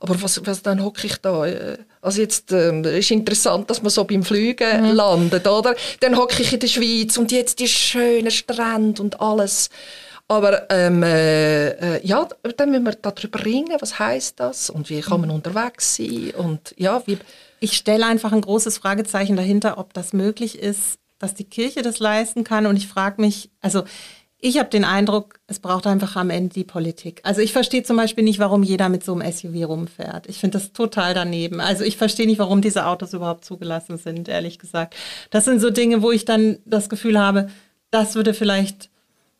aber 0.00 0.20
was, 0.22 0.44
was 0.46 0.62
dann 0.62 0.82
hocke 0.82 1.06
ich 1.06 1.16
da? 1.16 1.46
Äh, 1.46 1.78
also 2.00 2.20
jetzt 2.20 2.52
ähm, 2.52 2.84
ist 2.84 3.10
interessant, 3.10 3.68
dass 3.70 3.82
man 3.82 3.90
so 3.90 4.04
beim 4.04 4.22
Fliegen 4.22 4.82
mhm. 4.82 4.92
landet, 4.92 5.46
oder? 5.46 5.74
Dann 6.00 6.16
hocke 6.16 6.42
ich 6.42 6.52
in 6.52 6.60
der 6.60 6.68
Schweiz 6.68 7.16
und 7.16 7.32
jetzt 7.32 7.58
die 7.58 7.68
schönen 7.68 8.30
Strände 8.30 9.02
und 9.02 9.20
alles. 9.20 9.70
Aber 10.28 10.70
ähm, 10.70 11.02
äh, 11.02 11.70
äh, 11.70 12.06
ja, 12.06 12.28
dann 12.56 12.70
müssen 12.70 12.84
wir 12.84 12.92
darüber 12.92 13.44
ringen, 13.44 13.76
was 13.80 13.98
heißt 13.98 14.38
das 14.38 14.68
und 14.68 14.90
wie 14.90 15.00
kann 15.00 15.20
man 15.20 15.30
mhm. 15.30 15.36
unterwegs 15.36 15.96
sein 15.96 16.32
und 16.36 16.74
ja, 16.76 17.02
wie 17.06 17.18
ich 17.60 17.72
stelle 17.72 18.06
einfach 18.06 18.32
ein 18.32 18.42
großes 18.42 18.78
Fragezeichen 18.78 19.36
dahinter, 19.36 19.78
ob 19.78 19.94
das 19.94 20.12
möglich 20.12 20.58
ist, 20.58 20.98
dass 21.18 21.34
die 21.34 21.44
Kirche 21.44 21.82
das 21.82 21.98
leisten 21.98 22.44
kann. 22.44 22.66
Und 22.66 22.76
ich 22.76 22.86
frage 22.86 23.20
mich, 23.20 23.50
also 23.60 23.82
ich 24.40 24.58
habe 24.58 24.70
den 24.70 24.84
Eindruck, 24.84 25.40
es 25.48 25.58
braucht 25.58 25.86
einfach 25.86 26.14
am 26.14 26.30
Ende 26.30 26.54
die 26.54 26.64
Politik. 26.64 27.20
Also 27.24 27.40
ich 27.40 27.52
verstehe 27.52 27.82
zum 27.82 27.96
Beispiel 27.96 28.22
nicht, 28.22 28.38
warum 28.38 28.62
jeder 28.62 28.88
mit 28.88 29.04
so 29.04 29.14
einem 29.14 29.30
SUV 29.32 29.68
rumfährt. 29.68 30.28
Ich 30.28 30.38
finde 30.38 30.58
das 30.58 30.72
total 30.72 31.12
daneben. 31.12 31.60
Also 31.60 31.82
ich 31.82 31.96
verstehe 31.96 32.26
nicht, 32.26 32.38
warum 32.38 32.62
diese 32.62 32.86
Autos 32.86 33.14
überhaupt 33.14 33.44
zugelassen 33.44 33.98
sind, 33.98 34.28
ehrlich 34.28 34.60
gesagt. 34.60 34.94
Das 35.30 35.44
sind 35.44 35.60
so 35.60 35.70
Dinge, 35.70 36.02
wo 36.02 36.12
ich 36.12 36.24
dann 36.24 36.58
das 36.66 36.88
Gefühl 36.88 37.18
habe, 37.18 37.50
das 37.90 38.14
würde 38.14 38.32
vielleicht 38.32 38.90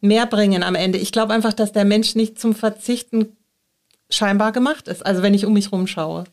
mehr 0.01 0.27
bringen 0.27 0.65
am 0.65 0.75
Ende. 0.75 0.99
Ich 0.99 1.13
glaube 1.13 1.33
einfach, 1.33 1.53
dass 1.53 1.73
der 1.73 1.85
Mensch 1.85 2.17
nicht 2.17 2.41
zum 2.41 2.55
Verzichten 2.55 3.37
scheinbar 4.11 4.51
gemacht 4.51 4.89
ist. 4.89 5.07
Also 5.07 5.23
wenn 5.23 5.35
ich 5.35 5.45
um 5.45 5.53
mich 5.53 5.71
rumschaue. 5.71 6.25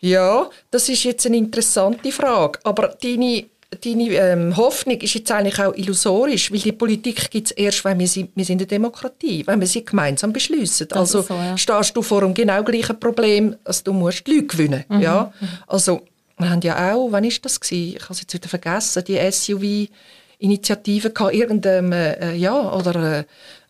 Ja, 0.00 0.50
das 0.70 0.90
ist 0.90 1.04
jetzt 1.04 1.24
eine 1.24 1.38
interessante 1.38 2.12
Frage. 2.12 2.58
Aber 2.64 2.88
deine 2.88 3.46
deine 3.70 4.10
ähm, 4.10 4.56
Hoffnung 4.56 4.98
ist 5.00 5.14
jetzt 5.14 5.30
eigentlich 5.32 5.58
auch 5.58 5.74
illusorisch, 5.74 6.52
weil 6.52 6.60
die 6.60 6.72
Politik 6.72 7.30
gibt 7.30 7.48
es 7.48 7.52
erst, 7.52 7.84
wenn 7.84 7.98
wir, 7.98 8.06
sie, 8.06 8.30
wir 8.34 8.44
sind 8.44 8.60
eine 8.60 8.66
Demokratie, 8.66 9.46
wenn 9.46 9.60
wir 9.60 9.66
sie 9.66 9.84
gemeinsam 9.84 10.32
beschließen. 10.32 10.92
Also 10.92 11.22
so, 11.22 11.34
ja. 11.34 11.58
stehst 11.58 11.96
du 11.96 12.02
vor 12.02 12.20
dem 12.20 12.32
genau 12.32 12.62
gleichen 12.62 12.98
Problem, 12.98 13.56
als 13.64 13.82
du 13.82 13.92
musst 13.92 14.26
die 14.26 14.34
Leute 14.34 14.46
gewinnen. 14.46 14.84
Mhm. 14.88 15.00
Ja? 15.00 15.32
Mhm. 15.40 15.48
Also 15.66 16.02
wir 16.38 16.50
haben 16.50 16.60
ja 16.60 16.94
auch, 16.94 17.10
wann 17.10 17.24
ist 17.24 17.44
das 17.44 17.58
gewesen? 17.60 17.96
Ich 17.96 18.02
habe 18.02 18.12
es 18.12 18.20
jetzt 18.20 18.34
wieder 18.34 18.48
vergessen, 18.48 19.02
die 19.04 19.18
SUV-Initiative 19.30 21.12
irgendeinem, 21.32 21.92
äh, 21.92 22.34
ja, 22.34 22.72
oder 22.72 23.20
äh, 23.20 23.24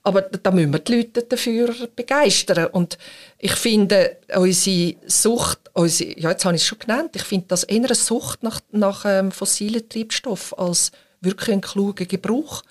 aber 0.06 0.22
da 0.22 0.52
müssen 0.52 0.72
wir 0.72 0.78
die 0.78 0.94
Leute 0.94 1.24
dafür 1.24 1.74
begeistern. 1.96 2.66
Und 2.66 2.96
ich 3.38 3.56
finde, 3.56 4.18
unsere 4.36 4.94
Sucht, 5.04 5.58
unsere, 5.72 6.16
ja, 6.20 6.30
jetzt 6.30 6.44
habe 6.44 6.54
ich 6.54 6.62
es 6.62 6.68
schon 6.68 6.78
genannt, 6.78 7.10
ich 7.16 7.24
finde 7.24 7.46
das 7.48 7.64
eher 7.64 7.84
eine 7.84 7.94
Sucht 7.96 8.44
nach, 8.44 8.60
nach 8.70 9.04
ähm, 9.04 9.32
fossilen 9.32 9.88
Treibstoffen 9.88 10.58
als 10.58 10.92
wirklich 11.20 11.56
ein 11.56 11.60
kluger 11.60 12.04
Gebrauch. 12.04 12.62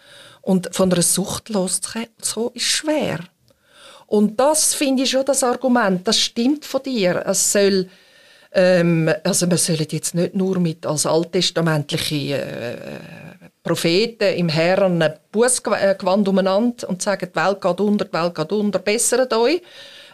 Und 0.43 0.73
von 0.73 0.89
einer 0.93 1.01
Sucht 1.01 1.51
so 2.21 2.51
ist 2.53 2.63
schwer. 2.63 3.19
Und 4.07 4.39
das 4.39 4.73
finde 4.73 5.03
ich 5.03 5.09
schon 5.09 5.25
das 5.25 5.43
Argument, 5.43 6.07
das 6.07 6.17
stimmt 6.17 6.63
von 6.63 6.83
dir. 6.83 7.21
Es 7.27 7.51
soll, 7.51 7.89
ähm, 8.55 9.11
also 9.23 9.49
wir 9.49 9.57
sollen 9.57 9.87
jetzt 9.89 10.15
nicht 10.15 10.33
nur 10.33 10.59
mit 10.59 10.85
als 10.85 11.05
alttestamentliche 11.05 12.41
äh, 12.41 13.49
Propheten 13.61 14.33
im 14.35 14.47
Herrn 14.47 15.01
ein 15.01 15.13
Bußgewand 15.31 16.27
umeinander 16.27 16.87
und 16.87 17.01
sagen, 17.01 17.29
die 17.33 17.35
Welt 17.35 17.61
geht 17.61 17.79
unter, 17.81 18.05
die 18.05 18.13
Welt 18.13 18.35
geht 18.35 18.51
unter, 18.51 18.79
bessert 18.79 19.33
euch. 19.33 19.61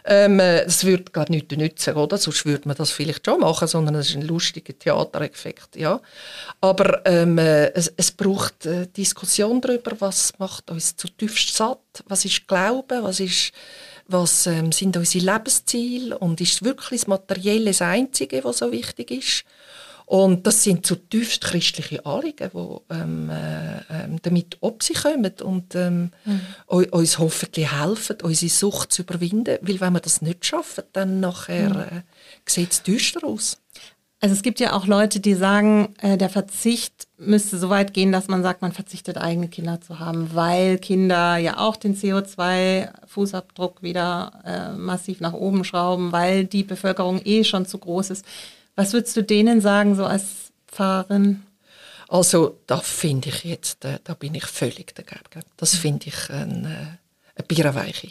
Ähm, 0.04 0.38
das 0.38 0.84
würde 0.84 1.04
gerade 1.12 1.30
nichts 1.30 1.56
nützen, 1.56 1.94
oder? 1.94 2.18
Sonst 2.18 2.44
würde 2.44 2.66
man 2.66 2.76
das 2.76 2.90
vielleicht 2.90 3.24
schon 3.24 3.38
machen, 3.38 3.68
sondern 3.68 3.94
es 3.94 4.08
ist 4.08 4.16
ein 4.16 4.22
lustiger 4.22 4.76
Theatereffekt, 4.76 5.76
ja. 5.76 6.00
Aber 6.60 7.06
ähm, 7.06 7.38
es, 7.38 7.92
es, 7.96 8.10
braucht 8.10 8.66
äh, 8.66 8.88
Diskussion 8.88 9.60
darüber, 9.60 9.92
was 10.00 10.32
macht 10.38 10.70
uns 10.72 10.96
zutiefst 10.96 11.54
satt, 11.54 11.78
was 12.06 12.24
ist 12.24 12.48
Glauben, 12.48 13.04
was 13.04 13.20
ist 13.20 13.52
Was 14.08 14.46
ähm, 14.46 14.72
sind 14.72 14.96
unsere 14.96 15.24
Lebensziele? 15.24 16.18
Und 16.18 16.40
ist 16.40 16.64
wirklich 16.64 17.00
das 17.02 17.08
Materielle 17.08 17.66
das 17.66 17.82
Einzige, 17.82 18.44
was 18.44 18.58
so 18.58 18.72
wichtig 18.72 19.10
ist? 19.10 19.44
Und 20.06 20.46
das 20.46 20.62
sind 20.62 20.84
zutiefst 20.84 21.42
christliche 21.42 22.04
Anliegen, 22.04 22.50
die 22.52 22.94
ähm, 22.94 23.30
äh, 23.30 23.78
ähm, 23.88 24.18
damit 24.20 24.58
ob 24.60 24.82
sie 24.82 24.94
kommen 24.94 25.32
und 25.42 25.74
ähm, 25.74 26.10
mhm. 26.24 26.40
uns 26.66 27.18
hoffentlich 27.18 27.72
helfen, 27.72 28.18
unsere 28.22 28.50
Sucht 28.50 28.92
zu 28.92 29.02
überwinden. 29.02 29.58
Weil 29.62 29.80
wenn 29.80 29.92
wir 29.94 30.00
das 30.00 30.20
nicht 30.20 30.44
schaffen, 30.44 30.84
dann 30.92 31.20
nachher 31.20 31.70
mhm. 31.70 31.98
äh, 31.98 32.02
sieht 32.44 32.72
es 32.72 32.82
düster 32.82 33.24
aus. 33.24 33.61
Also 34.22 34.34
es 34.34 34.42
gibt 34.42 34.60
ja 34.60 34.72
auch 34.72 34.86
Leute, 34.86 35.18
die 35.18 35.34
sagen, 35.34 35.96
äh, 36.00 36.16
der 36.16 36.28
Verzicht 36.28 37.08
müsste 37.18 37.58
so 37.58 37.70
weit 37.70 37.92
gehen, 37.92 38.12
dass 38.12 38.28
man 38.28 38.44
sagt, 38.44 38.62
man 38.62 38.70
verzichtet 38.70 39.18
eigene 39.18 39.48
Kinder 39.48 39.80
zu 39.80 39.98
haben, 39.98 40.32
weil 40.32 40.78
Kinder 40.78 41.38
ja 41.38 41.58
auch 41.58 41.74
den 41.74 41.96
CO2-Fußabdruck 41.96 43.82
wieder 43.82 44.40
äh, 44.44 44.78
massiv 44.78 45.18
nach 45.18 45.32
oben 45.32 45.64
schrauben, 45.64 46.12
weil 46.12 46.44
die 46.44 46.62
Bevölkerung 46.62 47.20
eh 47.24 47.42
schon 47.42 47.66
zu 47.66 47.78
groß 47.78 48.10
ist. 48.10 48.24
Was 48.76 48.92
würdest 48.92 49.16
du 49.16 49.24
denen 49.24 49.60
sagen, 49.60 49.96
so 49.96 50.04
als 50.04 50.52
Fahrerin? 50.68 51.42
Also, 52.08 52.58
da 52.68 52.76
finde 52.78 53.28
ich 53.30 53.42
jetzt, 53.42 53.78
da, 53.80 53.98
da, 54.04 54.14
bin 54.14 54.36
ich 54.36 54.44
völlig 54.44 54.94
dagegen. 54.94 55.44
Das 55.56 55.74
finde 55.74 56.06
ich 56.06 56.30
eine, 56.30 56.68
äh, 56.68 57.38
eine 57.38 57.46
bierweiche 57.48 58.10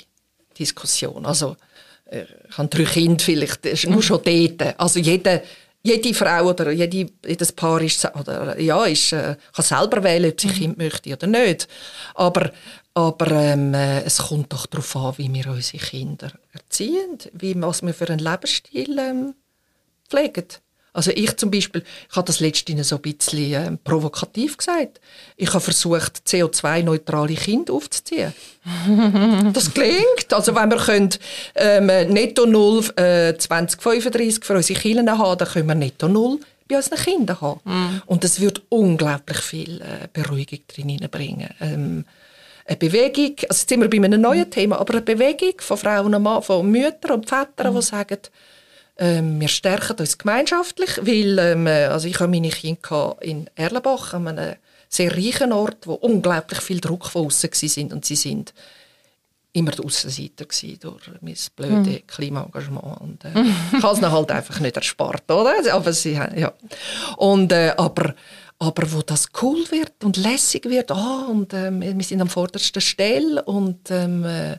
Diskussion. 0.59 1.25
Also, 1.25 1.55
äh, 2.03 2.25
ich 2.49 2.57
habe 2.57 2.67
drei 2.67 2.83
Kinder, 2.83 3.23
vielleicht 3.23 3.65
ist 3.65 3.87
nur 3.87 4.03
schon 4.03 4.19
dort. 4.25 4.77
Also, 4.77 4.99
jede, 4.99 5.41
jede 5.83 6.13
Frau 6.13 6.49
oder 6.49 6.71
jede, 6.71 7.11
jedes 7.25 7.51
Paar 7.51 7.81
ist, 7.81 8.05
oder, 8.15 8.59
ja, 8.59 8.85
ist, 8.85 9.13
äh, 9.13 9.35
kann 9.53 9.65
selber 9.65 10.03
wählen, 10.03 10.31
ob 10.31 10.39
sie 10.39 10.47
mhm. 10.47 10.53
Kind 10.53 10.77
möchte 10.77 11.13
oder 11.13 11.27
nicht. 11.27 11.67
Aber, 12.15 12.51
aber 12.93 13.31
ähm, 13.31 13.73
es 13.73 14.17
kommt 14.19 14.53
doch 14.53 14.65
darauf 14.67 14.95
an, 14.95 15.17
wie 15.17 15.33
wir 15.33 15.47
unsere 15.47 15.83
Kinder 15.83 16.31
erziehen, 16.53 17.17
wie, 17.33 17.59
was 17.61 17.81
wir 17.81 17.93
für 17.93 18.09
einen 18.09 18.19
Lebensstil 18.19 18.99
ähm, 18.99 19.35
pflegen. 20.09 20.47
Also 20.93 21.11
ich 21.11 21.37
zum 21.37 21.51
Beispiel, 21.51 21.83
ich 22.09 22.15
habe 22.15 22.27
das 22.27 22.41
letztens 22.41 22.89
so 22.89 22.97
ein 22.97 23.01
bisschen 23.01 23.53
äh, 23.53 23.77
provokativ 23.83 24.57
gesagt. 24.57 24.99
Ich 25.37 25.49
habe 25.49 25.61
versucht, 25.61 26.23
CO2-neutrale 26.27 27.35
Kinder 27.35 27.73
aufzuziehen. 27.73 28.33
das 29.53 29.73
klingt. 29.73 30.33
Also 30.33 30.53
wenn 30.53 30.69
wir 30.69 30.77
können, 30.77 31.09
ähm, 31.55 31.85
netto 31.85 32.45
null 32.45 32.83
äh, 32.97 33.37
2035 33.37 34.43
für 34.43 34.55
unsere 34.55 34.79
Kinder 34.79 35.17
haben, 35.17 35.37
dann 35.37 35.47
können 35.47 35.67
wir 35.67 35.75
netto 35.75 36.09
null 36.09 36.39
bei 36.67 36.77
unseren 36.77 36.97
Kindern 36.97 37.41
haben. 37.41 37.59
Mm. 37.63 38.01
Und 38.05 38.23
das 38.23 38.39
wird 38.39 38.61
unglaublich 38.69 39.39
viel 39.39 39.81
äh, 39.81 40.07
Beruhigung 40.11 40.59
drin 40.67 40.99
bringen. 41.09 41.49
Ähm, 41.59 42.05
eine 42.65 42.77
Bewegung, 42.77 43.35
also 43.49 43.61
jetzt 43.61 43.69
sind 43.69 43.81
wir 43.81 43.89
bei 43.89 43.97
einem 43.97 44.21
neuen 44.21 44.49
Thema, 44.49 44.79
aber 44.79 44.93
eine 44.93 45.01
Bewegung 45.01 45.53
von 45.59 45.77
Frauen 45.77 46.13
und 46.13 46.23
Mann, 46.23 46.43
von 46.43 46.69
Müttern 46.69 47.11
und 47.11 47.29
Vätern, 47.29 47.73
mm. 47.73 47.75
die 47.75 47.81
sagen, 47.81 48.19
ähm, 49.01 49.41
wir 49.41 49.47
stärken 49.47 49.97
uns 49.97 50.17
gemeinschaftlich, 50.17 50.97
weil 51.01 51.39
ähm, 51.39 51.65
also 51.65 52.07
ich 52.07 52.19
habe 52.19 52.29
meine 52.29 52.49
Kinder 52.49 53.17
in 53.19 53.49
Erlenbach, 53.55 54.13
an 54.13 54.27
einem 54.27 54.55
sehr 54.87 55.11
reichen 55.17 55.51
Ort, 55.51 55.87
wo 55.87 55.93
unglaublich 55.93 56.61
viel 56.61 56.79
Druck 56.79 57.07
von 57.07 57.25
außen 57.25 57.49
sind 57.51 57.93
und 57.93 58.05
sie 58.05 58.15
sind 58.15 58.53
immer 59.53 59.71
die 59.71 59.83
Aussenseiter 59.83 60.45
durch 60.79 61.01
mein 61.19 61.35
blöde 61.55 61.89
mhm. 61.89 62.07
Klimaengagement 62.07 63.01
und 63.01 63.25
äh, 63.25 63.31
ich 63.75 63.83
habe 63.83 63.97
es 63.97 64.01
halt 64.03 64.31
einfach 64.31 64.59
nicht 64.59 64.77
erspart, 64.77 65.29
oder? 65.31 65.55
Aber 65.73 65.93
sie 65.93 66.13
ja 66.13 66.53
und 67.17 67.51
äh, 67.51 67.73
aber 67.75 68.13
aber 68.59 68.91
wo 68.91 69.01
das 69.01 69.29
cool 69.41 69.63
wird 69.71 70.03
und 70.03 70.17
lässig 70.17 70.65
wird, 70.65 70.91
ah, 70.91 71.25
und 71.27 71.51
äh, 71.53 71.71
wir 71.71 72.03
sind 72.03 72.21
am 72.21 72.29
vordersten 72.29 72.81
Stelle 72.81 73.41
und 73.43 73.89
ähm, 73.89 74.23
äh, 74.23 74.57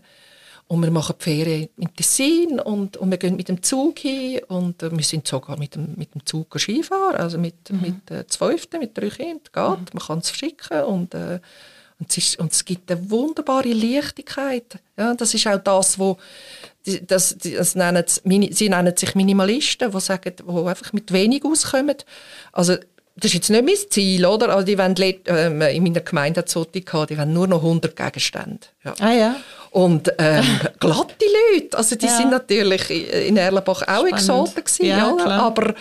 und 0.69 0.83
wir 0.83 0.91
machen 0.91 1.15
die 1.19 1.23
Ferien 1.25 1.69
in 1.77 1.95
Tessin 1.95 2.61
und, 2.61 2.97
und 2.97 3.11
wir 3.11 3.19
gehen 3.19 3.37
mit 3.37 3.49
dem 3.49 3.63
Zug 3.63 3.99
hin 3.99 4.41
und 4.49 4.83
äh, 4.83 4.91
wir 4.91 5.05
sind 5.05 5.27
sogar 5.27 5.59
mit 5.59 5.75
dem, 5.75 5.95
mit 5.97 6.15
dem 6.15 6.25
Zug 6.25 6.59
Skifahren, 6.59 7.17
also 7.17 7.39
mit, 7.39 7.71
mhm. 7.71 7.81
mit 7.81 8.11
äh, 8.11 8.27
Zwölften, 8.27 8.81
mit 8.81 8.97
drei 8.97 9.11
Kindern, 9.11 9.41
geht, 9.53 9.55
mhm. 9.55 9.87
man 9.93 10.07
kann 10.07 10.19
es 10.19 10.31
verschicken 10.31 10.83
und, 10.85 11.15
äh, 11.15 11.41
und, 11.99 12.11
es 12.11 12.17
ist, 12.17 12.39
und 12.39 12.53
es 12.53 12.65
gibt 12.65 12.91
eine 12.91 13.11
wunderbare 13.11 13.73
Leichtigkeit. 13.73 14.79
Ja, 14.97 15.15
das 15.15 15.35
ist 15.35 15.47
auch 15.47 15.59
das, 15.59 15.99
wo 15.99 16.17
das, 17.07 17.37
das 17.39 17.75
nennen, 17.75 18.05
sie 18.07 18.69
nennen 18.69 18.97
sich 18.97 19.15
Minimalisten, 19.15 19.91
die 19.93 20.01
sagen, 20.01 20.33
die 20.37 20.67
einfach 20.67 20.93
mit 20.93 21.13
wenig 21.13 21.45
auskommen. 21.45 21.97
Also 22.51 22.77
das 23.17 23.27
ist 23.27 23.35
jetzt 23.35 23.51
nicht 23.51 23.65
mein 23.65 23.91
Ziel, 23.91 24.25
oder? 24.25 24.49
Also 24.49 24.67
die 24.67 24.79
wollen, 24.79 24.95
ähm, 25.27 25.61
in 25.61 25.83
meiner 25.83 26.01
Gemeinde 26.01 26.39
hat 26.39 26.49
es 26.49 26.67
die 26.73 26.85
wollen 26.89 27.33
nur 27.33 27.47
noch 27.47 27.63
100 27.63 27.95
Gegenstände. 27.95 28.67
Ja. 28.85 28.95
Ah 29.01 29.13
ja. 29.13 29.37
Und 29.73 30.13
ähm, 30.19 30.45
glatte 30.81 31.25
Leute, 31.51 31.79
also 31.79 31.97
die 31.97 32.07
ja. 32.07 32.17
sind 32.17 32.31
natürlich 32.31 32.91
in 32.91 33.39
Erlenbach 33.39 33.83
auch 33.89 34.07
Exoten 34.07 34.63
gewesen, 34.63 34.85
ja, 34.85 35.17
ja, 35.17 35.29
aber, 35.41 35.75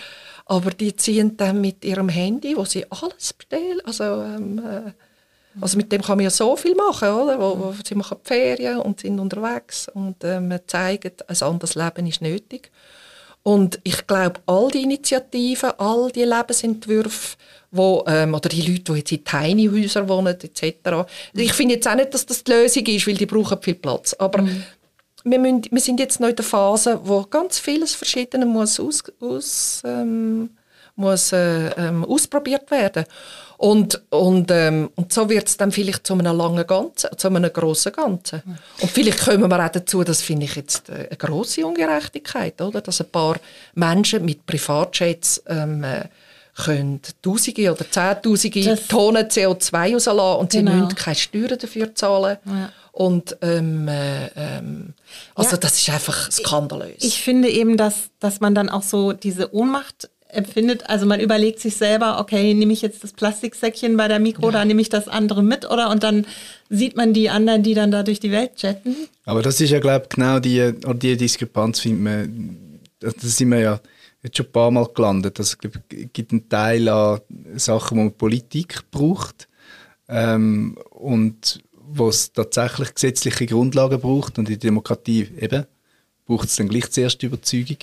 aber 0.46 0.70
die 0.70 0.96
ziehen 0.96 1.36
dann 1.36 1.60
mit 1.60 1.84
ihrem 1.84 2.08
Handy, 2.08 2.56
wo 2.56 2.64
sie 2.64 2.86
alles 2.90 3.34
bestellen, 3.34 3.82
also, 3.84 4.04
ähm, 4.04 4.58
äh, 4.58 4.92
also 5.60 5.76
mit 5.76 5.92
dem 5.92 6.00
kann 6.00 6.16
man 6.16 6.24
ja 6.24 6.30
so 6.30 6.56
viel 6.56 6.74
machen, 6.74 7.10
oder? 7.10 7.38
Wo, 7.38 7.58
wo 7.58 7.74
sie 7.84 7.94
machen 7.94 8.16
Ferien 8.22 8.78
und 8.78 9.00
sind 9.00 9.20
unterwegs 9.20 9.88
und 9.92 10.24
ähm, 10.24 10.58
zeigen, 10.66 11.12
ein 11.28 11.42
anderes 11.42 11.74
Leben 11.74 12.06
ist 12.06 12.22
nötig. 12.22 12.70
Und 13.42 13.80
ich 13.82 14.06
glaube, 14.06 14.40
all 14.46 14.70
die 14.70 14.82
Initiativen, 14.82 15.72
all 15.78 16.10
die 16.12 16.24
Lebensentwürfe, 16.24 17.36
wo, 17.72 18.04
ähm, 18.06 18.34
oder 18.34 18.48
die 18.48 18.62
Leute, 18.62 18.92
die 18.92 18.98
jetzt 18.98 19.12
in 19.12 19.24
Tiny 19.24 19.68
Häusern 19.68 20.08
wohnen, 20.08 20.38
etc. 20.40 21.08
Ich 21.32 21.52
finde 21.52 21.74
jetzt 21.76 21.88
auch 21.88 21.94
nicht, 21.94 22.14
dass 22.14 22.26
das 22.26 22.44
die 22.44 22.52
Lösung 22.52 22.86
ist, 22.86 23.06
weil 23.06 23.14
die 23.14 23.26
brauchen 23.26 23.60
viel 23.60 23.74
Platz. 23.74 24.14
Aber 24.14 24.42
mhm. 24.42 24.62
wir, 25.24 25.38
müssen, 25.38 25.64
wir 25.70 25.80
sind 25.80 25.98
jetzt 25.98 26.20
noch 26.20 26.28
in 26.28 26.36
der 26.36 26.44
Phase, 26.44 27.00
wo 27.02 27.22
ganz 27.22 27.58
vieles 27.58 27.94
Verschiedene 27.94 28.46
muss, 28.46 28.78
aus, 28.78 29.02
aus, 29.20 29.82
ähm, 29.84 30.50
muss 30.94 31.32
äh, 31.32 31.70
ähm, 31.70 32.04
ausprobiert 32.04 32.70
werden. 32.70 33.06
Und, 33.62 34.02
und, 34.10 34.50
ähm, 34.50 34.90
und 34.96 35.12
so 35.12 35.28
wird 35.30 35.46
es 35.46 35.56
dann 35.56 35.70
vielleicht 35.70 36.04
zu 36.04 36.14
einem 36.14 36.36
langen 36.36 36.66
Ganzen, 36.66 37.16
zu 37.16 37.28
einem 37.28 37.52
grossen 37.52 37.92
Ganzen. 37.92 38.42
Und 38.80 38.90
vielleicht 38.90 39.20
kommen 39.24 39.48
wir 39.48 39.64
auch 39.64 39.70
dazu, 39.70 40.02
das 40.02 40.20
finde 40.20 40.46
ich 40.46 40.56
jetzt 40.56 40.90
eine 40.90 41.06
grosse 41.16 41.64
Ungerechtigkeit, 41.64 42.60
oder? 42.60 42.80
dass 42.80 43.00
ein 43.00 43.10
paar 43.10 43.36
Menschen 43.74 44.24
mit 44.24 44.46
Privatjets 44.46 45.44
ähm, 45.46 45.84
äh, 45.84 46.06
können 46.56 47.02
Tausende 47.22 47.70
oder 47.70 47.88
Zehntausende 47.88 48.64
das 48.64 48.88
Tonnen 48.88 49.28
CO2 49.28 49.92
rauslassen 49.92 50.40
und 50.40 50.50
genau. 50.50 50.70
sie 50.72 50.76
müssen 50.78 50.94
keine 50.96 51.14
Steuern 51.14 51.58
dafür 51.60 51.94
zahlen. 51.94 52.38
Ja. 52.44 52.72
Und 52.90 53.36
ähm, 53.42 53.86
äh, 53.86 54.26
ähm, 54.34 54.94
also 55.36 55.52
ja. 55.52 55.56
das 55.58 55.74
ist 55.74 55.88
einfach 55.88 56.32
skandalös. 56.32 56.96
Ich, 56.98 57.04
ich 57.04 57.22
finde 57.22 57.48
eben, 57.48 57.76
dass, 57.76 58.10
dass 58.18 58.40
man 58.40 58.56
dann 58.56 58.68
auch 58.68 58.82
so 58.82 59.12
diese 59.12 59.54
Ohnmacht 59.54 60.10
empfindet, 60.32 60.88
also 60.88 61.06
man 61.06 61.20
überlegt 61.20 61.60
sich 61.60 61.76
selber, 61.76 62.18
okay, 62.18 62.54
nehme 62.54 62.72
ich 62.72 62.82
jetzt 62.82 63.04
das 63.04 63.12
Plastiksäckchen 63.12 63.96
bei 63.96 64.08
der 64.08 64.18
Mikro, 64.18 64.42
ja. 64.42 64.48
oder 64.48 64.64
nehme 64.64 64.80
ich 64.80 64.88
das 64.88 65.06
andere 65.06 65.42
mit, 65.42 65.70
oder? 65.70 65.90
Und 65.90 66.02
dann 66.02 66.26
sieht 66.68 66.96
man 66.96 67.12
die 67.12 67.30
anderen, 67.30 67.62
die 67.62 67.74
dann 67.74 67.90
da 67.90 68.02
durch 68.02 68.20
die 68.20 68.30
Welt 68.30 68.56
chatten. 68.56 68.96
Aber 69.24 69.42
das 69.42 69.60
ist 69.60 69.70
ja, 69.70 69.78
glaube 69.78 70.04
ich, 70.04 70.08
genau 70.16 70.40
die, 70.40 70.72
die 70.94 71.16
Diskrepanz, 71.16 71.80
findet 71.80 72.02
man, 72.02 72.80
das 72.98 73.14
sind 73.20 73.50
wir 73.50 73.60
ja 73.60 73.80
jetzt 74.22 74.36
schon 74.36 74.46
ein 74.46 74.52
paar 74.52 74.70
Mal 74.70 74.88
gelandet. 74.94 75.38
Also, 75.38 75.56
es 75.60 76.08
gibt 76.12 76.32
einen 76.32 76.48
Teil 76.48 76.88
an 76.88 77.20
Sachen, 77.56 77.98
wo 77.98 78.02
man 78.02 78.12
Politik 78.12 78.90
braucht 78.90 79.48
ähm, 80.08 80.78
und 80.90 81.62
wo 81.72 82.08
es 82.08 82.32
tatsächlich 82.32 82.94
gesetzliche 82.94 83.46
Grundlagen 83.46 84.00
braucht 84.00 84.38
und 84.38 84.48
der 84.48 84.56
Demokratie 84.56 85.28
eben 85.38 85.66
braucht 86.24 86.48
es 86.48 86.56
dann 86.56 86.68
gleich 86.68 86.90
zuerst 86.90 87.20
die 87.20 87.26
Überzeugung. 87.26 87.76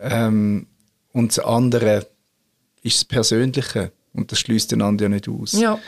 Ähm, 0.00 0.66
und 1.12 1.36
das 1.36 1.44
andere 1.44 2.06
ist 2.82 2.96
das 2.96 3.04
Persönliche 3.04 3.92
und 4.12 4.32
das 4.32 4.40
schließt 4.40 4.72
den 4.72 4.82
anderen 4.82 5.12
ja 5.12 5.16
nicht 5.16 5.28
aus. 5.28 5.52
Ja. 5.52 5.78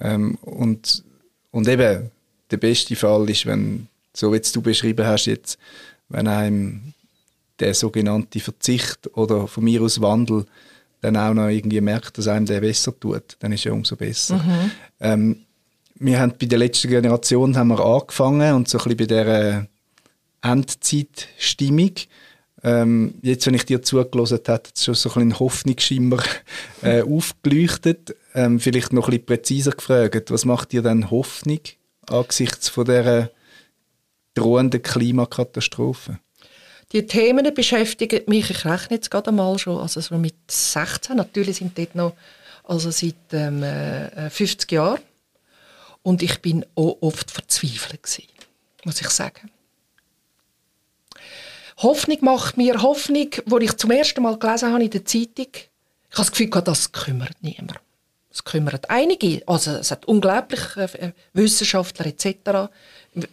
Ähm, 0.00 0.36
und, 0.42 1.04
und 1.50 1.68
eben, 1.68 2.10
der 2.50 2.56
beste 2.58 2.96
Fall 2.96 3.28
ist, 3.28 3.46
wenn, 3.46 3.88
so 4.12 4.32
wie 4.32 4.40
du 4.40 4.62
beschrieben 4.62 5.06
hast 5.06 5.26
jetzt, 5.26 5.58
wenn 6.08 6.28
einem 6.28 6.94
der 7.58 7.74
sogenannte 7.74 8.40
Verzicht 8.40 9.16
oder 9.16 9.48
von 9.48 9.64
mir 9.64 9.82
aus 9.82 10.00
Wandel 10.00 10.46
dann 11.00 11.16
auch 11.16 11.34
noch 11.34 11.48
irgendwie 11.48 11.80
merkt, 11.80 12.18
dass 12.18 12.28
einem 12.28 12.46
der 12.46 12.60
besser 12.60 12.98
tut, 12.98 13.36
dann 13.40 13.52
ist 13.52 13.66
er 13.66 13.72
umso 13.72 13.96
besser. 13.96 14.36
Mhm. 14.36 14.70
Ähm, 15.00 15.36
wir 15.98 16.20
haben 16.20 16.34
bei 16.38 16.46
der 16.46 16.58
letzten 16.58 16.88
Generation 16.88 17.56
haben 17.56 17.68
wir 17.68 17.80
angefangen 17.80 18.54
und 18.54 18.68
so 18.68 18.78
ein 18.78 18.96
bisschen 18.96 18.96
bei 18.96 19.06
dieser 19.06 19.66
Endzeitstimmung. 20.42 21.92
Ähm, 22.62 23.14
jetzt, 23.22 23.46
wenn 23.46 23.54
ich 23.54 23.66
dir 23.66 23.82
zugelassen 23.82 24.38
habe, 24.38 24.52
hat 24.54 24.72
es 24.74 24.84
schon 24.84 24.94
so 24.94 25.10
ein 25.10 25.14
bisschen 25.14 25.38
Hoffnungsschimmer 25.38 26.22
äh, 26.82 27.02
aufgeleuchtet. 27.08 28.16
Ähm, 28.34 28.60
vielleicht 28.60 28.92
noch 28.92 29.08
ein 29.08 29.12
bisschen 29.12 29.26
präziser 29.26 29.70
gefragt, 29.72 30.30
was 30.30 30.44
macht 30.44 30.72
dir 30.72 30.82
denn 30.82 31.10
Hoffnung 31.10 31.60
angesichts 32.08 32.68
von 32.68 32.86
dieser 32.86 33.30
drohenden 34.34 34.82
Klimakatastrophe? 34.82 36.18
Die 36.92 37.06
Themen 37.06 37.52
beschäftigen 37.52 38.22
mich, 38.26 38.50
ich 38.50 38.64
rechne 38.64 38.96
jetzt 38.96 39.10
gerade 39.10 39.30
einmal 39.30 39.58
schon, 39.58 39.78
also 39.78 40.00
so 40.00 40.16
mit 40.18 40.34
16, 40.48 41.16
natürlich 41.16 41.56
sind 41.56 41.76
dort 41.76 41.94
noch, 41.96 42.14
also 42.62 42.90
seit 42.90 43.14
ähm, 43.32 43.64
50 44.30 44.70
äh, 44.70 44.74
Jahren. 44.76 45.00
Und 46.02 46.22
ich 46.22 46.40
bin 46.40 46.64
auch 46.76 46.98
oft 47.00 47.32
verzweifelt 47.32 48.04
gewesen, 48.04 48.28
muss 48.84 49.00
ich 49.00 49.08
sagen. 49.08 49.50
Hoffnung 51.78 52.18
macht 52.22 52.56
mir 52.56 52.82
Hoffnung, 52.82 53.28
wo 53.44 53.58
ich 53.58 53.76
zum 53.76 53.90
ersten 53.90 54.22
Mal 54.22 54.38
gelesen 54.38 54.72
habe 54.72 54.84
in 54.84 54.90
der 54.90 55.04
Zeitung. 55.04 55.48
Ich 55.52 56.18
habe 56.18 56.28
das 56.28 56.32
Gefühl, 56.32 56.50
das 56.50 56.92
kümmert 56.92 57.42
niemand. 57.42 57.80
Es 58.30 58.44
kümmert 58.44 58.90
einige. 58.90 59.42
Also 59.46 59.72
es 59.72 59.90
hat 59.90 60.06
unglaublich 60.06 60.76
äh, 60.76 61.12
Wissenschaftler 61.32 62.06
etc. 62.06 62.70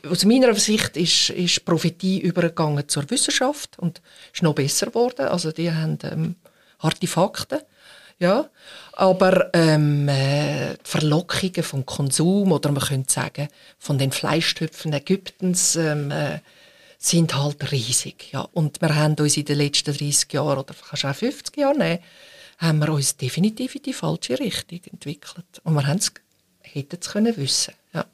Aus 0.09 0.25
meiner 0.25 0.53
Sicht 0.55 0.97
ist, 0.97 1.29
ist 1.29 1.65
Prophetie 1.65 2.19
übergegangen 2.19 2.87
zur 2.87 3.09
Wissenschaft 3.09 3.79
und 3.79 4.01
ist 4.33 4.43
noch 4.43 4.55
besser 4.55 4.87
geworden. 4.87 5.27
Also 5.27 5.51
die 5.51 5.71
haben 5.71 5.99
ähm, 6.03 6.35
harte 6.79 7.07
Fakten. 7.07 7.59
Ja, 8.19 8.49
aber 8.93 9.49
ähm, 9.53 10.07
äh, 10.07 10.75
die 10.75 10.89
Verlockungen 10.89 11.63
vom 11.63 11.85
Konsum 11.85 12.51
oder 12.51 12.71
man 12.71 12.83
könnte 12.83 13.11
sagen 13.11 13.49
von 13.79 13.97
den 13.97 14.11
Fleischtöpfen 14.11 14.93
Ägyptens 14.93 15.75
ähm, 15.75 16.11
äh, 16.11 16.39
sind 17.05 17.35
halt 17.35 17.71
riesig. 17.71 18.31
Ja. 18.31 18.47
Und 18.53 18.81
wir 18.81 18.95
haben 18.95 19.15
uns 19.19 19.37
in 19.37 19.45
den 19.45 19.57
letzten 19.57 19.93
30 19.93 20.31
Jahren 20.33 20.59
oder 20.59 20.73
kannst 20.89 21.05
auch 21.05 21.15
50 21.15 21.57
Jahren 21.57 21.77
nehmen, 21.77 21.99
haben 22.59 22.79
wir 22.79 22.89
uns 22.89 23.17
definitiv 23.17 23.75
in 23.75 23.81
die 23.81 23.93
falsche 23.93 24.39
Richtung 24.39 24.79
entwickelt. 24.91 25.61
Und 25.63 25.73
wir 25.73 25.85
hätten 25.85 26.97
es 26.99 27.09
können 27.09 27.35
wissen. 27.35 27.73
Ja. 27.93 28.05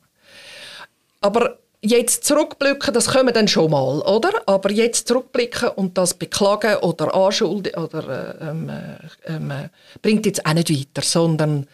Aber 1.21 1.59
jetzt 1.81 2.25
zurückblicken, 2.25 2.93
das 2.93 3.09
können 3.09 3.27
wir 3.27 3.33
dann 3.33 3.47
schon 3.47 3.71
mal, 3.71 4.01
oder? 4.01 4.31
Aber 4.47 4.71
jetzt 4.71 5.07
zurückblicken 5.07 5.69
und 5.69 5.97
das 5.97 6.13
beklagen 6.13 6.77
oder 6.77 7.13
anschuldigen 7.13 7.83
oder 7.83 8.39
äh, 8.41 8.49
ähm, 8.49 8.69
äh, 8.69 9.33
ähm, 9.33 9.51
äh, 9.51 9.69
bringt 10.01 10.25
jetzt 10.25 10.45
auch 10.45 10.53
nicht 10.53 10.71
weiter, 10.71 11.01
sondern 11.03 11.67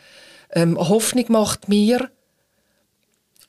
ähm, 0.52 0.78
Hoffnung 0.78 1.26
macht 1.30 1.70
mir 1.70 2.10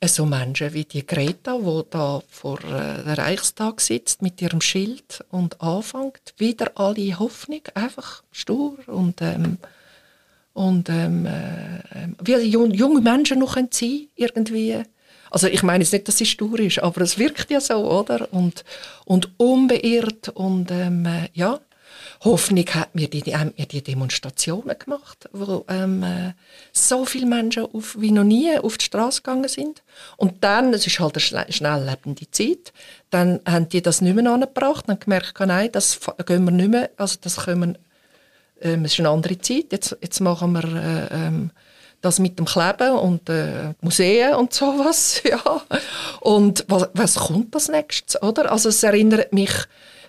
so 0.05 0.25
Menschen 0.25 0.73
wie 0.73 0.85
die 0.85 1.05
Greta, 1.05 1.57
wo 1.59 1.81
da 1.81 2.21
vor 2.29 2.59
äh, 2.59 3.03
der 3.03 3.17
Reichstag 3.17 3.81
sitzt 3.81 4.21
mit 4.21 4.41
ihrem 4.41 4.61
Schild 4.61 5.23
und 5.31 5.61
anfängt 5.61 6.33
wieder 6.37 6.71
alle 6.75 7.17
Hoffnung, 7.17 7.61
einfach 7.73 8.23
stur 8.31 8.77
und 8.87 9.21
ähm, 9.21 9.57
und 10.53 10.89
ähm, 10.89 11.25
äh, 11.25 12.07
wie 12.23 12.33
junge 12.33 13.01
Menschen 13.01 13.39
noch 13.39 13.55
sein 13.55 13.69
irgendwie 14.15 14.83
also 15.29 15.47
ich 15.47 15.63
meine 15.63 15.83
jetzt 15.83 15.93
nicht, 15.93 16.07
dass 16.07 16.17
sie 16.17 16.25
stur 16.25 16.59
ist, 16.59 16.79
aber 16.79 17.01
es 17.01 17.17
wirkt 17.17 17.51
ja 17.51 17.59
so, 17.59 17.75
oder? 17.75 18.31
Und, 18.31 18.63
und 19.05 19.29
unbeirrt 19.37 20.29
und 20.29 20.71
ähm, 20.71 21.05
äh, 21.05 21.29
ja, 21.33 21.59
Hoffnung 22.21 22.65
hat 22.67 22.95
mir 22.95 23.09
die, 23.09 23.35
haben 23.35 23.53
mir 23.57 23.65
die 23.65 23.81
Demonstrationen 23.81 24.77
gemacht, 24.77 25.29
wo 25.31 25.65
ähm, 25.67 26.03
äh, 26.03 26.33
so 26.71 27.05
viele 27.05 27.25
Menschen 27.25 27.65
auf, 27.65 27.95
wie 27.99 28.11
noch 28.11 28.23
nie 28.23 28.57
auf 28.57 28.77
die 28.77 28.85
Straße 28.85 29.21
gegangen 29.21 29.47
sind. 29.47 29.83
Und 30.17 30.43
dann, 30.43 30.73
es 30.73 30.87
ist 30.87 30.99
halt 30.99 31.15
eine 31.15 31.51
schnell 31.51 31.83
lebende 31.83 32.29
Zeit, 32.31 32.73
dann 33.09 33.39
haben 33.47 33.69
die 33.69 33.81
das 33.81 34.01
nicht 34.01 34.15
mehr 34.15 34.31
angebracht, 34.31 34.85
dann 34.87 34.99
gemerkt, 34.99 35.39
nein, 35.39 35.71
das 35.71 35.99
gehen 36.25 36.45
wir 36.45 36.51
nicht 36.51 36.69
mehr, 36.69 36.89
also 36.97 37.17
das 37.21 37.37
können 37.37 37.75
wir, 38.61 38.69
ähm, 38.69 38.85
es 38.85 38.93
ist 38.93 38.99
eine 38.99 39.09
andere 39.09 39.39
Zeit, 39.39 39.71
jetzt, 39.71 39.97
jetzt 40.01 40.19
machen 40.19 40.53
wir 40.53 40.63
äh, 40.63 41.07
ähm, 41.11 41.51
das 42.01 42.19
mit 42.19 42.37
dem 42.37 42.45
Kleben 42.45 42.91
und 42.91 43.29
äh, 43.29 43.73
Museen 43.81 44.35
und 44.35 44.53
sowas, 44.53 45.21
ja. 45.29 45.61
Und 46.21 46.65
was, 46.67 46.89
was 46.93 47.15
kommt 47.15 47.53
als 47.55 47.69
nächstes, 47.69 48.21
oder? 48.21 48.51
Also 48.51 48.69
es 48.69 48.83
erinnert 48.83 49.33
mich 49.33 49.51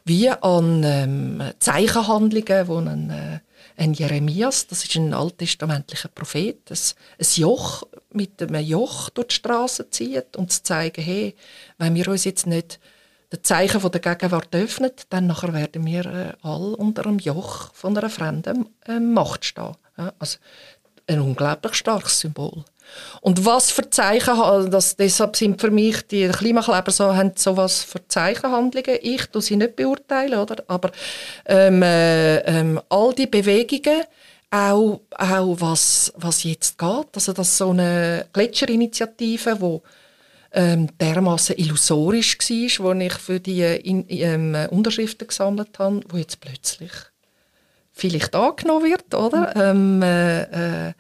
wie 0.09 0.31
an 0.31 0.83
ähm, 0.85 1.43
Zeichenhandlungen, 1.59 2.69
wo 2.69 2.79
ein, 2.79 3.11
äh, 3.11 3.41
ein 3.77 3.93
Jeremias, 3.93 4.67
das 4.67 4.85
ist 4.85 4.97
ein 4.97 5.15
alttestamentlicher 5.15 6.09
Prophet, 6.09 6.71
ein, 6.71 6.79
ein 7.21 7.27
Joch 7.35 7.85
mit 8.13 8.43
einem 8.43 8.65
Joch 8.65 9.11
durch 9.11 9.29
die 9.29 9.35
Straße 9.37 9.91
zieht 9.91 10.37
und 10.37 10.51
zu 10.51 10.63
zeigen, 10.63 11.03
hey, 11.03 11.37
wenn 11.77 11.95
wir 11.95 12.09
uns 12.09 12.25
jetzt 12.25 12.47
nicht 12.47 12.81
das 13.31 13.43
Zeichen 13.43 13.81
von 13.81 13.93
der 13.93 14.01
Gegenwart 14.01 14.55
öffnen, 14.55 14.91
dann 15.11 15.27
nachher 15.27 15.53
werden 15.53 15.85
wir 15.85 16.07
äh, 16.07 16.33
all 16.43 16.75
unter 16.75 17.07
einem 17.07 17.19
Joch 17.19 17.73
von 17.75 17.97
einer 17.97 18.09
fremden 18.09 18.69
äh, 18.87 18.99
Macht 18.99 19.45
stehen. 19.45 19.77
Ja, 19.99 20.13
also 20.19 20.39
ein 21.07 21.21
unglaublich 21.21 21.75
starkes 21.75 22.21
Symbol. 22.21 22.65
Und 23.21 23.45
was 23.45 23.71
für 23.71 23.89
Zeichen, 23.91 24.39
also 24.41 24.69
das, 24.69 24.97
deshalb 24.97 25.37
sind 25.37 25.61
für 25.61 25.71
mich 25.71 26.07
die 26.07 26.29
Klimakleber 26.29 26.91
so, 26.91 27.15
haben 27.15 27.33
so 27.35 27.57
was 27.57 27.83
für 27.83 28.07
Zeichenhandlungen. 28.07 28.99
Ich 29.03 29.27
tue 29.27 29.43
sie 29.43 29.57
nicht 29.57 29.77
beurteilen, 29.77 30.39
oder? 30.39 30.63
Aber 30.69 30.91
ähm, 31.47 31.83
äh, 31.83 32.39
ähm, 32.39 32.81
all 32.89 33.13
die 33.15 33.27
Bewegungen, 33.27 34.03
auch, 34.51 35.01
auch 35.11 35.57
was, 35.59 36.13
was 36.17 36.45
jetzt 36.45 36.79
geht, 36.79 37.07
also 37.15 37.33
das 37.33 37.59
so 37.59 37.71
eine 37.71 38.27
Gletscherinitiative, 38.33 39.61
wo 39.61 39.83
ähm, 40.53 40.89
dermaßen 40.99 41.57
illusorisch 41.59 42.39
war, 42.39 42.85
wo 42.85 43.01
ich 43.01 43.13
für 43.15 43.41
die 43.41 43.63
in, 43.63 44.07
ähm, 44.09 44.57
Unterschriften 44.71 45.29
gesammelt 45.29 45.79
habe, 45.79 46.01
wo 46.09 46.17
jetzt 46.17 46.41
plötzlich 46.41 46.93
vielleicht 47.93 48.35
angenommen 48.35 48.85
wird, 48.91 49.15
oder? 49.15 49.55
Ähm, 49.57 50.01
äh, 50.03 50.43
äh, 50.89 50.93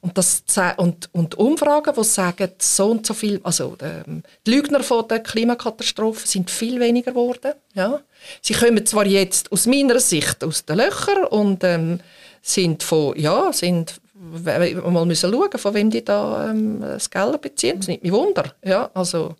und, 0.00 0.16
das, 0.18 0.44
und, 0.76 1.08
und 1.12 1.34
Umfragen, 1.36 1.94
die 1.96 2.04
sagen, 2.04 2.52
so 2.58 2.90
und 2.90 3.06
so 3.06 3.14
viel, 3.14 3.40
also 3.42 3.76
ähm, 3.80 4.22
die 4.46 4.50
Lügner 4.50 4.82
von 4.82 5.08
der 5.08 5.20
Klimakatastrophe 5.20 6.26
sind 6.26 6.50
viel 6.50 6.78
weniger 6.80 7.12
geworden. 7.12 7.54
Ja? 7.74 8.00
Sie 8.42 8.54
kommen 8.54 8.84
zwar 8.86 9.06
jetzt 9.06 9.50
aus 9.52 9.66
meiner 9.66 9.98
Sicht 10.00 10.44
aus 10.44 10.64
den 10.64 10.78
Löchern 10.78 11.24
und 11.24 11.64
ähm, 11.64 12.00
sind 12.42 12.82
von, 12.82 13.18
ja, 13.18 13.52
sind 13.52 14.00
mal 14.14 15.04
müssen 15.04 15.30
schauen, 15.32 15.58
von 15.58 15.74
wem 15.74 15.90
die 15.90 16.04
da 16.04 16.50
ähm, 16.50 16.80
das 16.80 17.10
Geld 17.10 17.40
beziehen. 17.40 17.76
Das 17.76 17.84
ist 17.84 17.88
nicht 17.88 18.02
mein 18.02 18.12
Wunder. 18.12 18.52
Ja? 18.64 18.90
Also 18.94 19.36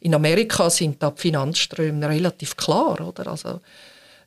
in 0.00 0.14
Amerika 0.14 0.70
sind 0.70 1.02
da 1.02 1.10
die 1.10 1.20
Finanzströme 1.20 2.08
relativ 2.08 2.56
klar, 2.56 3.00
oder? 3.06 3.26
Also 3.26 3.60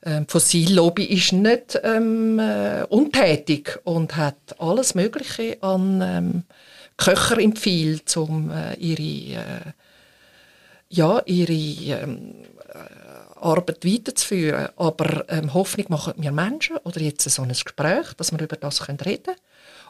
ähm, 0.04 0.28
Fossillobby 0.28 1.06
ist 1.06 1.34
nicht 1.34 1.80
ähm, 1.84 2.40
äh, 2.40 2.84
untätig 2.90 3.80
und 3.84 4.16
hat 4.16 4.60
alles 4.60 4.96
Mögliche 4.96 5.58
an 5.62 6.02
ähm, 6.02 6.44
Köcher 6.98 7.40
empfiehlt, 7.40 8.16
um 8.18 8.52
äh, 8.52 8.74
ihre, 8.76 9.40
äh, 9.40 9.72
ja, 10.90 11.22
ihre 11.26 12.02
ähm, 12.02 12.36
äh, 12.68 13.40
Arbeit 13.40 13.86
weiterzuführen. 13.86 14.70
Aber 14.76 15.26
ähm, 15.30 15.54
Hoffnung 15.54 15.88
machen 15.90 16.14
wir 16.18 16.32
Menschen 16.32 16.78
oder 16.78 17.00
jetzt 17.00 17.30
so 17.30 17.42
ein 17.44 17.50
Gespräch, 17.50 18.14
dass 18.18 18.32
wir 18.32 18.42
über 18.42 18.56
das 18.56 18.88
reden 18.88 18.98
können. 18.98 19.38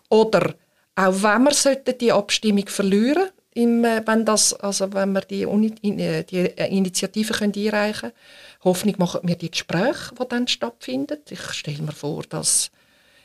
Oder 0.10 0.56
auch 0.96 1.24
wenn 1.24 1.46
wir 1.46 1.94
die 1.94 2.12
Abstimmung 2.12 2.68
verlieren 2.68 3.30
im, 3.54 3.84
äh, 3.84 4.02
wenn, 4.06 4.26
das, 4.26 4.54
also 4.54 4.92
wenn 4.94 5.14
wir 5.14 5.22
die, 5.22 5.46
Uni, 5.46 5.72
die 5.72 6.46
Initiative 6.46 7.34
können 7.34 7.54
einreichen 7.56 8.12
können, 8.12 8.14
Hoffnung 8.64 8.96
machen 8.98 9.22
wir 9.24 9.36
die 9.36 9.52
Gespräche, 9.52 10.14
die 10.20 10.28
dann 10.28 10.48
stattfinden. 10.48 11.18
Ich 11.30 11.42
stelle 11.52 11.82
mir 11.82 11.92
vor, 11.92 12.24
dass 12.30 12.72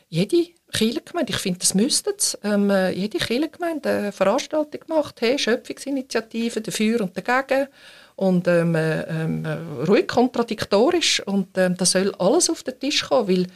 jede 0.09 0.47
Kirchengemeinde, 0.71 1.33
ich 1.33 1.39
finde, 1.39 1.59
das 1.59 1.73
müsste 1.73 2.15
ähm, 2.43 2.69
äh, 2.69 2.91
jede 2.91 3.17
Kirchengemeinde 3.17 3.89
eine 3.89 4.11
Veranstaltung 4.11 4.81
macht, 4.87 5.21
hey, 5.21 5.37
Schöpfungsinitiative 5.37 6.61
dafür 6.61 7.01
und 7.01 7.15
dagegen 7.15 7.67
und 8.15 8.47
ähm, 8.47 8.75
äh, 8.75 9.01
ähm, 9.03 9.45
ruhig 9.87 10.07
kontradiktorisch 10.07 11.21
und 11.25 11.57
ähm, 11.57 11.75
das 11.77 11.91
soll 11.91 12.13
alles 12.17 12.49
auf 12.49 12.63
den 12.63 12.79
Tisch 12.79 13.07
kommen, 13.07 13.27
weil 13.27 13.47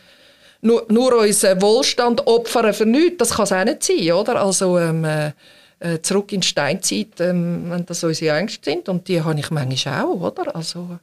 nur, 0.61 0.85
nur 0.89 1.17
unseren 1.17 1.61
Wohlstand 1.61 2.27
opfern 2.27 2.73
für 2.73 2.85
nichts, 2.85 3.17
das 3.17 3.31
kann 3.31 3.43
es 3.43 3.51
auch 3.51 3.63
nicht 3.63 3.83
sein, 3.83 4.11
oder? 4.11 4.43
Also 4.43 4.77
ähm, 4.77 5.03
äh, 5.03 5.31
äh 5.79 6.01
zurück 6.01 6.31
in 6.31 6.41
die 6.41 6.47
Steinzeit, 6.47 7.19
ähm, 7.19 7.65
wenn 7.69 7.85
das 7.85 8.03
unsere 8.03 8.37
Ängste 8.37 8.69
sind 8.69 8.87
und 8.87 9.07
die 9.07 9.21
habe 9.21 9.39
ich 9.39 9.49
manchmal 9.49 10.05
auch, 10.05 10.21
oder? 10.21 10.55
Also 10.55 10.99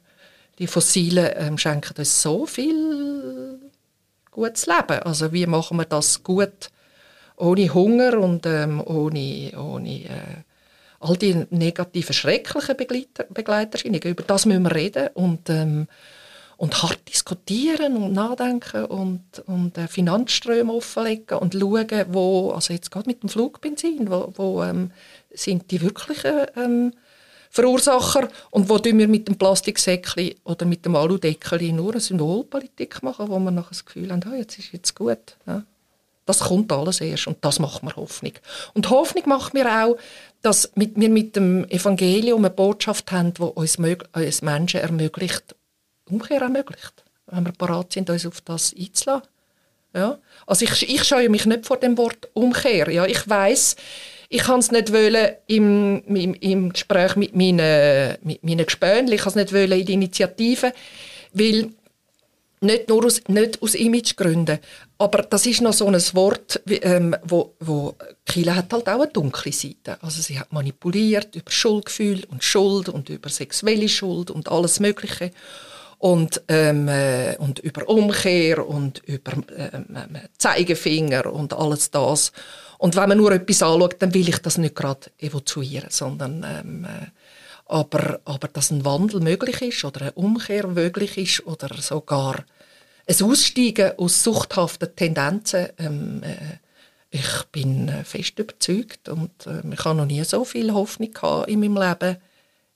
die 0.59 0.67
Fossilen 0.67 1.29
ähm, 1.35 1.57
schenken 1.57 1.95
uns 1.97 2.21
so 2.21 2.45
viel 2.45 3.59
gutes 4.29 4.67
Leben. 4.67 4.99
Also 5.03 5.31
wie 5.31 5.45
machen 5.45 5.77
wir 5.77 5.85
das 5.85 6.21
gut 6.23 6.69
ohne 7.37 7.73
Hunger 7.73 8.19
und 8.19 8.45
ähm, 8.45 8.81
ohne, 8.85 9.51
ohne 9.57 10.05
äh, 10.05 10.43
all 10.99 11.15
die 11.15 11.45
negativen, 11.49 12.13
schrecklichen 12.13 12.75
Begleiter, 12.75 13.23
Begleiterscheinungen. 13.29 14.09
Über 14.09 14.23
das 14.23 14.45
müssen 14.45 14.63
wir 14.63 14.75
reden 14.75 15.07
und, 15.13 15.49
ähm, 15.49 15.87
und 16.57 16.83
hart 16.83 17.07
diskutieren 17.07 17.95
und 17.95 18.11
nachdenken 18.11 18.83
und, 18.85 19.39
und 19.45 19.77
äh, 19.77 19.87
Finanzströme 19.87 20.73
offenlegen 20.73 21.37
und 21.37 21.53
schauen, 21.53 22.05
wo, 22.09 22.51
also 22.51 22.73
jetzt 22.73 22.91
gerade 22.91 23.07
mit 23.07 23.23
dem 23.23 23.29
Flugbenzin, 23.29 24.11
wo, 24.11 24.33
wo 24.35 24.63
ähm, 24.63 24.91
sind 25.31 25.71
die 25.71 25.81
wirklichen 25.81 26.47
ähm, 26.57 26.93
Verursacher 27.49 28.29
und 28.51 28.69
wo 28.69 28.83
wir 28.83 29.07
mit 29.07 29.27
dem 29.27 29.37
Plastiksäckchen 29.37 30.35
oder 30.43 30.65
mit 30.65 30.85
dem 30.85 30.95
Aludeckchen 30.95 31.75
nur 31.75 31.93
eine 31.93 32.01
Symbolpolitik 32.01 33.01
machen, 33.01 33.27
wo 33.27 33.39
wir 33.39 33.51
nachher 33.51 33.69
das 33.69 33.85
Gefühl 33.85 34.11
haben, 34.11 34.21
oh, 34.31 34.35
jetzt 34.35 34.59
ist 34.59 34.71
jetzt 34.71 34.95
gut. 34.95 35.35
Ja. 35.47 35.63
Das 36.25 36.41
kommt 36.41 36.71
alles 36.71 37.01
erst 37.01 37.25
und 37.25 37.37
das 37.41 37.57
macht 37.57 37.81
mir 37.81 37.95
Hoffnung. 37.95 38.33
Und 38.75 38.87
Hoffnung 38.91 39.23
macht 39.27 39.55
mir 39.55 39.65
auch, 39.65 39.97
dass 40.43 40.71
wir 40.75 41.09
mit 41.09 41.35
dem 41.35 41.67
Evangelium 41.69 42.45
eine 42.45 42.51
Botschaft 42.51 43.11
haben, 43.11 43.33
die 43.33 43.41
uns, 43.41 43.77
uns 43.77 44.41
Menschen 44.43 44.79
ermöglicht, 44.79 45.55
Umkehr 46.07 46.41
ermöglicht, 46.41 47.03
wenn 47.25 47.45
wir 47.45 47.53
bereit 47.53 47.93
sind, 47.93 48.11
uns 48.11 48.27
auf 48.27 48.41
das 48.41 48.75
einzulassen. 48.77 49.27
Ja? 49.95 50.19
Also 50.45 50.65
ich, 50.65 50.87
ich 50.87 51.03
scheue 51.03 51.29
mich 51.29 51.47
nicht 51.47 51.65
vor 51.65 51.77
dem 51.77 51.97
Wort 51.97 52.29
Umkehr. 52.33 52.91
Ja? 52.91 53.05
Ich 53.05 53.27
weiß 53.27 53.75
ich 54.29 54.43
kann 54.43 54.59
es 54.59 54.71
nicht 54.71 54.93
wollen 54.93 55.31
im, 55.47 56.03
im, 56.05 56.33
im 56.35 56.71
Gespräch 56.71 57.15
mit 57.15 57.35
meinen, 57.35 58.15
mit 58.21 58.43
meinen 58.43 58.65
Gespönchen, 58.65 59.11
ich 59.11 59.21
kann 59.21 59.29
es 59.29 59.35
nicht 59.35 59.51
in 59.51 59.85
die 59.85 59.93
Initiative. 59.93 60.71
Weil 61.33 61.69
nicht 62.61 62.89
nur 62.89 63.05
aus, 63.05 63.21
nicht 63.27 63.61
aus 63.61 63.73
Imagegründen, 63.73 64.59
aber 64.97 65.23
das 65.23 65.45
ist 65.45 65.61
noch 65.61 65.73
so 65.73 65.87
ein 65.87 65.95
Wort, 66.13 66.61
ähm, 66.67 67.15
wo, 67.23 67.55
wo 67.59 67.95
Kille 68.25 68.55
hat 68.55 68.73
halt 68.73 68.87
auch 68.89 69.01
eine 69.01 69.07
dunkle 69.07 69.51
Seite. 69.51 69.97
Also 70.01 70.21
sie 70.21 70.37
hat 70.37 70.51
manipuliert 70.51 71.35
über 71.35 71.49
Schuldgefühl 71.49 72.25
und 72.29 72.43
Schuld 72.43 72.89
und 72.89 73.09
über 73.09 73.29
sexuelle 73.29 73.87
Schuld 73.87 74.29
und 74.29 74.49
alles 74.49 74.81
Mögliche 74.81 75.31
und, 75.99 76.41
ähm, 76.49 76.89
äh, 76.89 77.37
und 77.37 77.59
über 77.59 77.87
Umkehr 77.87 78.67
und 78.67 78.99
über 79.05 79.33
ähm, 79.55 79.95
äh, 79.95 80.27
Zeigefinger 80.37 81.31
und 81.31 81.53
alles 81.53 81.91
das. 81.91 82.33
Und 82.79 82.95
wenn 82.95 83.09
man 83.09 83.17
nur 83.17 83.33
etwas 83.33 83.61
anschaut, 83.61 83.97
dann 83.99 84.13
will 84.13 84.27
ich 84.27 84.39
das 84.39 84.57
nicht 84.57 84.73
gerade 84.73 85.11
evozieren, 85.19 85.89
sondern 85.89 86.43
ähm, 86.43 86.85
äh, 86.85 87.07
aber, 87.65 88.21
aber 88.25 88.47
dass 88.47 88.71
ein 88.71 88.83
Wandel 88.83 89.19
möglich 89.19 89.61
ist 89.61 89.83
oder 89.85 90.01
eine 90.01 90.11
Umkehr 90.13 90.65
möglich 90.65 91.17
ist 91.17 91.45
oder 91.45 91.69
sogar 91.81 92.43
ein 93.05 93.23
Aussteigen 93.23 93.91
aus 93.97 94.23
suchthaften 94.23 94.95
Tendenzen, 94.95 95.67
ähm, 95.77 96.23
äh, 96.23 96.57
ich 97.11 97.43
bin 97.51 97.89
äh, 97.89 98.03
fest 98.05 98.39
überzeugt 98.39 99.09
und 99.09 99.45
äh, 99.45 99.61
ich 99.71 99.83
habe 99.83 99.97
noch 99.97 100.05
nie 100.05 100.23
so 100.23 100.45
viel 100.45 100.73
Hoffnung 100.73 101.11
in 101.47 101.59
meinem 101.59 101.77
Leben 101.77 102.17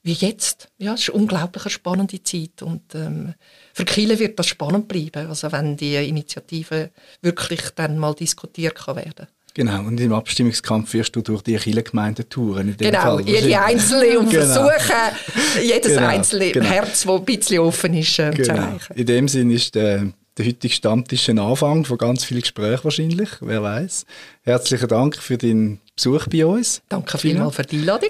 wie 0.04 0.14
jetzt. 0.14 0.68
Ja, 0.80 0.96
es 0.96 1.04
ist 1.04 1.10
eine 1.12 1.22
unglaublich 1.22 1.72
spannende 1.72 2.22
Zeit 2.22 2.62
und 2.62 2.94
ähm, 2.94 3.36
für 3.74 3.86
Kiel 3.86 4.20
wird 4.20 4.38
das 4.38 4.48
spannend 4.48 4.90
bleiben, 4.90 5.28
also 5.28 5.50
wenn 5.54 5.78
die 5.78 5.96
Initiative 5.96 6.92
wirklich 7.22 7.70
dann 7.76 7.98
mal 7.98 8.14
diskutiert 8.14 8.76
kann 8.76 8.98
werden. 8.98 9.28
Genau, 9.56 9.82
und 9.84 10.00
im 10.00 10.14
Abstimmungskampf 10.14 10.94
wirst 10.94 11.16
du 11.16 11.22
durch 11.22 11.44
die 11.44 11.56
Kirchengemeinden 11.56 12.28
touren. 12.28 12.76
genau, 12.76 13.18
Fall, 13.18 13.22
jede 13.22 13.62
einzelne 13.62 14.18
und 14.18 14.30
genau. 14.32 14.46
versuchen, 14.46 15.64
jedes 15.64 15.94
genau, 15.94 16.08
einzelne 16.08 16.52
genau. 16.52 16.66
Herz, 16.66 17.04
das 17.04 17.08
ein 17.08 17.24
bisschen 17.26 17.60
offen 17.60 17.94
ist, 17.94 18.18
äh, 18.18 18.32
genau. 18.32 18.44
zu 18.44 18.52
erreichen. 18.52 18.94
In 18.96 19.06
dem 19.06 19.28
Sinn 19.28 19.52
ist 19.52 19.76
der, 19.76 20.08
der 20.38 20.46
heutige 20.46 20.74
Stammtisch 20.74 21.30
ein 21.30 21.38
Anfang 21.38 21.86
von 21.86 22.00
ganz 22.00 22.26
vielen 22.26 22.42
Gesprächen 22.42 22.84
wahrscheinlich, 22.84 23.30
wer 23.42 23.62
weiß. 23.62 24.06
Herzlichen 24.42 24.88
Dank 24.88 25.18
für 25.18 25.38
deinen 25.38 25.80
Besuch 25.96 26.26
bei 26.28 26.46
uns. 26.48 26.82
Danke 26.90 27.20
vielmals 27.20 27.56
für 27.56 27.64
die 27.64 27.78
Einladung. 27.78 28.10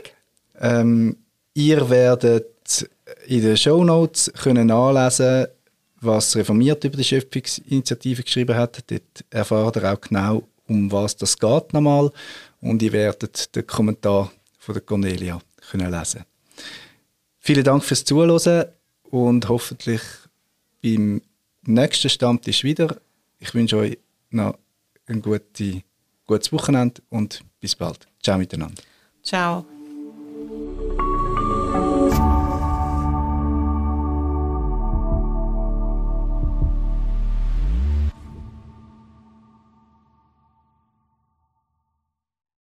Ähm, 0.61 1.17
ihr 1.53 1.89
werdet 1.89 2.87
in 3.27 3.41
den 3.41 3.57
Show 3.57 3.83
Notes 3.83 4.31
können 4.41 4.67
nachlesen, 4.67 5.47
was 5.99 6.37
Reformiert 6.37 6.85
über 6.85 6.95
die 6.95 7.03
Schöpfungsinitiative 7.03 8.23
geschrieben 8.23 8.55
hat. 8.55 8.83
Dort 8.89 9.25
erfahrt 9.29 9.77
ihr 9.77 9.91
auch 9.91 9.99
genau, 9.99 10.43
um 10.67 10.91
was 10.91 11.15
das 11.15 11.37
geht 11.37 11.73
nochmal. 11.73 12.11
Und 12.61 12.81
ihr 12.81 12.93
werdet 12.93 13.55
den 13.55 13.67
Kommentar 13.67 14.31
von 14.59 14.73
der 14.73 14.81
Cornelia 14.81 15.39
können 15.69 15.91
lesen. 15.91 16.25
Vielen 17.39 17.63
Dank 17.63 17.83
fürs 17.83 18.05
Zuhören 18.05 18.65
und 19.03 19.49
hoffentlich 19.49 20.01
beim 20.81 21.21
nächsten 21.65 22.09
Stammtisch 22.09 22.63
wieder. 22.63 22.97
Ich 23.39 23.53
wünsche 23.53 23.77
euch 23.77 23.97
noch 24.29 24.57
ein 25.07 25.21
gute, 25.21 25.83
gutes 26.25 26.51
Wochenende 26.51 27.01
und 27.09 27.43
bis 27.59 27.75
bald. 27.75 28.07
Ciao 28.21 28.37
miteinander. 28.37 28.81
Ciao. 29.21 29.65